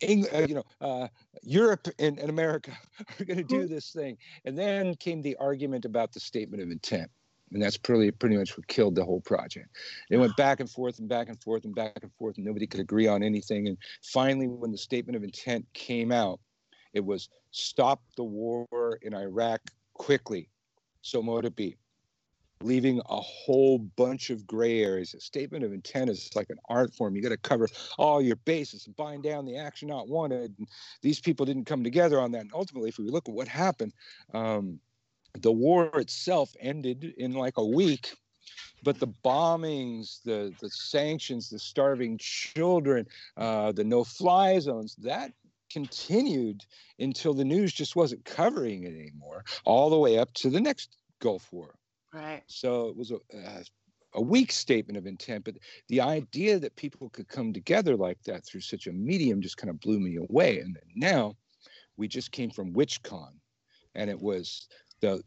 Eng, 0.02 0.26
uh, 0.34 0.46
you 0.48 0.56
know, 0.56 0.64
uh, 0.82 1.08
Europe 1.42 1.88
and, 2.00 2.20
and 2.20 2.30
America 2.30 2.78
are 3.20 3.26
going 3.26 3.38
to 3.38 3.44
do 3.44 3.68
this 3.68 3.92
thing. 3.92 4.18
And 4.46 4.58
then 4.58 4.96
came 4.96 5.22
the 5.22 5.38
argument 5.38 5.86
about 5.86 6.14
the 6.14 6.20
statement 6.20 6.62
of 6.62 6.70
intent. 6.70 7.10
And 7.54 7.62
that's 7.62 7.78
pretty 7.78 8.12
pretty 8.12 8.38
much 8.38 8.58
what 8.58 8.68
killed 8.68 8.96
the 8.96 9.06
whole 9.06 9.22
project. 9.22 9.70
It 10.10 10.18
went 10.18 10.36
back 10.38 10.60
and 10.60 10.70
forth 10.70 11.00
and 11.00 11.08
back 11.08 11.30
and 11.30 11.42
forth 11.42 11.66
and 11.66 11.76
back 11.76 12.00
and 12.02 12.12
forth, 12.14 12.38
and 12.38 12.46
nobody 12.46 12.68
could 12.68 12.80
agree 12.80 13.08
on 13.08 13.24
anything. 13.24 13.68
And 13.68 13.78
finally, 14.02 14.48
when 14.48 14.72
the 14.72 14.78
statement 14.78 15.16
of 15.16 15.24
intent 15.24 15.66
came 15.74 16.12
out, 16.12 16.40
it 16.94 17.04
was 17.04 17.30
stop 17.52 18.02
the 18.18 18.24
war 18.24 19.00
in 19.02 19.14
Iraq 19.14 19.62
quickly. 19.94 20.50
So 21.02 21.22
mote 21.22 21.46
it 21.46 21.56
be 21.56 21.78
leaving 22.64 23.02
a 23.10 23.20
whole 23.20 23.78
bunch 23.78 24.30
of 24.30 24.48
gray 24.48 24.82
areas. 24.82 25.14
A 25.14 25.20
statement 25.20 25.64
of 25.64 25.74
intent 25.74 26.10
is 26.10 26.32
like 26.36 26.50
an 26.50 26.58
art 26.70 26.94
form. 26.94 27.16
You 27.16 27.22
got 27.22 27.30
to 27.30 27.38
cover 27.38 27.68
all 27.98 28.22
your 28.22 28.38
bases 28.38 28.88
and 28.88 28.96
bind 28.96 29.24
down 29.24 29.46
the 29.46 29.58
action 29.58 29.90
not 29.90 30.08
wanted. 30.08 30.54
And 30.58 30.68
these 31.02 31.20
people 31.20 31.46
didn't 31.46 31.66
come 31.66 31.84
together 31.84 32.20
on 32.20 32.32
that. 32.32 32.42
And 32.42 32.52
ultimately, 32.54 32.90
if 32.90 32.98
we 32.98 33.10
look 33.10 33.28
at 33.28 33.36
what 33.36 33.48
happened, 33.48 33.94
um, 34.34 34.80
the 35.40 35.52
war 35.52 36.00
itself 36.00 36.54
ended 36.60 37.14
in 37.18 37.34
like 37.34 37.58
a 37.58 37.66
week. 37.66 38.14
But 38.84 39.00
the 39.00 39.08
bombings, 39.08 40.22
the 40.24 40.54
the 40.60 40.70
sanctions, 40.70 41.50
the 41.50 41.60
starving 41.60 42.18
children, 42.18 43.08
uh, 43.38 43.72
the 43.72 43.84
no-fly 43.86 44.60
zones, 44.60 44.96
that 44.98 45.32
continued 45.72 46.64
until 47.00 47.34
the 47.34 47.46
news 47.46 47.74
just 47.74 47.96
wasn't 47.96 48.26
covering 48.26 48.84
it 48.84 48.94
anymore, 48.94 49.46
all 49.64 49.90
the 49.90 49.98
way 49.98 50.20
up 50.20 50.34
to 50.34 50.50
the 50.50 50.60
next 50.60 50.98
Gulf 51.20 51.48
War. 51.52 51.74
Right. 52.14 52.44
So 52.48 52.90
it 52.90 52.98
was 52.98 53.12
a, 53.12 53.16
a, 53.34 53.64
a 54.16 54.22
weak 54.22 54.52
statement 54.52 54.98
of 54.98 55.08
intent, 55.08 55.46
but 55.46 55.56
the 55.88 56.02
idea 56.02 56.60
that 56.60 56.76
people 56.76 57.10
could 57.10 57.28
come 57.28 57.54
together 57.54 57.96
like 57.96 58.22
that 58.24 58.46
through 58.46 58.62
such 58.62 58.86
a 58.86 58.94
medium 58.94 59.42
just 59.42 59.58
kind 59.58 59.70
of 59.70 59.80
blew 59.80 60.00
me 60.00 60.18
away. 60.18 60.60
And 60.60 60.78
now 60.96 61.36
we 61.98 62.08
just 62.08 62.32
came 62.32 62.52
from 62.52 62.74
WitchCon, 62.74 63.32
and 63.96 64.10
it 64.10 64.22
was 64.22 64.68
the 65.04 65.22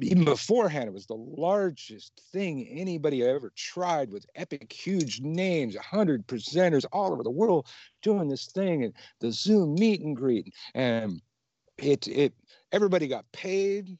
even 0.00 0.24
beforehand 0.24 0.86
it 0.86 0.92
was 0.92 1.06
the 1.06 1.14
largest 1.14 2.12
thing 2.30 2.68
anybody 2.68 3.24
ever 3.24 3.50
tried 3.56 4.10
with 4.10 4.26
epic 4.34 4.70
huge 4.70 5.20
names 5.20 5.74
100 5.74 6.26
presenters 6.26 6.84
all 6.92 7.10
over 7.10 7.22
the 7.22 7.30
world 7.30 7.66
doing 8.02 8.28
this 8.28 8.46
thing 8.46 8.84
and 8.84 8.92
the 9.20 9.32
zoom 9.32 9.74
meet 9.74 10.02
and 10.02 10.14
greet. 10.14 10.52
And 10.74 11.22
it 11.78 12.06
it 12.06 12.34
everybody 12.70 13.08
got 13.08 13.24
paid 13.32 13.96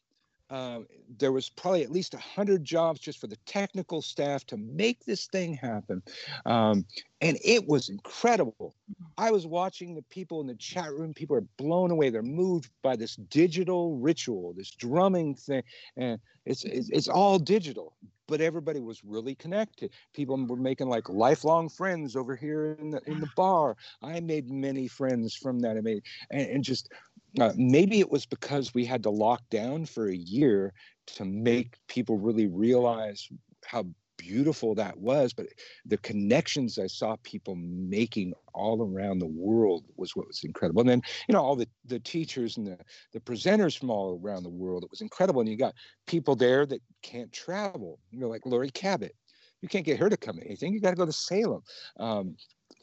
uh, 0.51 0.81
there 1.19 1.33
was 1.33 1.49
probably 1.49 1.83
at 1.83 1.91
least 1.91 2.13
100 2.13 2.65
jobs 2.65 3.01
just 3.01 3.19
for 3.19 3.27
the 3.27 3.39
technical 3.47 4.03
staff 4.03 4.45
to 4.47 4.57
make 4.57 5.05
this 5.05 5.27
thing 5.27 5.55
happen. 5.55 6.03
Um, 6.45 6.85
and 7.21 7.39
it 7.43 7.67
was 7.67 7.89
incredible. 7.89 8.75
I 9.17 9.31
was 9.31 9.47
watching 9.47 9.95
the 9.95 10.03
people 10.03 10.41
in 10.41 10.47
the 10.47 10.55
chat 10.57 10.93
room. 10.93 11.15
People 11.15 11.37
are 11.37 11.47
blown 11.57 11.91
away. 11.91 12.11
They're 12.11 12.23
moved 12.23 12.71
by 12.83 12.97
this 12.97 13.17
digital 13.17 13.97
ritual, 13.97 14.53
this 14.53 14.71
drumming 14.71 15.35
thing. 15.35 15.63
And 15.97 16.21
it's, 16.45 16.65
it's, 16.65 16.91
it's 16.91 17.09
all 17.09 17.39
digital, 17.39 17.97
but 18.27 18.43
everybody 18.43 18.81
was 18.81 19.03
really 19.03 19.35
connected. 19.35 19.93
People 20.13 20.37
were 20.47 20.57
making 20.57 20.89
like 20.89 21.09
lifelong 21.09 21.71
friends 21.71 22.17
over 22.17 22.37
here 22.37 22.77
in 22.79 22.91
the, 22.91 23.01
in 23.07 23.21
the 23.21 23.31
bar. 23.37 23.77
I 24.03 24.21
made 24.21 24.51
many 24.51 24.89
friends 24.89 25.35
from 25.35 25.61
that. 25.61 25.79
I 25.79 25.81
made, 25.81 26.03
and, 26.31 26.49
and 26.49 26.65
just 26.65 26.93
uh, 27.41 27.53
maybe 27.57 28.01
it 28.01 28.11
was 28.11 28.27
because 28.27 28.75
we 28.75 28.85
had 28.85 29.03
to 29.03 29.11
lock 29.11 29.43
down 29.51 29.87
for 29.87 30.09
a 30.09 30.17
year 30.17 30.73
to 31.07 31.25
make 31.25 31.77
people 31.89 32.19
really 32.19 32.47
realize 32.47 33.29
how 33.65 33.85
beautiful 34.17 34.75
that 34.75 34.97
was 34.99 35.33
but 35.33 35.47
the 35.85 35.99
connections 35.99 36.79
i 36.79 36.87
saw 36.87 37.17
people 37.25 37.57
making 37.57 38.33
all 38.55 38.83
around 38.83 39.19
the 39.19 39.27
world 39.27 39.85
was 39.97 40.17
what 40.17 40.27
was 40.27 40.45
incredible. 40.45 40.81
And 40.81 40.89
then 40.89 41.03
you 41.29 41.33
know 41.35 41.43
all 41.43 41.57
the 41.57 41.69
the 41.85 41.99
teachers 42.01 42.57
and 42.57 42.67
the 42.67 42.79
the 43.13 43.21
presenters 43.21 43.79
from 43.79 43.91
all 43.91 44.21
around 44.23 44.45
the 44.45 44.49
world 44.49 44.85
it 44.85 44.91
was 44.91 45.01
incredible. 45.01 45.41
And 45.41 45.51
you 45.51 45.57
got 45.57 45.75
people 46.07 46.37
there 46.37 46.65
that 46.67 46.81
can't 47.03 47.33
travel. 47.33 47.99
You 48.11 48.21
know 48.21 48.29
like 48.29 48.47
Laurie 48.47 48.71
Cabot. 48.71 49.15
You 49.61 49.69
can't 49.69 49.85
get 49.85 49.99
her 49.99 50.11
to 50.11 50.17
come 50.17 50.37
to 50.37 50.45
anything. 50.45 50.73
You 50.75 50.81
got 50.81 50.91
to 50.91 50.97
go 50.97 51.07
to 51.07 51.13
Salem. 51.13 51.63
Um, 51.99 52.37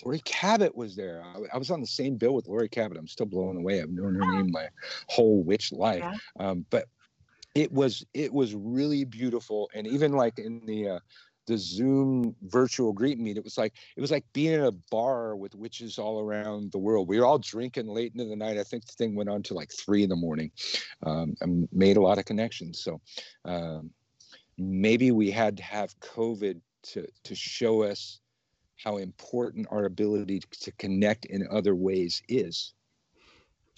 Laurie 0.03 0.21
Cabot 0.25 0.75
was 0.75 0.95
there. 0.95 1.23
I, 1.23 1.55
I, 1.55 1.57
was 1.57 1.71
on 1.71 1.81
the 1.81 1.87
same 1.87 2.15
bill 2.15 2.33
with 2.33 2.47
Laurie 2.47 2.69
Cabot. 2.69 2.97
I'm 2.97 3.07
still 3.07 3.25
blown 3.25 3.57
away. 3.57 3.81
I've 3.81 3.89
known 3.89 4.15
her 4.15 4.31
name 4.31 4.51
my 4.51 4.67
whole 5.07 5.43
witch 5.43 5.71
life. 5.71 6.03
Yeah. 6.03 6.17
Um, 6.39 6.65
but 6.69 6.85
it 7.55 7.71
was 7.71 8.05
it 8.13 8.33
was 8.33 8.55
really 8.55 9.03
beautiful, 9.03 9.69
and 9.73 9.85
even 9.85 10.13
like 10.13 10.39
in 10.39 10.65
the 10.65 10.87
uh, 10.87 10.99
the 11.47 11.57
Zoom 11.57 12.33
virtual 12.43 12.93
greet 12.93 13.19
meet, 13.19 13.37
it 13.37 13.43
was 13.43 13.57
like 13.57 13.73
it 13.97 14.01
was 14.01 14.11
like 14.11 14.25
being 14.31 14.53
in 14.53 14.63
a 14.63 14.71
bar 14.71 15.35
with 15.35 15.53
witches 15.55 15.99
all 15.99 16.21
around 16.21 16.71
the 16.71 16.77
world. 16.77 17.09
We 17.09 17.19
were 17.19 17.25
all 17.25 17.39
drinking 17.39 17.87
late 17.87 18.13
into 18.13 18.25
the 18.25 18.35
night. 18.35 18.57
I 18.57 18.63
think 18.63 18.85
the 18.85 18.93
thing 18.93 19.15
went 19.15 19.29
on 19.29 19.43
to 19.43 19.53
like 19.53 19.71
three 19.71 20.03
in 20.03 20.09
the 20.09 20.15
morning. 20.15 20.51
Um, 21.03 21.35
and 21.41 21.67
made 21.73 21.97
a 21.97 22.01
lot 22.01 22.19
of 22.19 22.25
connections. 22.25 22.81
So 22.81 23.01
um, 23.43 23.91
maybe 24.57 25.11
we 25.11 25.29
had 25.29 25.57
to 25.57 25.63
have 25.63 25.99
COVID 25.99 26.61
to 26.83 27.07
to 27.23 27.35
show 27.35 27.83
us 27.83 28.20
how 28.83 28.97
important 28.97 29.67
our 29.71 29.85
ability 29.85 30.41
to 30.61 30.71
connect 30.73 31.25
in 31.25 31.47
other 31.51 31.75
ways 31.75 32.21
is. 32.27 32.73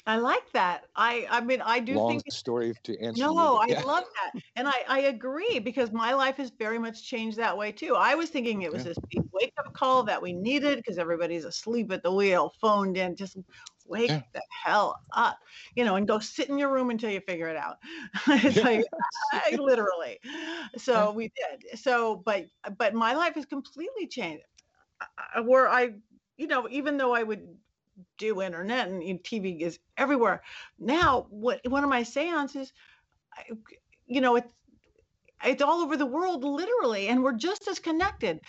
I 0.06 0.18
like 0.18 0.52
that. 0.52 0.84
I 0.98 1.26
I 1.30 1.40
mean 1.40 1.62
I 1.62 1.80
do 1.80 1.96
Long 1.96 2.10
think 2.10 2.24
story 2.30 2.74
to 2.84 3.00
answer. 3.00 3.24
No, 3.24 3.58
I 3.58 3.68
love 3.86 4.04
that. 4.04 4.42
And 4.58 4.68
I 4.68 4.84
I 4.90 5.00
agree 5.02 5.60
because 5.60 5.94
my 5.94 6.14
life 6.14 6.36
has 6.38 6.52
very 6.60 6.78
much 6.78 7.08
changed 7.08 7.38
that 7.38 7.58
way 7.58 7.72
too. 7.72 7.96
I 7.96 8.14
was 8.14 8.30
thinking 8.30 8.64
it 8.64 8.72
was 8.72 8.86
yeah. 8.86 8.94
this 9.12 9.24
wake 9.32 9.54
up 9.58 9.74
call 9.74 10.04
that 10.04 10.22
we 10.22 10.34
needed 10.34 10.78
because 10.78 10.98
everybody's 10.98 11.46
asleep 11.46 11.90
at 11.94 12.04
the 12.04 12.12
wheel, 12.12 12.54
phoned 12.60 12.98
in, 12.98 13.16
just 13.16 13.38
wake 13.86 14.10
yeah. 14.10 14.22
the 14.34 14.42
hell 14.66 15.00
up, 15.14 15.38
you 15.76 15.86
know, 15.86 15.96
and 15.96 16.06
go 16.06 16.20
sit 16.20 16.50
in 16.50 16.58
your 16.58 16.72
room 16.72 16.90
until 16.90 17.10
you 17.10 17.22
figure 17.22 17.48
it 17.48 17.56
out. 17.56 17.78
it's 18.28 18.58
like 18.58 18.84
I, 19.32 19.56
literally. 19.56 20.20
So 20.78 21.14
we 21.14 21.30
did. 21.30 21.80
So 21.80 22.22
but 22.26 22.48
but 22.78 22.94
my 22.94 23.14
life 23.14 23.36
has 23.36 23.46
completely 23.46 24.08
changed 24.08 24.44
where 25.44 25.68
I, 25.68 25.94
you 26.38 26.48
know, 26.48 26.68
even 26.70 26.98
though 26.98 27.14
I 27.14 27.24
would 27.24 27.48
do 28.18 28.42
internet 28.42 28.88
and 28.88 29.02
TV 29.24 29.62
is 29.62 29.80
everywhere. 29.98 30.42
Now, 30.80 31.28
what 31.30 31.62
one 31.68 31.84
of 31.84 31.90
my 31.90 32.04
seances, 32.04 32.74
I, 33.34 33.54
you 34.08 34.22
know, 34.22 34.36
it's 34.36 34.54
it's 35.46 35.62
all 35.62 35.82
over 35.82 35.98
the 35.98 36.06
world, 36.06 36.44
literally, 36.44 37.08
and 37.10 37.24
we're 37.24 37.34
just 37.34 37.68
as 37.68 37.80
connected. 37.80 38.40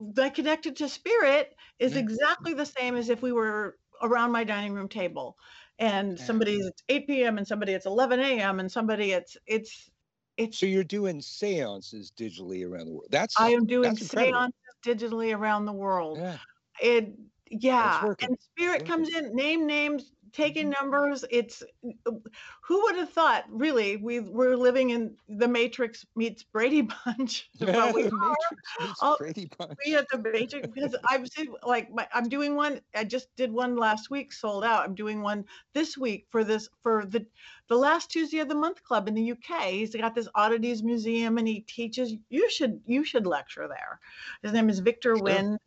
The 0.00 0.30
connected 0.30 0.76
to 0.76 0.88
spirit 0.88 1.54
is 1.78 1.92
yeah. 1.92 2.00
exactly 2.00 2.54
the 2.54 2.66
same 2.66 2.96
as 2.96 3.10
if 3.10 3.22
we 3.22 3.32
were 3.32 3.76
around 4.02 4.32
my 4.32 4.44
dining 4.44 4.72
room 4.72 4.88
table, 4.88 5.36
and 5.78 6.18
somebody 6.18 6.56
it's 6.56 6.82
8 6.88 7.06
p.m. 7.06 7.38
and 7.38 7.46
somebody 7.46 7.72
it's 7.72 7.86
11 7.86 8.20
a.m. 8.20 8.60
and 8.60 8.70
somebody 8.70 9.12
it's 9.12 9.36
it's 9.46 9.90
it's. 10.36 10.58
So 10.58 10.66
you're 10.66 10.84
doing 10.84 11.20
seances 11.20 12.12
digitally 12.16 12.66
around 12.66 12.86
the 12.86 12.92
world. 12.92 13.08
That's 13.10 13.38
I 13.38 13.50
am 13.50 13.66
doing 13.66 13.96
seances 13.96 14.52
digitally 14.82 15.36
around 15.36 15.66
the 15.66 15.72
world. 15.72 16.18
Yeah. 16.18 16.38
It 16.80 17.18
yeah, 17.50 18.14
and 18.20 18.36
spirit 18.40 18.86
comes 18.86 19.08
in, 19.14 19.34
name 19.34 19.66
names, 19.66 20.12
taking 20.32 20.70
mm-hmm. 20.70 20.84
numbers. 20.84 21.24
It's 21.30 21.62
who 22.04 22.82
would 22.82 22.96
have 22.96 23.10
thought? 23.10 23.44
Really, 23.48 23.96
we 23.96 24.20
we're 24.20 24.56
living 24.56 24.90
in 24.90 25.16
the 25.28 25.48
Matrix 25.48 26.06
meets 26.16 26.42
Brady 26.42 26.82
Bunch. 27.04 27.48
Yeah, 27.54 27.92
we 27.92 28.04
Matrix 28.04 28.98
oh, 29.02 29.16
Brady 29.18 29.50
Bunch. 29.58 29.78
We 29.84 29.92
have 29.92 30.06
the 30.10 30.18
Matrix 30.18 30.68
because 30.68 30.94
I'm 31.04 31.26
like 31.62 31.92
my, 31.92 32.06
I'm 32.12 32.28
doing 32.28 32.54
one. 32.54 32.80
I 32.94 33.04
just 33.04 33.34
did 33.36 33.52
one 33.52 33.76
last 33.76 34.10
week, 34.10 34.32
sold 34.32 34.64
out. 34.64 34.84
I'm 34.84 34.94
doing 34.94 35.22
one 35.22 35.44
this 35.74 35.96
week 35.96 36.26
for 36.30 36.44
this 36.44 36.68
for 36.82 37.04
the 37.06 37.26
the 37.68 37.76
last 37.76 38.10
Tuesday 38.10 38.38
of 38.38 38.48
the 38.48 38.54
month 38.54 38.82
club 38.82 39.08
in 39.08 39.14
the 39.14 39.32
UK. 39.32 39.64
He's 39.64 39.94
got 39.94 40.14
this 40.14 40.28
oddities 40.34 40.82
museum 40.82 41.38
and 41.38 41.46
he 41.46 41.60
teaches. 41.60 42.14
You 42.28 42.50
should 42.50 42.80
you 42.86 43.04
should 43.04 43.26
lecture 43.26 43.68
there. 43.68 44.00
His 44.42 44.52
name 44.52 44.70
is 44.70 44.78
Victor 44.78 45.16
sure. 45.16 45.22
Wynd. 45.22 45.58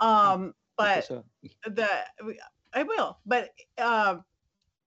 Um, 0.00 0.54
but 0.76 1.08
the 1.64 1.88
I 2.76 2.82
will, 2.82 3.18
but 3.24 3.54
uh, 3.78 4.18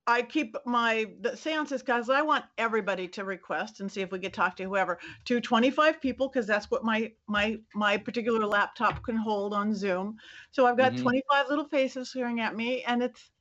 I 0.05 0.21
keep 0.21 0.55
my 0.63 1.07
the 1.21 1.35
seances 1.35 1.81
because 1.81 2.07
I 2.11 2.21
want 2.21 2.45
everybody 2.59 3.07
to 3.09 3.23
request 3.23 3.79
and 3.79 3.91
see 3.91 4.01
if 4.01 4.11
we 4.11 4.19
could 4.19 4.33
talk 4.33 4.55
to 4.57 4.63
whoever 4.63 4.99
to 5.25 5.41
25 5.41 5.99
people 5.99 6.29
because 6.29 6.45
that's 6.45 6.69
what 6.69 6.83
my 6.83 7.11
my 7.25 7.57
my 7.73 7.97
particular 7.97 8.45
laptop 8.45 9.01
can 9.03 9.15
hold 9.15 9.55
on 9.55 9.73
Zoom. 9.73 10.17
So 10.51 10.67
I've 10.67 10.77
got 10.77 10.93
mm-hmm. 10.93 11.01
25 11.01 11.49
little 11.49 11.65
faces 11.65 12.11
staring 12.11 12.39
at 12.41 12.55
me, 12.55 12.83
and 12.83 13.01
it's 13.01 13.31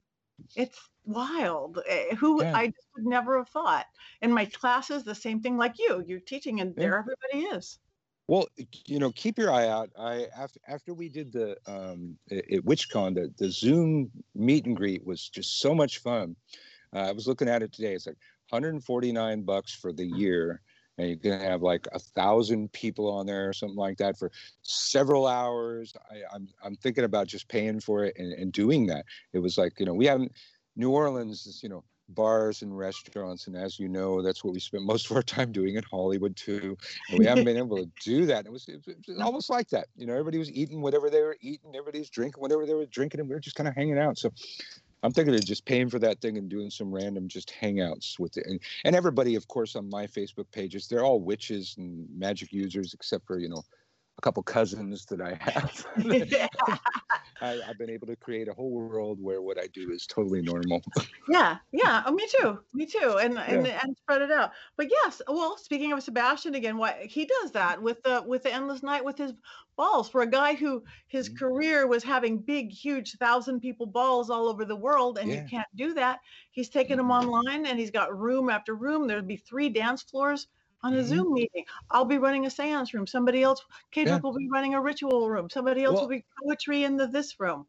it's 0.57 0.79
wild. 1.05 1.81
Eh, 1.87 2.15
who 2.15 2.43
yeah. 2.43 2.57
I 2.57 2.69
just 2.69 2.89
would 2.97 3.05
never 3.05 3.37
have 3.37 3.51
thought. 3.51 3.85
In 4.23 4.33
my 4.33 4.47
classes, 4.47 5.05
the 5.05 5.15
same 5.15 5.43
thing 5.43 5.59
like 5.59 5.79
you. 5.79 6.03
You're 6.07 6.21
teaching, 6.21 6.61
and 6.63 6.73
yeah. 6.75 6.85
there 6.85 6.99
everybody 6.99 7.55
is. 7.55 7.79
Well, 8.29 8.47
you 8.85 8.99
know, 8.99 9.11
keep 9.11 9.39
your 9.39 9.51
eye 9.51 9.69
out. 9.69 9.91
I 9.99 10.27
after 10.37 10.61
after 10.69 10.93
we 10.93 11.09
did 11.09 11.33
the 11.33 11.57
um, 11.67 12.19
at 12.31 12.45
WitchCon, 12.65 13.15
the 13.15 13.33
the 13.39 13.51
Zoom 13.51 14.11
meet 14.35 14.67
and 14.67 14.77
greet 14.77 15.05
was 15.05 15.29
just 15.31 15.61
so 15.61 15.75
much 15.75 15.99
fun. 15.99 16.37
Uh, 16.95 17.01
I 17.01 17.13
was 17.13 17.27
looking 17.27 17.49
at 17.49 17.63
it 17.63 17.73
today. 17.73 17.95
It's 17.95 18.07
like 18.07 18.19
149 18.51 19.43
bucks 19.43 19.75
for 19.75 19.95
the 19.95 20.05
year, 20.05 20.61
and 20.99 21.09
you 21.09 21.17
can 21.17 21.41
have 21.41 21.63
like 21.63 21.89
a 21.93 21.99
thousand 21.99 22.71
people 22.73 23.11
on 23.11 23.25
there 23.25 23.49
or 23.49 23.55
something 23.55 23.79
like 23.79 23.97
that 23.97 24.19
for 24.19 24.31
several 24.61 25.27
hours. 25.27 25.95
I, 26.11 26.17
am 26.17 26.23
I'm, 26.35 26.49
I'm 26.65 26.77
thinking 26.77 27.05
about 27.05 27.29
just 27.29 27.49
paying 27.49 27.81
for 27.81 28.05
it 28.05 28.15
and, 28.19 28.35
and 28.35 28.53
doing 28.53 28.87
that. 28.89 29.07
It 29.33 29.39
was 29.39 29.57
like 29.57 29.81
you 29.81 29.87
know 29.87 29.95
we 29.95 30.05
haven't 30.05 30.33
New 30.77 30.91
Orleans 30.91 31.47
is 31.47 31.63
you 31.63 31.71
know 31.71 31.83
bars 32.09 32.63
and 32.63 32.77
restaurants. 32.77 33.47
And 33.47 33.57
as 33.57 33.79
you 33.79 33.89
know, 33.89 34.23
that's 34.23 34.43
what 34.43 34.55
we 34.55 34.61
spent 34.61 34.85
most 34.87 35.11
of 35.11 35.17
our 35.17 35.23
time 35.23 35.53
doing 35.53 35.77
in 35.77 35.85
Hollywood 35.85 36.37
too. 36.37 36.77
And 37.11 37.19
we 37.19 37.27
haven't 37.27 37.45
been 37.47 37.57
able 37.57 37.77
to 37.77 37.91
do 38.03 38.27
that. 38.27 38.47
It 38.47 38.53
was, 38.53 38.69
it 38.69 38.83
was 38.87 39.21
almost 39.21 39.51
like 39.51 39.69
that. 39.71 39.87
You 39.97 40.07
know, 40.07 40.13
everybody 40.13 40.39
was 40.39 40.51
eating 40.51 40.81
whatever 40.81 41.11
they 41.11 41.23
were 41.23 41.37
eating, 41.41 41.75
everybody's 41.75 42.11
drinking 42.11 42.41
whatever 42.41 42.67
they 42.67 42.75
were 42.75 42.87
drinking, 42.87 43.21
and 43.21 43.29
we 43.29 43.35
were 43.35 43.41
just 43.41 43.57
kind 43.57 43.69
of 43.69 43.75
hanging 43.75 43.99
out. 43.99 44.19
So 44.19 44.33
I'm 45.03 45.13
thinking 45.13 45.35
of 45.35 45.45
just 45.45 45.65
paying 45.65 45.89
for 45.89 45.99
that 46.01 46.21
thing 46.21 46.39
and 46.39 46.49
doing 46.49 46.71
some 46.71 46.93
random 46.93 47.29
just 47.29 47.53
hangouts 47.61 48.19
with 48.19 48.37
it. 48.37 48.47
And, 48.47 48.61
and 48.85 48.97
everybody, 48.97 49.37
of 49.37 49.47
course, 49.49 49.77
on 49.77 49.89
my 49.89 50.07
Facebook 50.07 50.51
pages, 50.51 50.89
they're 50.89 51.05
all 51.05 51.21
witches 51.21 51.75
and 51.79 52.07
magic 52.17 52.53
users, 52.53 52.95
except 52.95 53.27
for, 53.27 53.39
you 53.39 53.49
know, 53.49 53.63
a 54.19 54.21
couple 54.21 54.43
cousins 54.43 55.07
that 55.07 55.21
I 55.21 55.39
have. 55.41 55.87
I, 57.41 57.61
have 57.65 57.79
been 57.79 57.89
able 57.89 58.09
to 58.09 58.17
create 58.17 58.49
a 58.49 58.53
whole 58.53 58.73
world 58.73 59.19
where 59.23 59.41
what 59.41 59.59
I 59.59 59.69
do 59.69 59.93
is 59.93 60.07
totally 60.07 60.43
normal. 60.43 60.83
yeah, 61.29 61.59
yeah. 61.71 62.03
Oh, 62.05 62.13
me 62.13 62.27
too. 62.29 62.59
Me 62.75 62.85
too. 62.85 63.19
And, 63.21 63.35
yeah. 63.35 63.45
and 63.45 63.67
and 63.67 63.97
spread 63.97 64.23
it 64.23 64.33
out. 64.33 64.51
But 64.77 64.89
yes, 64.91 65.23
well, 65.29 65.57
speaking 65.57 65.93
of 65.93 66.03
Sebastian 66.03 66.57
again, 66.57 66.77
what 66.77 66.99
he 67.01 67.27
does 67.27 67.53
that 67.53 67.81
with 67.81 68.03
the 68.03 68.25
with 68.27 68.43
the 68.43 68.53
endless 68.53 68.83
night 68.83 69.05
with 69.05 69.17
his 69.17 69.33
balls 69.77 70.09
for 70.11 70.23
a 70.23 70.27
guy 70.27 70.55
who 70.55 70.83
his 71.07 71.29
mm-hmm. 71.29 71.39
career 71.39 71.87
was 71.87 72.03
having 72.03 72.39
big, 72.39 72.73
huge 72.73 73.17
thousand 73.19 73.61
people 73.61 73.87
balls 73.87 74.31
all 74.31 74.49
over 74.49 74.65
the 74.65 74.75
world, 74.75 75.17
and 75.19 75.31
yeah. 75.31 75.43
you 75.43 75.49
can't 75.49 75.69
do 75.77 75.95
that. 75.95 76.19
He's 76.51 76.69
taken 76.69 76.99
mm-hmm. 76.99 77.09
them 77.09 77.35
online, 77.35 77.67
and 77.67 77.79
he's 77.79 77.93
got 77.93 78.19
room 78.19 78.51
after 78.51 78.75
room. 78.75 79.07
There'd 79.07 79.29
be 79.29 79.37
three 79.37 79.69
dance 79.69 80.03
floors 80.03 80.49
on 80.83 80.95
a 80.95 80.99
mm-hmm. 80.99 81.07
Zoom 81.07 81.33
meeting. 81.35 81.65
I'll 81.91 82.05
be 82.05 82.19
running 82.19 82.47
a 82.47 82.51
seance 82.51 82.95
room. 82.95 83.07
Somebody 83.07 83.43
else, 83.43 83.65
Kedrick 83.93 84.07
yeah. 84.07 84.19
will 84.19 84.37
be 84.37 84.49
running 84.49 84.75
a 84.75 84.81
ritual 84.81 85.29
room. 85.29 85.51
Somebody 85.51 85.85
else 85.85 85.95
well, 85.95 86.03
will 86.03 86.09
be 86.09 86.25
poetry 86.43 86.85
in 86.85 86.97
the 86.97 87.07
this 87.07 87.39
room. 87.41 87.67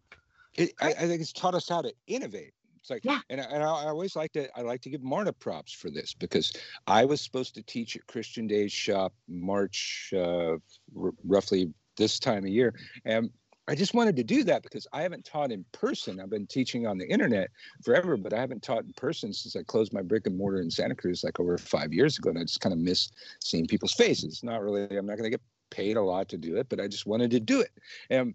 It, 0.55 0.73
I, 0.81 0.89
I, 0.89 1.07
think 1.07 1.21
it's 1.21 1.33
taught 1.33 1.55
us 1.55 1.69
how 1.69 1.81
to 1.81 1.93
innovate. 2.07 2.53
It's 2.79 2.89
like, 2.89 3.05
yeah. 3.05 3.19
and, 3.29 3.41
I, 3.41 3.43
and 3.45 3.63
I 3.63 3.67
always 3.87 4.15
like 4.15 4.31
to, 4.33 4.49
I 4.57 4.61
like 4.61 4.81
to 4.81 4.89
give 4.89 5.03
Marta 5.03 5.33
props 5.33 5.71
for 5.71 5.89
this 5.89 6.13
because 6.13 6.53
I 6.87 7.05
was 7.05 7.21
supposed 7.21 7.55
to 7.55 7.63
teach 7.63 7.95
at 7.95 8.07
Christian 8.07 8.47
Days 8.47 8.71
Shop 8.71 9.13
March, 9.27 10.11
uh, 10.15 10.53
r- 10.99 11.11
roughly 11.25 11.71
this 11.97 12.19
time 12.19 12.45
of 12.45 12.49
year, 12.49 12.73
and 13.05 13.29
I 13.69 13.75
just 13.75 13.93
wanted 13.93 14.15
to 14.15 14.23
do 14.23 14.43
that 14.45 14.63
because 14.63 14.87
I 14.93 15.03
haven't 15.03 15.25
taught 15.25 15.51
in 15.51 15.63
person. 15.73 16.19
I've 16.19 16.31
been 16.31 16.47
teaching 16.47 16.87
on 16.87 16.97
the 16.97 17.07
internet 17.07 17.51
forever, 17.83 18.17
but 18.17 18.33
I 18.33 18.39
haven't 18.39 18.63
taught 18.63 18.83
in 18.83 18.93
person 18.93 19.31
since 19.31 19.55
I 19.55 19.61
closed 19.61 19.93
my 19.93 20.01
brick 20.01 20.25
and 20.25 20.35
mortar 20.35 20.59
in 20.59 20.71
Santa 20.71 20.95
Cruz 20.95 21.23
like 21.23 21.39
over 21.39 21.55
five 21.59 21.93
years 21.93 22.17
ago. 22.17 22.31
And 22.31 22.39
I 22.39 22.41
just 22.41 22.61
kind 22.61 22.73
of 22.73 22.79
miss 22.79 23.11
seeing 23.39 23.67
people's 23.67 23.93
faces. 23.93 24.41
Not 24.43 24.63
really, 24.63 24.97
I'm 24.97 25.05
not 25.05 25.17
going 25.17 25.25
to 25.25 25.37
get 25.37 25.41
paid 25.69 25.97
a 25.97 26.01
lot 26.01 26.29
to 26.29 26.37
do 26.37 26.55
it, 26.55 26.67
but 26.67 26.79
I 26.79 26.87
just 26.87 27.05
wanted 27.05 27.29
to 27.29 27.39
do 27.39 27.61
it. 27.61 27.69
And 28.09 28.33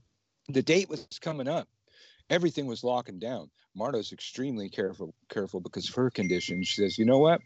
the 0.48 0.62
date 0.62 0.88
was 0.88 1.04
coming 1.20 1.48
up. 1.48 1.66
Everything 2.30 2.66
was 2.66 2.84
locking 2.84 3.18
down. 3.18 3.50
Marta's 3.74 4.12
extremely 4.12 4.68
careful, 4.68 5.16
careful 5.30 5.58
because 5.58 5.88
of 5.88 5.96
her 5.96 6.10
condition. 6.10 6.62
She 6.62 6.80
says, 6.80 6.96
you 6.96 7.06
know 7.06 7.18
what? 7.18 7.40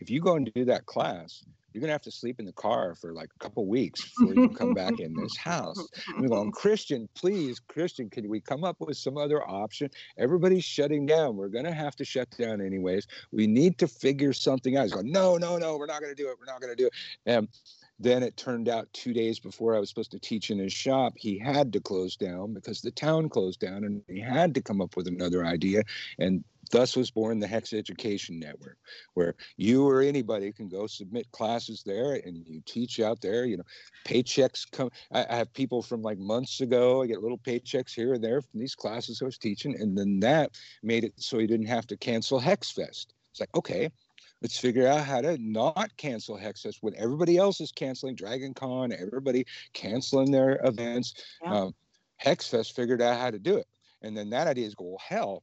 If 0.00 0.10
you 0.10 0.20
go 0.20 0.34
and 0.34 0.52
do 0.52 0.64
that 0.64 0.86
class, 0.86 1.44
you're 1.72 1.80
gonna 1.80 1.92
have 1.92 2.02
to 2.02 2.10
sleep 2.10 2.40
in 2.40 2.46
the 2.46 2.52
car 2.52 2.94
for 2.94 3.12
like 3.12 3.30
a 3.34 3.38
couple 3.38 3.66
weeks 3.66 4.10
before 4.18 4.34
you 4.34 4.48
come 4.48 4.74
back 4.74 4.98
in 4.98 5.14
this 5.14 5.36
house. 5.38 5.76
And 6.08 6.22
we're 6.22 6.28
going, 6.28 6.50
Christian, 6.52 7.08
please, 7.14 7.60
Christian, 7.60 8.08
can 8.10 8.28
we 8.28 8.40
come 8.40 8.64
up 8.64 8.76
with 8.80 8.96
some 8.96 9.16
other 9.16 9.46
option? 9.48 9.90
Everybody's 10.16 10.64
shutting 10.64 11.06
down. 11.06 11.36
We're 11.36 11.48
gonna 11.48 11.72
have 11.72 11.96
to 11.96 12.04
shut 12.04 12.30
down 12.38 12.60
anyways. 12.60 13.06
We 13.32 13.46
need 13.46 13.78
to 13.78 13.88
figure 13.88 14.32
something 14.32 14.76
out. 14.76 14.84
He's 14.84 14.92
going, 14.92 15.12
no, 15.12 15.36
no, 15.36 15.58
no, 15.58 15.76
we're 15.76 15.86
not 15.86 16.00
gonna 16.00 16.14
do 16.14 16.28
it. 16.28 16.36
We're 16.38 16.52
not 16.52 16.60
gonna 16.60 16.76
do 16.76 16.86
it. 16.86 16.92
And 17.26 17.48
then 17.98 18.22
it 18.22 18.36
turned 18.36 18.68
out 18.68 18.92
two 18.92 19.12
days 19.12 19.38
before 19.38 19.74
I 19.74 19.80
was 19.80 19.88
supposed 19.88 20.12
to 20.12 20.18
teach 20.18 20.50
in 20.50 20.58
his 20.58 20.72
shop, 20.72 21.14
he 21.16 21.38
had 21.38 21.72
to 21.72 21.80
close 21.80 22.16
down 22.16 22.52
because 22.54 22.80
the 22.80 22.90
town 22.90 23.28
closed 23.28 23.60
down 23.60 23.84
and 23.84 24.02
he 24.08 24.20
had 24.20 24.54
to 24.54 24.62
come 24.62 24.80
up 24.80 24.96
with 24.96 25.08
another 25.08 25.44
idea. 25.44 25.82
And 26.18 26.44
Thus 26.70 26.96
was 26.96 27.10
born 27.10 27.38
the 27.38 27.46
Hex 27.46 27.72
Education 27.72 28.38
Network, 28.38 28.76
where 29.14 29.34
you 29.56 29.86
or 29.86 30.02
anybody 30.02 30.52
can 30.52 30.68
go 30.68 30.86
submit 30.86 31.30
classes 31.32 31.82
there 31.84 32.14
and 32.14 32.46
you 32.46 32.60
teach 32.66 33.00
out 33.00 33.20
there. 33.20 33.44
You 33.44 33.58
know, 33.58 33.64
paychecks 34.04 34.70
come. 34.70 34.90
I, 35.12 35.26
I 35.28 35.36
have 35.36 35.52
people 35.52 35.82
from 35.82 36.02
like 36.02 36.18
months 36.18 36.60
ago. 36.60 37.02
I 37.02 37.06
get 37.06 37.22
little 37.22 37.38
paychecks 37.38 37.94
here 37.94 38.14
and 38.14 38.22
there 38.22 38.42
from 38.42 38.60
these 38.60 38.74
classes 38.74 39.22
I 39.22 39.24
was 39.24 39.38
teaching, 39.38 39.80
and 39.80 39.96
then 39.96 40.20
that 40.20 40.58
made 40.82 41.04
it 41.04 41.14
so 41.16 41.38
you 41.38 41.46
didn't 41.46 41.66
have 41.66 41.86
to 41.88 41.96
cancel 41.96 42.38
Hex 42.38 42.70
Fest. 42.70 43.14
It's 43.30 43.40
like 43.40 43.54
okay, 43.56 43.90
let's 44.42 44.58
figure 44.58 44.86
out 44.86 45.04
how 45.04 45.20
to 45.20 45.36
not 45.38 45.96
cancel 45.96 46.36
Hexfest 46.36 46.78
when 46.80 46.94
everybody 46.96 47.36
else 47.36 47.60
is 47.60 47.72
canceling 47.72 48.14
Dragon 48.14 48.54
Con, 48.54 48.92
everybody 48.92 49.46
canceling 49.72 50.30
their 50.30 50.60
events. 50.64 51.14
Yeah. 51.42 51.54
Um, 51.54 51.74
Hexfest 52.24 52.74
figured 52.74 53.02
out 53.02 53.18
how 53.18 53.30
to 53.30 53.38
do 53.38 53.56
it. 53.56 53.66
And 54.02 54.16
then 54.16 54.30
that 54.30 54.46
idea 54.46 54.66
is 54.66 54.74
go, 54.74 54.84
well, 54.84 55.00
hell, 55.06 55.42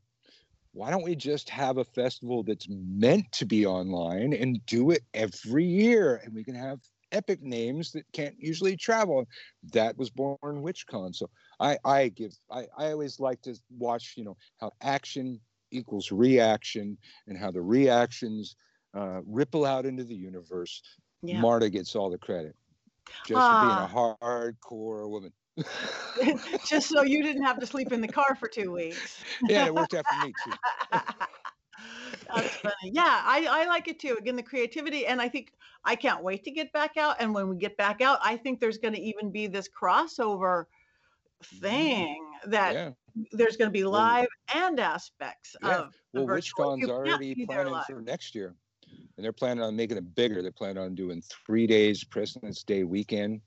why 0.75 0.91
don't 0.91 1.03
we 1.03 1.15
just 1.15 1.49
have 1.49 1.77
a 1.77 1.85
festival 1.85 2.43
that's 2.43 2.67
meant 2.69 3.31
to 3.31 3.45
be 3.45 3.65
online 3.65 4.33
and 4.33 4.63
do 4.65 4.91
it 4.91 5.03
every 5.13 5.63
year 5.63 6.21
and 6.23 6.33
we 6.33 6.43
can 6.43 6.55
have 6.55 6.79
epic 7.11 7.41
names 7.41 7.93
that 7.93 8.03
can't 8.11 8.35
usually 8.37 8.75
travel 8.75 9.25
that 9.71 9.97
was 9.97 10.09
born 10.09 10.37
witchcon 10.41 11.15
so 11.15 11.29
i 11.61 11.77
i 11.85 12.09
give 12.09 12.33
i 12.51 12.65
i 12.77 12.91
always 12.91 13.21
like 13.21 13.41
to 13.41 13.55
watch 13.77 14.15
you 14.17 14.25
know 14.25 14.35
how 14.59 14.69
action 14.81 15.39
equals 15.71 16.11
reaction 16.11 16.97
and 17.27 17.37
how 17.37 17.51
the 17.51 17.61
reactions 17.61 18.55
uh, 18.95 19.21
ripple 19.25 19.65
out 19.65 19.85
into 19.85 20.03
the 20.03 20.15
universe 20.15 20.81
yeah. 21.21 21.39
marta 21.39 21.69
gets 21.69 21.95
all 21.95 22.09
the 22.09 22.17
credit 22.17 22.55
just 23.25 23.39
uh, 23.39 23.61
for 23.61 23.67
being 23.67 23.77
a 23.77 24.17
ah. 24.21 24.37
hardcore 24.71 25.09
woman 25.09 25.31
just 26.67 26.89
so 26.89 27.03
you 27.03 27.23
didn't 27.23 27.43
have 27.43 27.59
to 27.59 27.65
sleep 27.65 27.91
in 27.91 28.01
the 28.01 28.07
car 28.07 28.35
for 28.35 28.47
two 28.47 28.71
weeks. 28.71 29.23
yeah, 29.43 29.65
it 29.65 29.73
worked 29.73 29.93
out 29.93 30.03
for 30.05 30.25
me 30.25 30.33
too. 30.43 30.51
That's 32.35 32.55
funny. 32.57 32.73
Yeah, 32.83 33.21
I, 33.23 33.47
I 33.49 33.65
like 33.65 33.87
it 33.87 33.99
too. 33.99 34.17
Again, 34.19 34.35
the 34.35 34.43
creativity, 34.43 35.05
and 35.05 35.21
I 35.21 35.29
think 35.29 35.53
I 35.85 35.95
can't 35.95 36.23
wait 36.23 36.43
to 36.45 36.51
get 36.51 36.73
back 36.73 36.97
out. 36.97 37.17
And 37.19 37.33
when 37.33 37.47
we 37.47 37.55
get 37.55 37.77
back 37.77 38.01
out, 38.01 38.19
I 38.21 38.35
think 38.35 38.59
there's 38.59 38.77
going 38.77 38.93
to 38.95 39.01
even 39.01 39.31
be 39.31 39.47
this 39.47 39.69
crossover 39.69 40.65
mm-hmm. 40.65 41.57
thing 41.59 42.31
that 42.47 42.73
yeah. 42.73 42.89
there's 43.31 43.55
going 43.55 43.69
to 43.69 43.73
be 43.73 43.85
live 43.85 44.27
well, 44.53 44.67
and 44.67 44.79
aspects 44.79 45.55
yeah. 45.61 45.77
of. 45.77 45.93
Well, 46.13 46.25
WitchCon's 46.25 46.89
already 46.89 47.45
planning 47.45 47.79
for 47.87 48.01
next 48.01 48.35
year, 48.35 48.55
and 49.15 49.23
they're 49.23 49.33
planning 49.33 49.63
on 49.63 49.75
making 49.75 49.97
it 49.97 50.15
bigger. 50.15 50.41
They're 50.41 50.51
planning 50.51 50.83
on 50.83 50.95
doing 50.95 51.21
three 51.45 51.67
days 51.67 52.03
President's 52.03 52.63
Day 52.63 52.83
weekend 52.83 53.41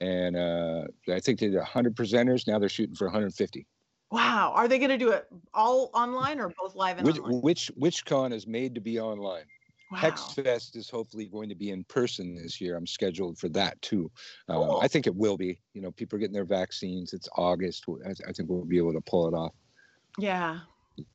and 0.00 0.36
uh, 0.36 0.82
I 1.08 1.20
think 1.20 1.38
they 1.38 1.48
did 1.48 1.56
100 1.56 1.94
presenters. 1.94 2.46
Now 2.46 2.58
they're 2.58 2.68
shooting 2.68 2.94
for 2.94 3.06
150. 3.06 3.66
Wow, 4.10 4.52
are 4.54 4.68
they 4.68 4.78
going 4.78 4.90
to 4.90 4.98
do 4.98 5.10
it 5.10 5.26
all 5.52 5.90
online 5.92 6.38
or 6.38 6.52
both 6.60 6.74
live 6.74 6.98
and 6.98 7.06
which, 7.06 7.18
online? 7.18 7.40
Which 7.40 7.70
which 7.76 8.04
con 8.04 8.32
is 8.32 8.46
made 8.46 8.74
to 8.74 8.80
be 8.80 9.00
online? 9.00 9.44
Wow. 9.90 9.98
Hexfest 9.98 10.76
is 10.76 10.88
hopefully 10.88 11.26
going 11.26 11.48
to 11.48 11.54
be 11.54 11.70
in 11.70 11.84
person 11.84 12.34
this 12.34 12.60
year. 12.60 12.76
I'm 12.76 12.86
scheduled 12.86 13.38
for 13.38 13.48
that 13.50 13.80
too. 13.82 14.10
Um, 14.48 14.56
cool. 14.56 14.80
I 14.82 14.88
think 14.88 15.06
it 15.06 15.14
will 15.14 15.36
be. 15.36 15.58
You 15.72 15.82
know, 15.82 15.90
people 15.90 16.16
are 16.16 16.20
getting 16.20 16.34
their 16.34 16.44
vaccines. 16.44 17.12
It's 17.12 17.28
August. 17.36 17.84
I, 18.06 18.10
I 18.10 18.32
think 18.32 18.48
we'll 18.48 18.64
be 18.64 18.78
able 18.78 18.92
to 18.92 19.00
pull 19.00 19.26
it 19.26 19.34
off. 19.34 19.52
Yeah, 20.16 20.60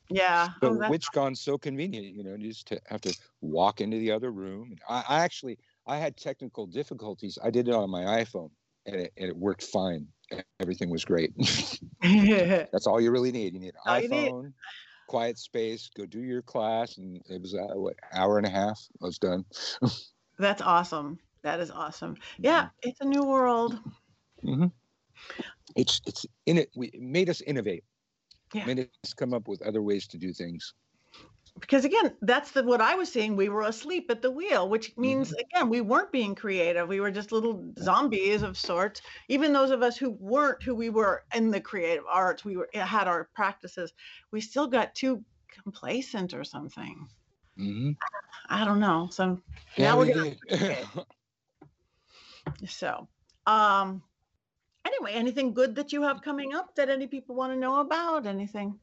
yeah. 0.09 0.49
But 0.61 0.71
oh, 0.71 0.77
WitchCon's 0.77 1.41
so 1.41 1.57
convenient. 1.57 2.15
You 2.15 2.23
know, 2.23 2.35
you 2.35 2.49
just 2.49 2.73
have 2.87 3.01
to 3.01 3.15
walk 3.41 3.81
into 3.81 3.97
the 3.97 4.11
other 4.11 4.31
room. 4.31 4.75
I, 4.87 5.03
I 5.07 5.19
actually 5.21 5.57
I 5.87 5.97
had 5.97 6.17
technical 6.17 6.65
difficulties. 6.65 7.37
I 7.43 7.49
did 7.49 7.67
it 7.67 7.73
on 7.73 7.89
my 7.89 8.03
iPhone 8.23 8.51
and 8.85 8.95
it, 8.95 9.13
and 9.17 9.29
it 9.29 9.35
worked 9.35 9.63
fine. 9.63 10.07
Everything 10.59 10.89
was 10.89 11.05
great. 11.05 11.33
That's 12.01 12.87
all 12.87 13.01
you 13.01 13.11
really 13.11 13.31
need. 13.31 13.53
You 13.53 13.59
need 13.59 13.73
an 13.85 14.03
iPhone, 14.03 14.43
need. 14.43 14.53
quiet 15.07 15.37
space, 15.37 15.89
go 15.95 16.05
do 16.05 16.21
your 16.21 16.41
class, 16.41 16.97
and 16.97 17.21
it 17.29 17.41
was 17.41 17.55
uh, 17.55 17.75
what 17.75 17.95
hour 18.13 18.37
and 18.37 18.45
a 18.45 18.49
half. 18.49 18.79
I 19.01 19.05
was 19.05 19.17
done. 19.17 19.45
That's 20.37 20.61
awesome. 20.61 21.19
That 21.41 21.59
is 21.59 21.71
awesome. 21.71 22.15
Yeah, 22.37 22.63
mm-hmm. 22.63 22.89
it's 22.89 23.01
a 23.01 23.05
new 23.05 23.23
world. 23.23 23.79
Mm-hmm. 24.43 24.67
It's 25.75 26.01
it's 26.05 26.25
in 26.45 26.57
it. 26.57 26.69
We 26.75 26.87
it 26.87 27.01
made 27.01 27.29
us 27.29 27.41
innovate. 27.41 27.83
Yeah. 28.53 28.65
Made 28.65 28.79
us 29.03 29.13
come 29.13 29.33
up 29.33 29.47
with 29.47 29.61
other 29.61 29.81
ways 29.81 30.07
to 30.07 30.17
do 30.17 30.33
things. 30.33 30.73
Because 31.59 31.83
again 31.83 32.13
that's 32.21 32.51
the 32.51 32.63
what 32.63 32.79
i 32.79 32.95
was 32.95 33.11
saying 33.11 33.35
we 33.35 33.49
were 33.49 33.63
asleep 33.63 34.09
at 34.09 34.21
the 34.21 34.31
wheel 34.31 34.69
which 34.69 34.95
means 34.97 35.29
mm-hmm. 35.29 35.39
again 35.41 35.69
we 35.69 35.81
weren't 35.81 36.11
being 36.11 36.33
creative. 36.33 36.87
We 36.87 37.01
were 37.01 37.11
just 37.11 37.31
little 37.31 37.73
zombies 37.79 38.43
of 38.43 38.57
sorts. 38.57 39.01
Even 39.27 39.51
those 39.51 39.71
of 39.71 39.81
us 39.81 39.97
who 39.97 40.11
weren't 40.11 40.63
who 40.63 40.73
we 40.73 40.89
were 40.89 41.23
in 41.35 41.51
the 41.51 41.59
creative 41.59 42.05
arts 42.09 42.45
we 42.45 42.55
were 42.55 42.69
had 42.73 43.07
our 43.07 43.29
practices 43.35 43.93
we 44.31 44.39
still 44.39 44.67
got 44.67 44.95
too 44.95 45.23
complacent 45.63 46.33
or 46.33 46.43
something. 46.43 47.07
Mm-hmm. 47.59 47.91
i 48.49 48.63
don't 48.63 48.79
know. 48.79 49.09
So 49.11 49.41
yeah, 49.75 49.91
now 49.91 49.99
we 49.99 50.13
we're 50.13 50.35
gonna 50.49 51.05
so 52.67 53.07
um 53.47 54.01
anyway 54.85 55.11
anything 55.13 55.53
good 55.53 55.75
that 55.75 55.91
you 55.91 56.01
have 56.03 56.21
coming 56.21 56.53
up 56.55 56.75
that 56.75 56.89
any 56.89 57.07
people 57.07 57.35
want 57.35 57.51
to 57.53 57.59
know 57.59 57.79
about 57.79 58.25
anything 58.25 58.77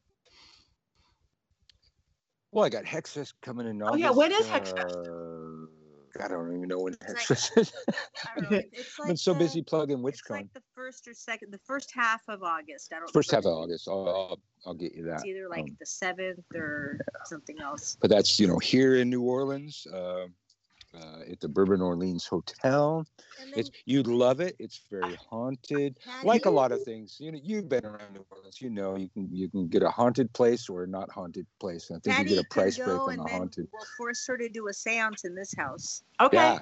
well, 2.52 2.64
I 2.64 2.70
got 2.70 2.84
Hexfest 2.84 3.34
coming 3.42 3.66
in 3.66 3.82
August. 3.82 3.94
Oh 3.94 3.98
yeah, 3.98 4.10
when 4.10 4.32
is 4.32 4.46
Hexfest? 4.46 4.96
Uh, 4.96 6.24
I 6.24 6.28
don't 6.28 6.56
even 6.56 6.68
know 6.68 6.78
when 6.78 6.96
It's 7.06 7.30
it's. 7.30 7.72
I 8.34 8.40
don't 8.40 8.50
know. 8.50 8.60
It's 8.72 8.98
I've 9.00 9.08
been 9.08 9.16
so 9.18 9.34
the- 9.34 9.40
busy 9.40 9.60
plugging 9.62 10.02
It's 10.08 10.22
WitchCon. 10.22 10.30
like 10.30 10.52
the 10.54 10.62
first 10.74 11.06
or 11.06 11.12
second, 11.12 11.52
the 11.52 11.60
first 11.66 11.92
half 11.94 12.22
of 12.28 12.42
August. 12.42 12.92
I 12.94 13.00
don't. 13.00 13.12
First 13.12 13.32
half 13.32 13.40
of. 13.44 13.52
August. 13.52 13.88
I'll, 13.88 14.08
I'll, 14.08 14.40
I'll 14.64 14.74
get 14.74 14.94
you 14.94 15.04
that. 15.04 15.16
It's 15.16 15.24
either 15.26 15.48
like 15.50 15.64
Um, 15.64 15.76
the 15.78 15.84
seventh 15.84 16.44
or 16.54 16.98
something 17.26 17.60
else. 17.60 17.98
But 18.00 18.08
that's 18.08 18.40
you 18.40 18.46
know 18.46 18.58
here 18.58 18.96
in 18.96 19.10
New 19.10 19.22
Orleans, 19.22 19.86
uh, 19.92 20.26
uh, 20.94 21.30
at 21.30 21.40
the 21.40 21.48
Bourbon 21.48 21.80
Orleans 21.80 22.26
Hotel. 22.26 23.06
And 23.40 23.52
It's 23.56 23.70
you'd 23.84 24.06
love 24.06 24.40
it. 24.40 24.56
It's 24.58 24.80
very 24.90 25.16
haunted. 25.30 25.96
Patti, 26.04 26.26
like 26.26 26.46
a 26.46 26.50
lot 26.50 26.72
of 26.72 26.82
things 26.82 27.16
you 27.18 27.32
know 27.32 27.38
you've 27.42 27.68
been 27.68 27.84
around 27.84 28.12
new 28.12 28.24
orleans 28.30 28.60
you 28.60 28.70
know 28.70 28.96
you 28.96 29.08
can 29.08 29.28
you 29.32 29.48
can 29.48 29.66
get 29.68 29.82
a 29.82 29.88
haunted 29.90 30.32
place 30.32 30.68
or 30.68 30.84
a 30.84 30.86
not 30.86 31.10
haunted 31.10 31.46
place 31.60 31.90
and 31.90 31.96
i 31.96 32.00
think 32.00 32.16
Patti 32.16 32.30
you 32.30 32.36
get 32.36 32.44
a 32.44 32.48
can 32.48 32.62
price 32.62 32.76
break 32.76 32.88
on 32.88 33.10
and 33.10 33.18
the 33.20 33.24
then 33.24 33.38
haunted 33.38 33.68
We'll 33.72 33.84
force 33.96 34.24
her 34.26 34.36
to 34.36 34.48
do 34.48 34.68
a 34.68 34.72
séance 34.72 35.24
in 35.24 35.34
this 35.34 35.54
house. 35.56 36.02
Okay, 36.20 36.36
yeah 36.36 36.58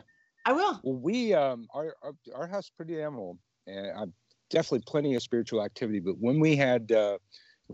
I 0.47 0.53
will. 0.53 0.81
well 0.83 0.97
we 1.01 1.35
um 1.35 1.67
our 1.75 1.97
our, 2.03 2.13
our 2.35 2.47
house 2.47 2.65
is 2.65 2.73
pretty 2.77 3.01
animal 3.01 3.39
and 3.67 3.91
i'm 3.97 4.13
definitely 4.51 4.85
plenty 4.87 5.15
of 5.15 5.23
spiritual 5.23 5.63
activity 5.63 6.01
but 6.01 6.15
when 6.19 6.41
we 6.41 6.57
had 6.57 6.91
uh 6.93 7.19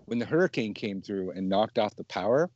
when 0.07 0.19
the 0.19 0.27
hurricane 0.27 0.75
came 0.75 1.01
through 1.03 1.33
and 1.33 1.49
knocked 1.49 1.79
off 1.79 1.95
the 1.97 2.05
power 2.05 2.49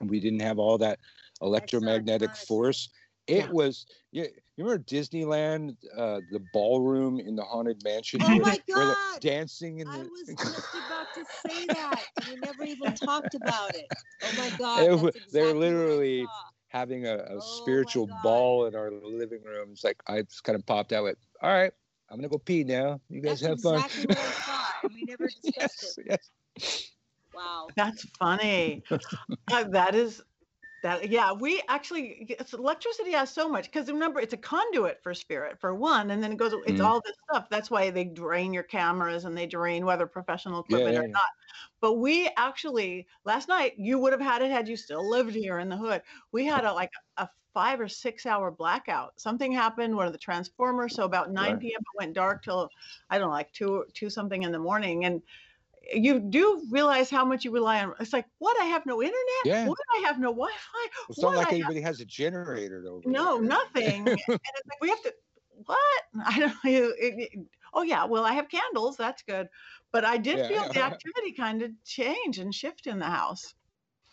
and 0.00 0.08
we 0.10 0.20
didn't 0.20 0.40
have 0.40 0.58
all 0.58 0.78
that 0.78 0.98
electromagnetic 1.42 2.28
ton 2.28 2.36
of 2.40 2.46
force 2.46 2.88
it 3.26 3.38
Yeah. 3.38 3.46
was 3.50 3.86
yeah 4.12 4.24
you 4.56 4.64
remember 4.64 4.82
disneyland 4.84 5.76
uh 5.96 6.20
the 6.30 6.38
ballroom 6.38 7.18
in 7.20 7.34
the 7.36 7.42
haunted 7.42 7.82
mansion 7.84 8.20
Oh 8.20 8.36
where, 8.36 8.38
my 8.38 8.58
where 8.74 8.94
dancing 9.20 9.78
in 9.80 9.88
I 9.88 9.98
the 9.98 10.04
was 10.10 10.28
just 10.38 10.74
about 10.74 11.12
to 11.14 11.24
say 11.24 11.68
that. 11.70 12.04
and 12.16 12.26
We 12.26 12.36
never 12.36 12.64
even 12.64 12.94
talked 12.94 13.34
about 13.34 13.74
it. 13.74 13.90
Oh 14.22 14.32
my 14.32 14.50
God! 14.50 14.82
It 14.82 14.90
that's 14.90 15.02
they're 15.32 15.46
exactly 15.52 15.54
what 15.54 15.58
I 15.58 15.58
literally- 15.60 16.26
having 16.68 17.06
a, 17.06 17.16
a 17.16 17.36
Oh 17.36 17.40
spiritual 17.40 18.06
ball 18.22 18.66
in 18.66 18.74
our 18.74 18.90
living 18.90 19.42
room. 19.44 19.70
It's 19.72 19.84
like 19.84 20.02
I 20.06 20.22
just 20.22 20.44
kind 20.44 20.56
of 20.56 20.66
popped 20.66 20.92
out 20.92 21.04
with, 21.04 21.16
all 21.40 21.50
right, 21.50 21.72
I'm 22.10 22.16
gonna 22.18 22.28
go 22.28 22.38
pee 22.38 22.64
now. 22.64 23.00
You 23.08 23.20
guys 23.20 23.40
That's 23.40 23.64
have 23.64 23.74
exactly 23.74 24.04
fun. 24.04 24.08
what 24.08 24.18
I 24.18 24.30
saw. 24.30 24.88
We 24.94 25.04
never 25.04 25.26
discussed 25.42 25.82
yes, 25.82 25.98
it. 25.98 26.06
yes. 26.58 26.92
Wow. 27.34 27.68
That's 27.76 28.04
funny. 28.18 28.82
Uh, 29.50 29.64
that 29.64 29.94
is 29.94 30.22
that. 30.86 31.10
Yeah, 31.10 31.32
we 31.32 31.62
actually 31.68 32.26
it's, 32.38 32.52
electricity 32.54 33.12
has 33.12 33.30
so 33.32 33.48
much 33.48 33.66
because 33.66 33.88
remember 33.90 34.20
it's 34.20 34.32
a 34.32 34.36
conduit 34.36 35.02
for 35.02 35.14
spirit 35.14 35.58
for 35.60 35.74
one, 35.74 36.10
and 36.10 36.22
then 36.22 36.32
it 36.32 36.38
goes. 36.38 36.52
It's 36.66 36.80
Mhm. 36.80 36.84
all 36.84 37.02
this 37.04 37.16
stuff. 37.30 37.48
That's 37.50 37.70
why 37.70 37.90
they 37.90 38.04
drain 38.04 38.52
your 38.52 38.62
cameras 38.62 39.24
and 39.24 39.36
they 39.36 39.46
drain 39.46 39.84
whether 39.84 40.06
professional 40.06 40.60
equipment 40.60 40.96
yeah, 40.96 41.00
or 41.00 41.08
yeah. 41.08 41.14
not. 41.14 41.30
But 41.80 41.94
we 41.94 42.30
actually 42.36 43.06
last 43.24 43.48
night 43.48 43.74
you 43.78 43.98
would 43.98 44.12
have 44.12 44.20
had 44.20 44.42
it 44.42 44.50
had 44.50 44.68
you 44.68 44.76
still 44.76 45.08
lived 45.08 45.34
here 45.34 45.58
in 45.58 45.68
the 45.68 45.76
hood. 45.76 46.02
We 46.32 46.46
had 46.46 46.64
a 46.64 46.72
like 46.72 46.90
a 47.16 47.28
five 47.54 47.80
or 47.80 47.88
six 47.88 48.26
hour 48.26 48.50
blackout. 48.50 49.18
Something 49.20 49.52
happened. 49.52 49.96
One 49.96 50.06
of 50.06 50.12
the 50.12 50.18
transformers. 50.18 50.94
So 50.94 51.04
about 51.04 51.32
nine 51.32 51.54
Right. 51.54 51.60
p.m. 51.60 51.80
it 51.80 51.98
went 51.98 52.14
dark 52.14 52.44
till 52.44 52.70
I 53.10 53.18
don't 53.18 53.28
know 53.28 53.32
like 53.34 53.52
two 53.52 53.84
two 53.94 54.10
something 54.10 54.42
in 54.42 54.52
the 54.52 54.58
morning 54.58 55.04
and 55.04 55.22
you 55.92 56.20
do 56.20 56.62
realize 56.70 57.10
how 57.10 57.24
much 57.24 57.44
you 57.44 57.50
rely 57.50 57.82
on. 57.82 57.94
It's 58.00 58.12
like, 58.12 58.26
what? 58.38 58.60
I 58.60 58.66
have 58.66 58.86
no 58.86 59.02
internet. 59.02 59.44
Yeah. 59.44 59.66
What? 59.66 59.78
I 59.96 60.06
have 60.06 60.18
no 60.18 60.28
Wi-Fi. 60.28 60.88
It's 61.08 61.18
not 61.20 61.34
like 61.36 61.46
I 61.46 61.50
have- 61.50 61.54
anybody 61.54 61.80
has 61.80 62.00
a 62.00 62.04
generator 62.04 62.84
over 62.88 63.08
no, 63.08 63.38
there. 63.38 63.48
nothing. 63.48 64.08
and 64.08 64.18
it's 64.28 64.28
like 64.28 64.80
we 64.80 64.88
have 64.88 65.02
to. 65.02 65.14
What? 65.64 66.02
I 66.26 66.38
don't. 66.38 66.48
know. 66.64 66.70
It, 66.70 66.94
it, 67.32 67.46
oh 67.74 67.82
yeah. 67.82 68.04
Well, 68.04 68.24
I 68.24 68.32
have 68.32 68.48
candles. 68.48 68.96
That's 68.96 69.22
good. 69.22 69.48
But 69.92 70.04
I 70.04 70.16
did 70.18 70.38
Yeah, 70.38 70.48
feel 70.48 70.72
the 70.72 70.82
activity 70.92 71.32
kind 71.32 71.62
of 71.62 71.70
change 71.84 72.38
and 72.38 72.54
shift 72.54 72.86
in 72.86 72.98
the 72.98 73.06
house. 73.06 73.54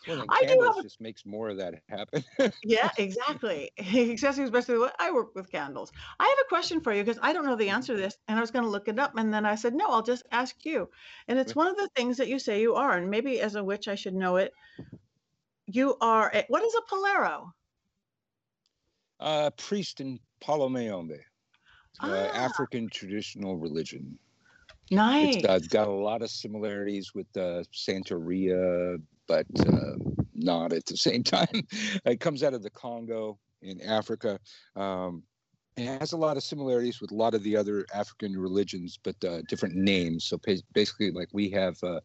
Well, 0.05 0.29
I 0.29 0.45
do 0.47 0.47
candles 0.47 0.67
have 0.75 0.85
a- 0.85 0.89
just 0.89 1.01
makes 1.01 1.25
more 1.25 1.49
of 1.49 1.57
that 1.57 1.81
happen. 1.89 2.23
Yeah, 2.65 2.89
exactly. 2.97 3.71
Accessories, 3.77 4.47
especially 4.49 4.77
what 4.79 4.95
I 4.97 5.11
work 5.11 5.35
with 5.35 5.51
candles. 5.51 5.91
I 6.19 6.23
have 6.25 6.37
a 6.45 6.47
question 6.47 6.79
for 6.81 6.93
you 6.93 7.03
because 7.03 7.19
I 7.21 7.33
don't 7.33 7.45
know 7.45 7.57
the 7.57 7.69
answer 7.69 7.93
to 7.93 8.01
this, 8.01 8.17
and 8.27 8.37
I 8.37 8.41
was 8.41 8.51
going 8.51 8.63
to 8.63 8.69
look 8.71 8.87
it 8.87 8.99
up, 8.99 9.17
and 9.17 9.33
then 9.33 9.45
I 9.45 9.55
said, 9.55 9.73
no, 9.75 9.87
I'll 9.89 10.01
just 10.01 10.23
ask 10.31 10.63
you. 10.65 10.89
And 11.27 11.37
it's 11.37 11.55
one 11.55 11.67
of 11.67 11.75
the 11.75 11.89
things 11.95 12.17
that 12.17 12.29
you 12.29 12.39
say 12.39 12.61
you 12.61 12.75
are, 12.75 12.97
and 12.97 13.09
maybe 13.09 13.41
as 13.41 13.55
a 13.55 13.63
witch 13.63 13.87
I 13.89 13.95
should 13.95 14.13
know 14.15 14.37
it. 14.37 14.53
You 15.65 15.97
are 15.99 16.31
a, 16.33 16.45
what 16.47 16.63
is 16.63 16.73
a 16.73 16.81
palero? 16.83 17.51
uh, 19.19 19.49
priest 19.51 20.01
in 20.01 20.19
Palo 20.39 20.69
Mayombe, 20.69 21.19
uh, 22.03 22.29
Ah. 22.29 22.33
African 22.33 22.89
traditional 22.89 23.57
religion. 23.57 24.19
Nice. 24.91 25.35
It's 25.35 25.45
uh, 25.45 25.59
got 25.69 25.87
a 25.87 25.91
lot 25.91 26.21
of 26.21 26.29
similarities 26.29 27.13
with 27.13 27.27
uh, 27.37 27.63
Santeria, 27.73 29.01
but 29.27 29.45
uh, 29.67 29.95
not 30.33 30.73
at 30.73 30.85
the 30.85 30.97
same 30.97 31.23
time. 31.23 31.67
it 32.05 32.19
comes 32.19 32.43
out 32.43 32.53
of 32.53 32.63
the 32.63 32.69
Congo 32.69 33.39
in 33.61 33.81
Africa. 33.81 34.39
Um, 34.75 35.23
it 35.75 35.85
has 35.85 36.11
a 36.11 36.17
lot 36.17 36.37
of 36.37 36.43
similarities 36.43 37.01
with 37.01 37.11
a 37.11 37.15
lot 37.15 37.33
of 37.33 37.43
the 37.43 37.55
other 37.55 37.85
African 37.93 38.37
religions, 38.37 38.99
but 39.03 39.15
uh, 39.23 39.41
different 39.47 39.75
names. 39.75 40.25
So 40.25 40.39
basically, 40.73 41.11
like 41.11 41.29
we 41.33 41.49
have 41.49 41.81
uh, 41.83 41.99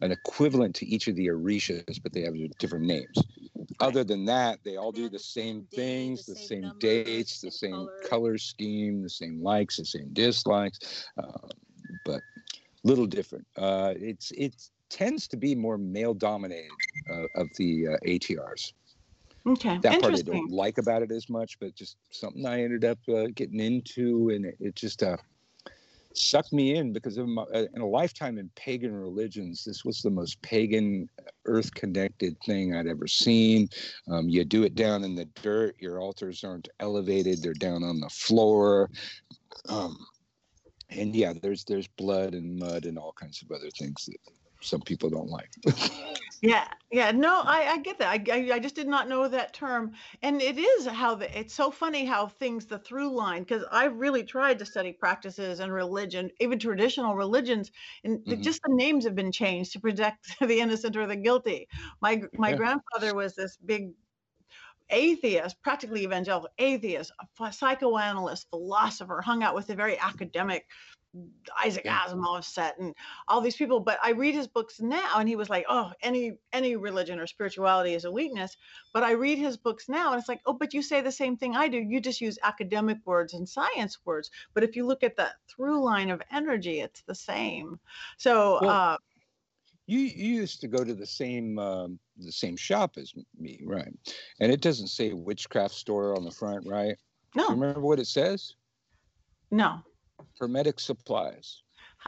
an 0.00 0.10
equivalent 0.10 0.74
to 0.76 0.86
each 0.86 1.06
of 1.08 1.16
the 1.16 1.26
Orishas, 1.28 2.00
but 2.02 2.12
they 2.12 2.22
have 2.22 2.34
different 2.58 2.86
names. 2.86 3.16
Other 3.80 4.04
than 4.04 4.24
that, 4.26 4.60
they 4.64 4.76
all 4.76 4.92
They 4.92 5.02
do 5.02 5.08
the 5.08 5.18
the 5.18 5.18
same 5.18 5.66
same 5.70 5.70
things, 5.74 6.26
the 6.26 6.34
same 6.34 6.48
same 6.48 6.72
dates, 6.78 7.40
the 7.40 7.50
same 7.50 7.72
color. 7.72 8.00
color 8.04 8.38
scheme, 8.38 9.02
the 9.02 9.10
same 9.10 9.42
likes, 9.42 9.76
the 9.76 9.84
same 9.84 10.08
dislikes. 10.12 11.06
Uh, 11.16 11.48
but 12.04 12.22
little 12.84 13.06
different. 13.06 13.46
Uh, 13.56 13.94
it's 13.96 14.30
it 14.32 14.54
tends 14.90 15.26
to 15.28 15.36
be 15.36 15.54
more 15.54 15.78
male 15.78 16.12
dominated 16.12 16.70
uh, 17.10 17.40
of 17.40 17.48
the 17.56 17.88
uh, 17.88 17.96
ATRs. 18.06 18.72
okay. 19.46 19.78
That 19.78 20.02
part 20.02 20.14
I 20.14 20.22
don't 20.22 20.50
like 20.50 20.78
about 20.78 21.02
it 21.02 21.12
as 21.12 21.30
much, 21.30 21.58
but 21.60 21.74
just 21.74 21.96
something 22.10 22.44
I 22.44 22.62
ended 22.62 22.84
up 22.84 22.98
uh, 23.08 23.28
getting 23.34 23.60
into, 23.60 24.30
and 24.30 24.44
it, 24.44 24.56
it 24.60 24.74
just 24.74 25.02
uh, 25.02 25.16
sucked 26.14 26.52
me 26.52 26.76
in 26.76 26.92
because 26.92 27.16
of 27.16 27.28
my, 27.28 27.42
uh, 27.54 27.66
in 27.74 27.80
a 27.80 27.86
lifetime 27.86 28.38
in 28.38 28.50
pagan 28.56 28.94
religions, 28.94 29.64
this 29.64 29.84
was 29.84 30.02
the 30.02 30.10
most 30.10 30.40
pagan, 30.42 31.08
earth 31.46 31.72
connected 31.74 32.36
thing 32.44 32.74
I'd 32.74 32.86
ever 32.86 33.06
seen. 33.06 33.68
Um, 34.10 34.28
you 34.28 34.44
do 34.44 34.64
it 34.64 34.74
down 34.74 35.04
in 35.04 35.14
the 35.14 35.26
dirt. 35.42 35.76
Your 35.78 36.00
altars 36.00 36.44
aren't 36.44 36.68
elevated; 36.80 37.42
they're 37.42 37.54
down 37.54 37.84
on 37.84 38.00
the 38.00 38.10
floor. 38.10 38.90
Um, 39.68 39.96
and 40.90 41.14
yeah, 41.14 41.32
there's 41.40 41.64
there's 41.64 41.86
blood 41.86 42.34
and 42.34 42.58
mud 42.58 42.84
and 42.84 42.98
all 42.98 43.12
kinds 43.12 43.42
of 43.42 43.50
other 43.50 43.70
things 43.70 44.06
that 44.06 44.18
some 44.60 44.80
people 44.82 45.10
don't 45.10 45.28
like. 45.28 45.50
Yeah, 46.42 46.72
yeah. 46.90 47.10
No, 47.10 47.42
I, 47.44 47.64
I 47.72 47.78
get 47.78 47.98
that. 47.98 48.08
I, 48.28 48.32
I, 48.32 48.52
I 48.54 48.58
just 48.60 48.74
did 48.74 48.88
not 48.88 49.08
know 49.08 49.28
that 49.28 49.52
term. 49.52 49.92
And 50.22 50.40
it 50.40 50.56
is 50.56 50.86
how 50.86 51.14
the, 51.14 51.38
it's 51.38 51.52
so 51.52 51.70
funny 51.70 52.06
how 52.06 52.28
things, 52.28 52.64
the 52.66 52.78
through 52.78 53.14
line, 53.14 53.42
because 53.42 53.62
I've 53.70 53.96
really 53.96 54.24
tried 54.24 54.58
to 54.60 54.64
study 54.66 54.94
practices 54.94 55.60
and 55.60 55.70
religion, 55.70 56.30
even 56.40 56.58
traditional 56.58 57.14
religions, 57.14 57.70
and 58.04 58.24
Mhm. 58.26 58.42
just 58.42 58.62
the 58.64 58.72
names 58.74 59.04
have 59.04 59.14
been 59.14 59.32
changed 59.32 59.72
to 59.72 59.80
protect 59.80 60.34
the 60.40 60.60
innocent 60.60 60.96
or 60.96 61.06
the 61.06 61.16
guilty. 61.16 61.68
My 62.00 62.22
my 62.38 62.52
Yeah. 62.52 62.54
grandfather 62.54 63.14
was 63.14 63.34
this 63.34 63.58
big 63.58 63.90
atheist, 64.90 65.62
practically 65.62 66.02
evangelical 66.02 66.48
atheist, 66.58 67.12
a 67.40 67.52
psychoanalyst, 67.52 68.48
philosopher, 68.50 69.20
hung 69.20 69.42
out 69.42 69.54
with 69.54 69.70
a 69.70 69.74
very 69.76 69.96
academic 69.98 70.66
Isaac 71.62 71.84
Yeah. 71.84 71.98
Asimov 72.06 72.44
set 72.44 72.78
and 72.78 72.94
all 73.28 73.40
these 73.40 73.56
people. 73.56 73.80
But 73.80 73.98
I 74.02 74.10
read 74.10 74.34
his 74.34 74.46
books 74.46 74.80
now, 74.80 75.18
and 75.18 75.28
he 75.28 75.36
was 75.36 75.50
like, 75.50 75.64
"Oh, 75.68 75.92
any 76.02 76.38
any 76.52 76.76
religion 76.76 77.18
or 77.18 77.26
spirituality 77.26 77.94
is 77.94 78.04
a 78.04 78.12
weakness." 78.12 78.56
But 78.92 79.02
I 79.02 79.12
read 79.12 79.38
his 79.38 79.56
books 79.56 79.88
now, 79.88 80.12
and 80.12 80.18
it's 80.20 80.28
like, 80.28 80.40
"Oh, 80.46 80.52
but 80.54 80.72
you 80.72 80.82
say 80.82 81.00
the 81.00 81.12
same 81.12 81.36
thing 81.36 81.56
I 81.56 81.68
do. 81.68 81.78
You 81.78 82.00
just 82.00 82.20
use 82.20 82.38
academic 82.42 82.98
words 83.04 83.34
and 83.34 83.48
science 83.48 83.98
words. 84.04 84.30
But 84.54 84.62
if 84.64 84.76
you 84.76 84.86
look 84.86 85.02
at 85.02 85.16
that 85.16 85.34
through 85.48 85.82
line 85.84 86.10
of 86.10 86.22
energy, 86.30 86.80
it's 86.80 87.02
the 87.02 87.14
same." 87.14 87.80
So, 88.18 88.56
Well, 88.60 88.70
uh, 88.70 88.96
You 89.86 89.98
you 90.00 90.34
used 90.36 90.60
to 90.60 90.68
go 90.68 90.84
to 90.84 90.94
the 90.94 91.06
same 91.06 91.58
um, 91.58 91.98
the 92.16 92.32
same 92.32 92.56
shop 92.56 92.96
as 92.96 93.12
me, 93.36 93.60
right? 93.66 93.92
And 94.40 94.52
it 94.52 94.60
doesn't 94.60 94.88
say 94.88 95.12
witchcraft 95.12 95.74
store 95.74 96.16
on 96.16 96.24
the 96.24 96.30
front, 96.30 96.66
right? 96.66 96.96
no, 97.34 97.48
You 97.48 97.54
remember 97.56 97.80
what 97.80 98.00
it 98.00 98.06
says? 98.06 98.54
no. 99.50 99.82
Hermetic 100.38 100.80
supplies 100.80 101.62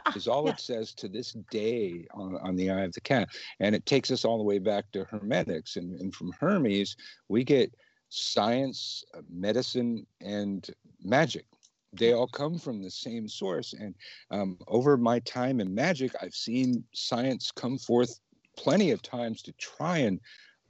Ah, 0.05 0.13
is 0.15 0.27
all 0.27 0.45
yeah. 0.45 0.51
it 0.53 0.59
says 0.59 0.93
to 0.95 1.07
this 1.07 1.33
day 1.51 2.07
on, 2.13 2.35
on 2.37 2.55
the 2.55 2.71
eye 2.71 2.81
of 2.81 2.93
the 2.93 3.01
cat. 3.01 3.29
And 3.59 3.75
it 3.75 3.85
takes 3.85 4.09
us 4.11 4.25
all 4.25 4.37
the 4.37 4.43
way 4.43 4.59
back 4.59 4.91
to 4.93 5.05
Hermetics. 5.05 5.75
And, 5.75 5.99
and 5.99 6.13
from 6.13 6.31
Hermes, 6.39 6.95
we 7.29 7.43
get 7.43 7.73
science, 8.09 9.03
uh, 9.15 9.21
medicine, 9.29 10.05
and 10.21 10.67
magic. 11.03 11.45
They 11.93 12.13
all 12.13 12.27
come 12.27 12.57
from 12.57 12.81
the 12.81 12.89
same 12.89 13.27
source. 13.27 13.73
And 13.73 13.93
um, 14.31 14.57
over 14.67 14.97
my 14.97 15.19
time 15.19 15.59
in 15.59 15.73
magic, 15.73 16.11
I've 16.21 16.33
seen 16.33 16.83
science 16.93 17.51
come 17.51 17.77
forth 17.77 18.19
plenty 18.57 18.91
of 18.91 19.01
times 19.03 19.41
to 19.43 19.51
try 19.53 19.99
and 19.99 20.19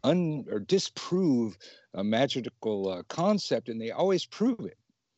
un 0.04 0.46
or 0.52 0.60
disprove 0.60 1.58
a 1.94 2.04
magical 2.04 2.90
uh, 2.90 3.04
concept, 3.08 3.70
and 3.70 3.80
they 3.80 3.92
always 3.92 4.26
prove 4.26 4.60
it. 4.60 4.78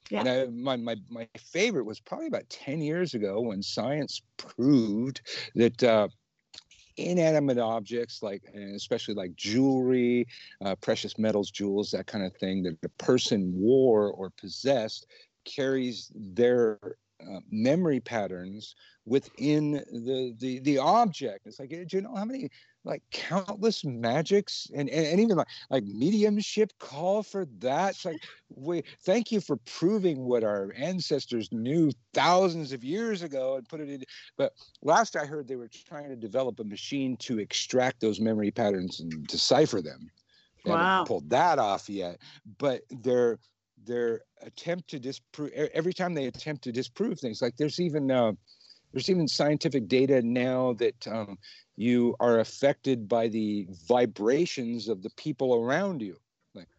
Yeah. 0.10 0.20
And 0.22 0.30
I, 0.30 0.46
my, 0.48 0.76
my, 0.78 0.96
my 1.10 1.28
favorite 1.38 1.86
was 1.86 2.00
probably 2.00 2.28
about 2.28 2.50
10 2.50 2.82
years 2.82 3.14
ago 3.14 3.42
when 3.42 3.62
science 3.62 4.22
proved 4.38 5.22
that 5.56 5.84
uh, 5.84 6.08
inanimate 6.98 7.58
objects, 7.58 8.22
like 8.22 8.44
especially 8.76 9.16
like 9.16 9.36
jewelry, 9.36 10.28
uh, 10.64 10.76
precious 10.76 11.18
metals, 11.18 11.52
jewels, 11.52 11.92
that 11.92 12.08
kind 12.08 12.26
of 12.26 12.36
thing 12.38 12.64
that 12.64 12.82
the 12.82 12.90
person 12.90 13.52
wore 13.56 14.12
or 14.12 14.30
possessed 14.30 15.08
carries 15.44 16.12
their 16.16 16.98
uh, 17.22 17.40
memory 17.50 18.00
patterns 18.00 18.76
within 19.06 19.72
the, 19.72 20.36
the 20.40 20.60
the 20.60 20.78
object. 20.78 21.48
It's 21.48 21.60
like, 21.60 21.70
do 21.70 21.86
you 21.90 22.02
know 22.02 22.16
how 22.16 22.26
many 22.26 22.50
like 22.86 23.02
countless 23.12 23.84
magics 23.84 24.70
and, 24.74 24.90
and, 24.90 25.08
and, 25.08 25.20
even 25.20 25.36
like 25.36 25.48
like 25.70 25.84
mediumship 25.86 26.72
call 26.80 27.24
for 27.24 27.46
that 27.58 27.92
it's 27.92 28.06
like 28.06 28.22
we 28.50 28.84
thank 29.04 29.32
you 29.32 29.42
for 29.42 29.58
proving 29.66 30.24
what 30.26 30.44
our 30.44 30.72
ancestors 30.78 31.52
knew 31.52 31.92
thousands 32.14 32.72
of 32.72 32.84
years 32.84 33.24
ago 33.24 33.56
and 33.56 33.68
put 33.68 33.82
it 33.82 33.90
in 33.90 34.04
but 34.38 34.54
last 34.84 35.16
i 35.16 35.26
heard 35.26 35.48
they 35.48 35.56
were 35.56 35.70
trying 35.88 36.10
to 36.10 36.16
develop 36.16 36.60
a 36.60 36.64
machine 36.64 37.18
to 37.18 37.40
extract 37.40 38.00
those 38.00 38.20
memory 38.22 38.52
patterns 38.52 39.00
and 39.00 39.28
decipher 39.28 39.82
them 39.82 40.10
they 40.64 40.72
wow. 40.72 40.78
haven't 40.78 41.08
pulled 41.08 41.30
that 41.30 41.58
off 41.60 41.90
yet 41.90 42.20
but 42.60 42.82
their 42.90 43.40
their 43.86 44.22
attempt 44.42 44.90
to 44.90 45.00
disprove 45.00 45.52
every 45.52 45.94
time 45.94 46.14
they 46.14 46.26
attempt 46.26 46.64
to 46.64 46.72
disprove 46.72 47.20
things 47.20 47.42
like 47.42 47.56
there's 47.58 47.80
even 47.80 48.12
uh, 48.12 48.34
there's 48.94 49.10
even 49.10 49.28
scientific 49.28 49.88
data 49.88 50.22
now 50.22 50.74
that 50.74 51.08
um, 51.08 51.38
you 51.76 52.16
are 52.22 52.40
affected 52.40 53.10
by 53.10 53.28
the 53.28 53.68
vibrations 53.88 54.88
of 54.88 55.04
the 55.04 55.10
people 55.18 55.56
around 55.56 56.02
you. 56.02 56.16
Like, 56.54 56.70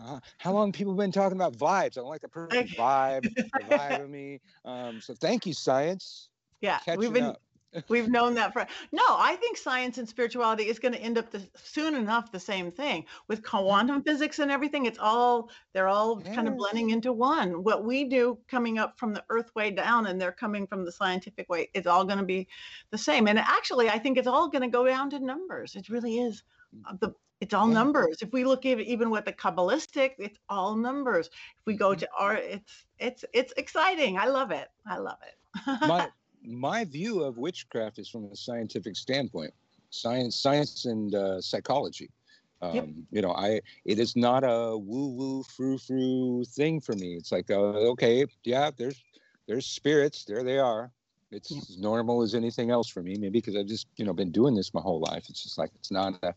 uh, 0.00 0.20
how 0.38 0.52
long 0.52 0.72
people 0.72 0.94
been 0.94 1.12
talking 1.12 1.36
about 1.36 1.58
vibes? 1.58 1.98
I 1.98 2.00
don't 2.00 2.08
like 2.08 2.22
the 2.22 2.28
perfect 2.28 2.74
vibe, 2.78 3.28
the 3.54 3.62
vibe 3.62 4.02
of 4.02 4.08
me. 4.08 4.40
Um, 4.64 5.00
so 5.00 5.14
thank 5.14 5.44
you, 5.44 5.52
science. 5.52 6.30
Yeah, 6.62 6.78
we've 6.96 7.12
been 7.12 7.24
up. 7.24 7.42
We've 7.88 8.08
known 8.08 8.34
that 8.34 8.52
for 8.52 8.66
no. 8.92 9.02
I 9.08 9.36
think 9.36 9.56
science 9.56 9.96
and 9.98 10.06
spirituality 10.08 10.64
is 10.68 10.78
going 10.78 10.92
to 10.92 11.00
end 11.00 11.16
up 11.16 11.30
the, 11.30 11.48
soon 11.54 11.94
enough 11.94 12.30
the 12.30 12.38
same 12.40 12.70
thing 12.70 13.06
with 13.28 13.42
quantum 13.42 14.02
physics 14.02 14.38
and 14.40 14.50
everything. 14.50 14.84
It's 14.86 14.98
all 14.98 15.50
they're 15.72 15.88
all 15.88 16.20
kind 16.34 16.48
of 16.48 16.56
blending 16.56 16.90
into 16.90 17.12
one. 17.14 17.62
What 17.64 17.84
we 17.84 18.04
do 18.04 18.38
coming 18.46 18.78
up 18.78 18.98
from 18.98 19.14
the 19.14 19.24
Earth 19.30 19.54
way 19.54 19.70
down, 19.70 20.06
and 20.06 20.20
they're 20.20 20.32
coming 20.32 20.66
from 20.66 20.84
the 20.84 20.92
scientific 20.92 21.48
way. 21.48 21.70
It's 21.74 21.86
all 21.86 22.04
going 22.04 22.18
to 22.18 22.24
be 22.24 22.48
the 22.90 22.98
same. 22.98 23.26
And 23.26 23.38
actually, 23.38 23.88
I 23.88 23.98
think 23.98 24.18
it's 24.18 24.28
all 24.28 24.48
going 24.50 24.62
to 24.62 24.68
go 24.68 24.84
down 24.86 25.10
to 25.10 25.18
numbers. 25.18 25.74
It 25.74 25.88
really 25.88 26.18
is. 26.18 26.42
Uh, 26.84 26.94
The 27.00 27.14
it's 27.40 27.54
all 27.54 27.68
numbers. 27.68 28.18
If 28.20 28.32
we 28.32 28.44
look 28.44 28.66
even 28.66 28.84
even 28.86 29.10
with 29.10 29.24
the 29.24 29.32
kabbalistic, 29.32 30.14
it's 30.18 30.38
all 30.48 30.74
numbers. 30.76 31.28
If 31.28 31.66
we 31.66 31.74
go 31.74 31.94
Mhm. 31.94 31.98
to 32.00 32.08
our, 32.18 32.34
it's 32.36 32.86
it's 32.98 33.24
it's 33.32 33.52
exciting. 33.56 34.18
I 34.18 34.26
love 34.26 34.50
it. 34.50 34.68
I 34.86 34.98
love 34.98 35.18
it. 35.22 35.36
my 35.82 36.10
my 36.42 36.84
view 36.84 37.22
of 37.22 37.38
witchcraft 37.38 37.98
is 37.98 38.08
from 38.08 38.24
a 38.26 38.36
scientific 38.36 38.96
standpoint 38.96 39.52
science 39.90 40.36
science 40.36 40.84
and 40.84 41.14
uh, 41.14 41.40
psychology. 41.40 42.10
Um, 42.60 42.72
Yep. 42.72 42.88
you 43.10 43.22
know 43.22 43.32
i 43.32 43.60
it 43.84 43.98
is 43.98 44.16
not 44.16 44.42
a 44.44 44.76
woo 44.76 45.08
woo 45.08 45.42
frou 45.44 45.78
frou 45.78 46.44
thing 46.44 46.80
for 46.80 46.94
me. 46.94 47.14
It's 47.14 47.32
like 47.32 47.50
uh, 47.50 47.90
okay 47.94 48.26
yeah 48.44 48.70
there's 48.76 49.02
there's 49.46 49.66
spirits. 49.66 50.24
There 50.24 50.42
they 50.42 50.58
are. 50.58 50.92
It's 51.30 51.50
Yep. 51.50 51.62
as 51.68 51.78
normal 51.78 52.22
as 52.22 52.34
anything 52.34 52.70
else 52.70 52.88
for 52.88 53.02
me. 53.02 53.16
Maybe 53.16 53.38
because 53.40 53.56
i've 53.56 53.66
just 53.66 53.86
you 53.96 54.04
know 54.04 54.14
been 54.14 54.32
doing 54.32 54.54
this 54.54 54.74
my 54.74 54.80
whole 54.80 55.00
life. 55.00 55.26
It's 55.28 55.42
just 55.42 55.58
like 55.58 55.70
it's 55.74 55.90
not 55.92 56.14
a 56.22 56.34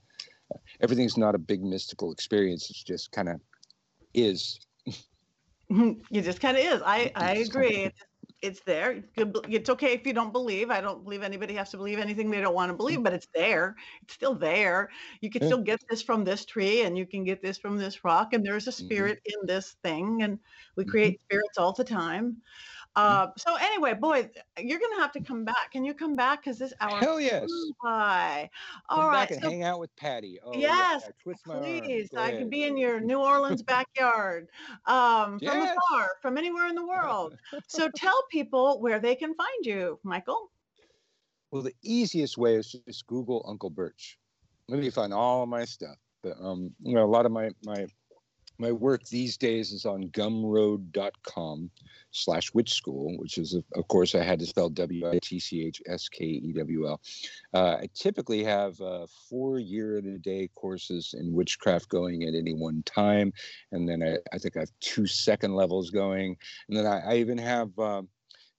everything's 0.82 1.18
not 1.18 1.36
a 1.36 1.40
big 1.40 1.64
mystical 1.64 2.12
experience. 2.12 2.70
It's 2.70 2.84
just 2.84 3.12
kind 3.12 3.30
of 3.30 3.42
is. 4.14 4.60
It 5.70 6.22
just 6.22 6.42
kind 6.42 6.58
of 6.58 6.64
is. 6.64 6.82
I 6.86 7.12
I 7.16 7.36
agree. 7.36 7.86
It's, 7.86 8.04
it's 8.42 8.62
there. 8.64 8.94
You 8.94 9.04
could 9.16 9.34
be- 9.34 9.56
It's 9.56 9.70
okay 9.70 9.94
if 9.94 10.06
you 10.08 10.14
don't 10.14 10.32
believe. 10.32 10.70
I 10.72 10.82
don't 10.82 11.04
believe 11.04 11.24
anybody 11.24 11.54
has 11.56 11.72
to 11.72 11.78
believe 11.78 12.00
anything 12.00 12.30
they 12.32 12.42
don't 12.42 12.54
want 12.56 12.72
to 12.72 12.76
believe, 12.78 13.04
but 13.04 13.14
it's 13.14 13.28
there. 13.34 13.76
It's 14.04 14.14
still 14.14 14.36
there. 14.36 14.90
You 15.22 15.30
can 15.30 15.42
Yeah. 15.42 15.52
still 15.52 15.62
get 15.62 15.80
this 15.90 16.02
from 16.02 16.24
this 16.24 16.46
tree, 16.46 16.82
and 16.84 16.98
you 16.98 17.06
can 17.08 17.24
get 17.24 17.42
this 17.42 17.58
from 17.58 17.78
this 17.78 18.04
rock, 18.04 18.34
and 18.34 18.46
there's 18.46 18.68
a 18.68 18.72
Mhm. 18.78 19.12
spirit 19.12 19.20
in 19.26 19.46
this 19.48 19.74
thing, 19.84 20.22
and 20.24 20.40
we 20.78 20.86
Mhm. 20.86 20.86
create 20.86 21.20
spirits 21.22 21.58
all 21.58 21.74
the 21.74 21.84
time. 21.84 22.42
Uh, 22.96 23.28
so 23.38 23.56
anyway, 23.56 23.94
boy, 23.94 24.30
you're 24.60 24.80
gonna 24.80 25.02
have 25.02 25.14
to 25.14 25.22
come 25.22 25.46
back. 25.46 25.72
Can 25.72 25.86
you 25.86 25.94
come 25.94 26.16
back? 26.16 26.44
Because 26.44 26.60
this 26.60 26.74
hour 26.82 27.00
hell 27.00 27.22
yes 27.22 27.50
by. 27.82 28.50
All 28.90 29.08
right. 29.08 29.30
back 29.30 29.32
and 29.32 29.42
so 29.42 29.50
hang 29.50 29.64
out 29.64 29.80
with 29.80 29.96
Patti 29.96 30.40
oh 30.44 30.60
Yes, 30.60 31.04
yeah, 31.06 31.12
twist 31.24 31.46
my. 31.48 31.58
Please, 31.58 32.10
I 32.18 32.32
can 32.32 32.50
be 32.50 32.64
in 32.64 32.78
your 32.78 33.00
New 33.02 33.20
Orleans 33.20 33.64
backyard 33.64 34.48
um, 34.86 35.40
from 35.40 35.62
Yes. 35.62 35.78
afar, 35.90 36.10
from 36.22 36.38
anywhere 36.38 36.68
in 36.68 36.76
the 36.76 36.86
world. 36.86 37.36
So 37.68 37.90
tell 37.96 38.24
people 38.30 38.82
where 38.82 39.00
they 39.00 39.16
can 39.16 39.34
find 39.36 39.66
you, 39.66 40.00
Michael. 40.04 40.52
Well, 41.52 41.62
the 41.62 41.74
easiest 41.82 42.38
way 42.38 42.56
is 42.56 42.76
just 42.88 43.08
Google 43.08 43.46
Uncle 43.48 43.70
Birch. 43.70 44.18
Let 44.68 44.80
me 44.80 44.90
find 44.90 45.14
all 45.14 45.46
my 45.46 45.66
stuff. 45.66 45.98
But 46.24 46.38
um, 46.40 46.72
you 46.82 46.96
know, 46.96 47.04
a 47.04 47.08
lot 47.08 47.26
of 47.26 47.32
my 47.32 47.52
my 47.64 47.88
my 48.62 48.72
work 48.72 49.04
these 49.06 49.38
days 49.38 49.72
is 49.72 49.86
on 49.86 50.10
gumroad.com 50.10 51.72
slash 52.12 52.52
WitchSkewl, 52.52 53.18
which 53.18 53.40
is 53.40 53.56
of 53.56 53.88
course 53.88 54.14
I 54.16 54.24
had 54.24 54.40
to 54.40 54.46
spell 54.46 54.70
W-I-T-C-H-S-K-E-W-L. 54.70 57.02
Uh, 57.54 57.78
I 57.82 57.90
typically 57.94 58.44
have 58.44 58.80
uh, 58.80 59.08
four 59.30 59.60
year 59.60 59.98
and 59.98 60.16
a 60.16 60.20
day 60.20 60.50
courses 60.56 61.14
in 61.18 61.34
witchcraft 61.34 61.90
going 61.90 62.24
at 62.24 62.36
any 62.36 62.54
one 62.54 62.84
time. 62.86 63.34
And 63.72 63.90
then 63.90 64.04
I, 64.04 64.18
I 64.34 64.38
think 64.38 64.56
I 64.56 64.60
have 64.60 64.72
two 64.80 65.08
second 65.08 65.56
levels 65.56 65.90
going. 65.90 66.38
And 66.70 66.78
then 66.78 66.86
I, 66.86 67.14
I 67.14 67.16
even 67.16 67.40
have 67.40 67.78
um, 67.80 68.08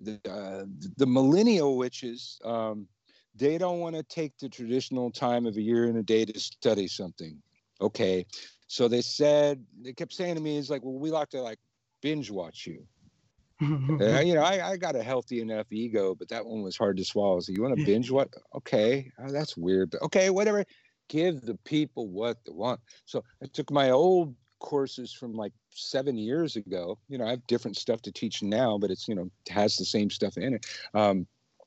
the, 0.01 0.19
uh, 0.29 0.65
the 0.97 1.07
millennial 1.07 1.77
witches. 1.77 2.41
Um, 2.45 2.89
they 3.35 3.57
don't 3.57 3.81
want 3.81 3.97
to 3.97 4.03
take 4.03 4.37
the 4.39 4.49
traditional 4.49 5.11
time 5.11 5.47
of 5.47 5.57
a 5.57 5.63
year 5.63 5.85
and 5.85 5.97
a 5.99 6.03
day 6.03 6.25
to 6.25 6.41
study 6.41 6.89
something. 6.89 7.41
Okay. 7.81 8.27
So 8.73 8.89
they 8.89 9.03
said, 9.03 9.63
they 9.83 9.93
kept 9.93 10.15
saying 10.15 10.37
to 10.37 10.41
me, 10.41 10.57
it's 10.57 10.71
like, 10.71 10.83
well, 10.83 10.99
we 10.99 11.11
like 11.11 11.29
to 11.31 11.43
like 11.43 11.59
binge 12.01 12.31
watch 12.31 12.67
you. 12.67 12.87
Uh, 14.01 14.21
you 14.21 14.35
know, 14.35 14.43
I, 14.43 14.71
I 14.71 14.77
got 14.79 14.97
a 14.97 15.03
healthy 15.03 15.41
enough 15.41 15.67
ego, 15.71 16.15
but 16.15 16.29
that 16.31 16.45
one 16.45 16.63
was 16.63 16.77
hard 16.77 16.97
to 16.97 17.05
swallow. 17.05 17.39
So 17.41 17.53
you 17.53 17.63
want 17.63 17.77
to 17.77 17.85
binge 17.85 18.11
what? 18.11 18.29
Okay. 18.55 19.13
Oh, 19.21 19.31
that's 19.31 19.57
weird. 19.57 19.91
But 19.91 20.03
okay, 20.03 20.31
whatever. 20.31 20.65
Give 21.09 21.43
the 21.43 21.55
people 21.65 22.09
what 22.09 22.39
they 22.47 22.53
want. 22.53 22.81
So 23.05 23.23
I 23.43 23.47
took 23.47 23.71
my 23.71 23.91
old 23.91 24.35
courses 24.59 25.13
from 25.13 25.35
like 25.35 25.53
seven 25.71 26.17
years 26.17 26.57
ago. 26.57 26.99
You 27.09 27.19
know, 27.19 27.27
I 27.27 27.31
have 27.31 27.47
different 27.47 27.77
stuff 27.77 28.01
to 28.03 28.11
teach 28.11 28.43
now, 28.43 28.79
but 28.79 28.91
it's, 28.91 29.07
you 29.07 29.15
know, 29.15 29.31
has 29.51 29.77
the 29.77 29.85
same 29.85 30.09
stuff 30.09 30.39
in 30.39 30.55
it. 30.55 30.67
Um, 30.95 31.27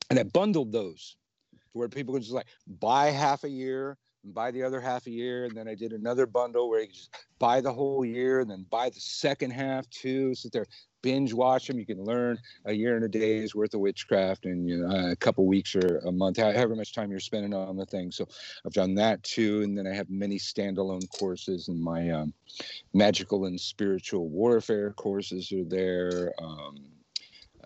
and 0.10 0.18
I 0.18 0.24
bundled 0.24 0.72
those 0.72 1.16
to 1.54 1.78
where 1.78 1.88
people 1.88 2.16
could 2.16 2.24
just 2.24 2.34
like 2.34 2.48
buy 2.68 3.12
half 3.12 3.44
a 3.44 3.50
year 3.50 3.98
and 4.26 4.34
buy 4.34 4.52
the 4.52 4.64
other 4.64 4.82
half 4.82 5.08
a 5.08 5.12
year. 5.12 5.46
And 5.46 5.56
then 5.56 5.68
I 5.68 5.76
did 5.76 5.94
another 5.94 6.26
bundle 6.26 6.70
where 6.70 6.82
you 6.82 6.88
just 6.88 7.16
buy 7.40 7.62
the 7.62 7.72
whole 7.72 8.04
year 8.04 8.42
and 8.42 8.50
then 8.50 8.66
buy 8.70 8.90
the 8.90 9.00
second 9.00 9.52
half 9.52 9.90
too. 9.90 10.36
Sit 10.36 10.52
there, 10.52 10.66
binge 11.02 11.34
watch 11.34 11.68
them. 11.68 11.80
You 11.80 11.86
can 11.86 12.04
learn 12.04 12.38
a 12.66 12.74
year 12.74 12.96
and 12.96 13.06
a 13.06 13.08
day's 13.08 13.56
worth 13.56 13.74
of 13.74 13.80
witchcraft 13.80 14.46
in 14.46 14.68
you 14.68 14.78
know, 14.78 15.12
a 15.12 15.16
couple 15.16 15.46
weeks 15.46 15.76
or 15.76 16.00
a 16.00 16.12
month, 16.12 16.38
however 16.38 16.76
much 16.76 16.94
time 16.94 17.12
you're 17.12 17.20
spending 17.20 17.54
on 17.54 17.78
the 17.78 17.86
thing. 17.86 18.12
So 18.12 18.28
I've 18.66 18.74
done 18.74 18.96
that 18.96 19.24
too. 19.24 19.62
And 19.62 19.78
then 19.78 19.88
I 19.88 19.94
have 19.94 20.10
many 20.10 20.38
standalone 20.38 21.08
courses 21.18 21.70
and 21.70 21.80
my 21.80 22.10
um, 22.10 22.34
magical 22.94 23.46
and 23.46 23.60
spiritual 23.60 24.28
warfare 24.28 24.92
courses 24.94 25.52
are 25.52 25.64
there. 25.64 26.34
Um, 26.42 26.78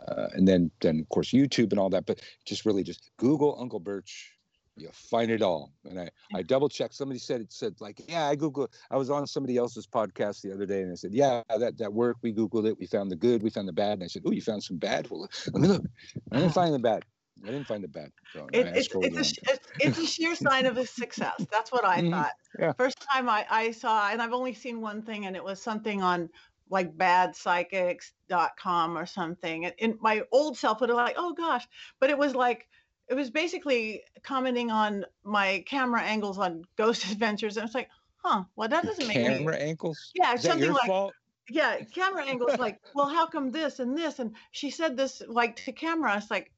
uh, 0.08 0.28
and 0.34 0.48
then, 0.48 0.72
then 0.80 1.00
of 1.00 1.10
course 1.10 1.32
YouTube 1.32 1.72
and 1.72 1.80
all 1.80 1.90
that. 1.90 2.06
But 2.06 2.22
just 2.46 2.66
really 2.66 2.84
just 2.84 3.12
Google 3.18 3.58
Uncle 3.60 3.80
Birch. 3.80 4.34
You'll 4.80 4.92
find 4.94 5.30
it 5.30 5.42
all. 5.42 5.72
And 5.86 6.00
I, 6.00 6.10
I 6.34 6.42
double 6.42 6.70
checked. 6.70 6.96
Somebody 6.96 7.20
said 7.20 7.42
it 7.42 7.52
said 7.52 7.76
like, 7.80 8.02
yeah, 8.08 8.28
I 8.28 8.36
Google. 8.36 8.70
I 8.90 8.98
was 8.98 9.10
on 9.10 9.28
somebody 9.28 9.58
else's 9.58 9.88
podcast 9.88 10.42
the 10.42 10.54
other 10.54 10.66
day, 10.66 10.82
and 10.82 10.92
I 10.92 10.96
said, 10.96 11.14
yeah, 11.14 11.42
that 11.58 11.78
that 11.78 11.94
worked. 11.94 12.24
We 12.24 12.34
Googled 12.34 12.68
it. 12.68 12.78
We 12.80 12.86
found 12.86 13.12
the 13.12 13.16
good. 13.16 13.44
We 13.44 13.50
found 13.50 13.68
the 13.68 13.74
bad. 13.74 13.94
And 13.94 14.04
I 14.04 14.08
said, 14.08 14.24
oh, 14.26 14.32
you 14.32 14.42
found 14.42 14.64
some 14.64 14.78
bad. 14.78 15.10
Well, 15.10 15.28
let 15.54 15.62
me 15.62 15.68
look. 15.68 15.84
I 16.32 16.40
didn't 16.40 16.54
find 16.54 16.74
the 16.74 16.80
bad. 16.80 17.04
I 17.44 17.52
didn't 17.52 17.68
find 17.68 17.84
the 17.84 17.88
bad. 17.88 18.12
So 18.34 18.48
It, 18.52 18.68
it's, 18.68 18.90
it's, 18.94 19.32
a, 19.48 19.54
it's- 19.80 19.98
a 19.98 20.06
sheer 20.06 20.36
sign 20.36 20.66
of 20.66 20.78
a 20.78 20.86
success. 20.86 21.46
That's 21.50 21.72
what 21.72 21.86
I 21.86 22.02
Mhm. 22.02 22.12
thought. 22.12 22.32
Yeah. 22.60 22.74
First 22.74 23.00
time 23.10 23.30
I, 23.30 23.46
I 23.50 23.72
saw, 23.72 24.10
and 24.10 24.22
I've 24.22 24.34
only 24.34 24.54
seen 24.54 24.82
one 24.82 25.02
thing, 25.02 25.26
and 25.26 25.38
it 25.38 25.44
was 25.44 25.62
something 25.62 26.02
on 26.02 26.30
like 26.70 26.96
badpsychics.com 26.98 28.98
or 28.98 29.06
something. 29.06 29.66
And, 29.66 29.74
and 29.80 29.96
my 30.02 30.24
old 30.32 30.58
self 30.58 30.82
would 30.82 30.90
have 30.90 30.98
like, 30.98 31.16
oh 31.18 31.34
gosh, 31.34 31.68
but 32.00 32.10
it 32.10 32.18
was 32.18 32.36
like, 32.36 32.68
it 33.10 33.16
was 33.16 33.30
basically 33.30 34.04
commenting 34.24 34.70
on 34.72 35.06
my 35.24 35.64
camera 35.68 36.02
angles 36.02 36.38
on 36.38 36.64
Ghost 36.78 37.12
Adventures. 37.12 37.58
And 37.58 37.66
it's 37.66 37.76
like, 37.76 37.90
huh, 38.18 38.44
well, 38.56 38.70
that 38.70 38.84
doesn't 38.84 39.08
make 39.08 39.18
any 39.18 39.38
camera 39.38 39.58
ankles. 39.58 40.12
Yeah, 40.16 40.34
Is 40.34 40.44
something 40.44 40.72
like 40.72 40.88
fault? 40.88 41.14
yeah, 41.50 41.82
camera 41.94 42.26
angles 42.26 42.58
like, 42.60 42.80
well, 42.94 43.10
how 43.10 43.26
come 43.26 43.52
this 43.52 43.80
and 43.80 43.98
this? 43.98 44.20
And 44.20 44.36
she 44.52 44.70
said 44.70 44.96
this 44.96 45.22
like 45.28 45.56
to 45.66 45.72
camera. 45.72 46.16
It's 46.18 46.30
like, 46.30 46.52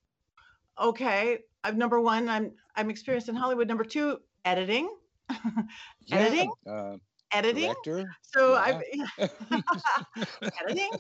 okay, 0.79 1.39
I've 1.63 1.77
number 1.77 2.01
one, 2.01 2.27
I'm 2.27 2.51
I'm 2.75 2.89
experienced 2.89 3.29
in 3.29 3.35
Hollywood. 3.35 3.67
Number 3.67 3.85
two, 3.85 4.19
editing, 4.43 4.89
editing? 6.11 6.51
Yeah, 6.65 6.71
uh, 6.71 6.97
editing. 7.33 7.69
director. 7.69 8.15
So 8.21 8.55
yeah. 8.55 8.55
I 8.55 8.83
editing. 10.61 10.91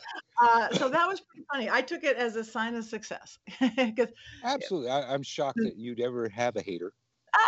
Uh, 0.41 0.73
so 0.73 0.89
that 0.89 1.05
was 1.07 1.21
pretty 1.21 1.45
funny. 1.51 1.69
I 1.69 1.81
took 1.81 2.03
it 2.03 2.17
as 2.17 2.35
a 2.35 2.43
sign 2.43 2.75
of 2.75 2.85
success 2.85 3.37
because 3.75 4.11
Absolutely. 4.43 4.89
I, 4.89 5.13
I'm 5.13 5.23
shocked 5.23 5.59
Mm. 5.59 5.63
that 5.63 5.77
you'd 5.77 5.99
ever 5.99 6.29
have 6.29 6.55
a 6.55 6.61
hater. 6.61 6.93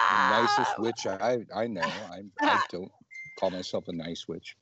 the 0.09 0.17
nicest 0.17 0.77
Ah, 0.77 0.79
witch 0.79 1.05
I 1.07 1.45
I 1.55 1.67
know. 1.67 2.07
I'm, 2.11 2.33
I 2.45 2.57
don't 2.69 2.91
call 3.37 3.51
myself 3.51 3.87
a 3.89 3.93
nice 3.93 4.27
witch, 4.27 4.57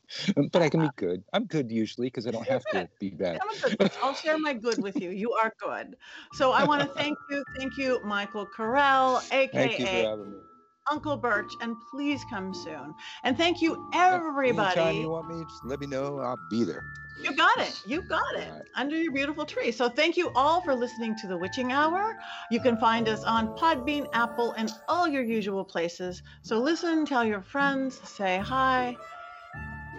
but 0.52 0.62
I 0.62 0.70
can 0.70 0.82
be 0.82 0.92
good. 0.92 1.24
I'm 1.34 1.46
good 1.48 1.72
usually 1.72 2.08
because 2.08 2.28
I 2.28 2.32
don't 2.32 2.48
have 2.48 2.68
to 2.70 2.90
be 3.00 3.12
bad. 3.12 3.42
I'm 3.42 3.50
a 3.50 3.60
good 3.60 3.76
witch. 3.80 3.96
I'll 4.02 4.16
share 4.16 4.38
my 4.40 4.54
good 4.54 4.80
with 4.82 5.02
you. 5.02 5.12
You 5.12 5.34
are 5.34 5.54
good. 5.60 5.98
So 6.34 6.52
I 6.54 6.64
want 6.66 6.84
to 6.84 6.90
thank 6.90 7.18
you, 7.30 7.44
thank 7.60 7.78
you, 7.78 8.02
Michael 8.04 8.50
Correll, 8.50 9.24
Thank 9.52 9.80
you 9.80 9.88
for 9.88 9.98
aka. 9.98 10.51
Uncle 10.90 11.18
Birch, 11.18 11.52
and 11.62 11.76
please 11.92 12.24
come 12.30 12.54
soon. 12.54 12.96
And 13.24 13.38
thank 13.38 13.62
you, 13.62 13.88
everybody. 13.94 14.80
Anytime 14.80 15.02
you 15.02 15.10
want 15.10 15.28
me, 15.28 15.44
just 15.44 15.66
let 15.66 15.80
me 15.80 15.88
know. 15.88 16.20
I'll 16.20 16.40
be 16.50 16.64
there. 16.64 16.84
You 17.22 17.36
got 17.36 17.60
it. 17.60 17.82
You 17.86 18.02
got 18.02 18.36
it. 18.36 18.48
Alright. 18.48 18.68
Under 18.76 18.96
your 18.96 19.12
beautiful 19.12 19.46
tree. 19.46 19.72
So 19.72 19.90
thank 19.90 20.18
you 20.18 20.32
all 20.36 20.62
for 20.62 20.74
listening 20.74 21.16
to 21.18 21.28
The 21.28 21.38
Witching 21.38 21.72
Hour. 21.72 22.18
You 22.50 22.60
can 22.60 22.78
find 22.78 23.08
us 23.08 23.24
on 23.24 23.56
Podbean, 23.58 24.08
Apple, 24.14 24.54
and 24.54 24.72
all 24.88 25.08
your 25.08 25.24
usual 25.24 25.64
places. 25.64 26.24
So 26.42 26.58
listen, 26.58 27.06
tell 27.06 27.24
your 27.24 27.42
friends, 27.42 28.00
say 28.04 28.38
hi, 28.38 28.98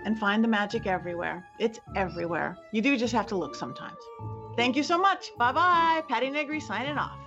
and 0.05 0.19
find 0.19 0.43
the 0.43 0.49
magic 0.49 0.87
everywhere. 0.87 1.47
It's 1.61 1.79
everywhere. 1.95 2.57
You 2.73 2.83
do 2.83 2.97
just 2.97 3.13
have 3.13 3.29
to 3.29 3.37
look 3.37 3.55
sometimes. 3.55 3.99
Thank 4.57 4.75
you 4.77 4.83
so 4.83 4.99
much. 4.99 5.31
Bye 5.39 5.53
bye. 5.53 6.03
Patti 6.09 6.29
Negri 6.29 6.61
signing 6.61 6.99
off. 6.99 7.19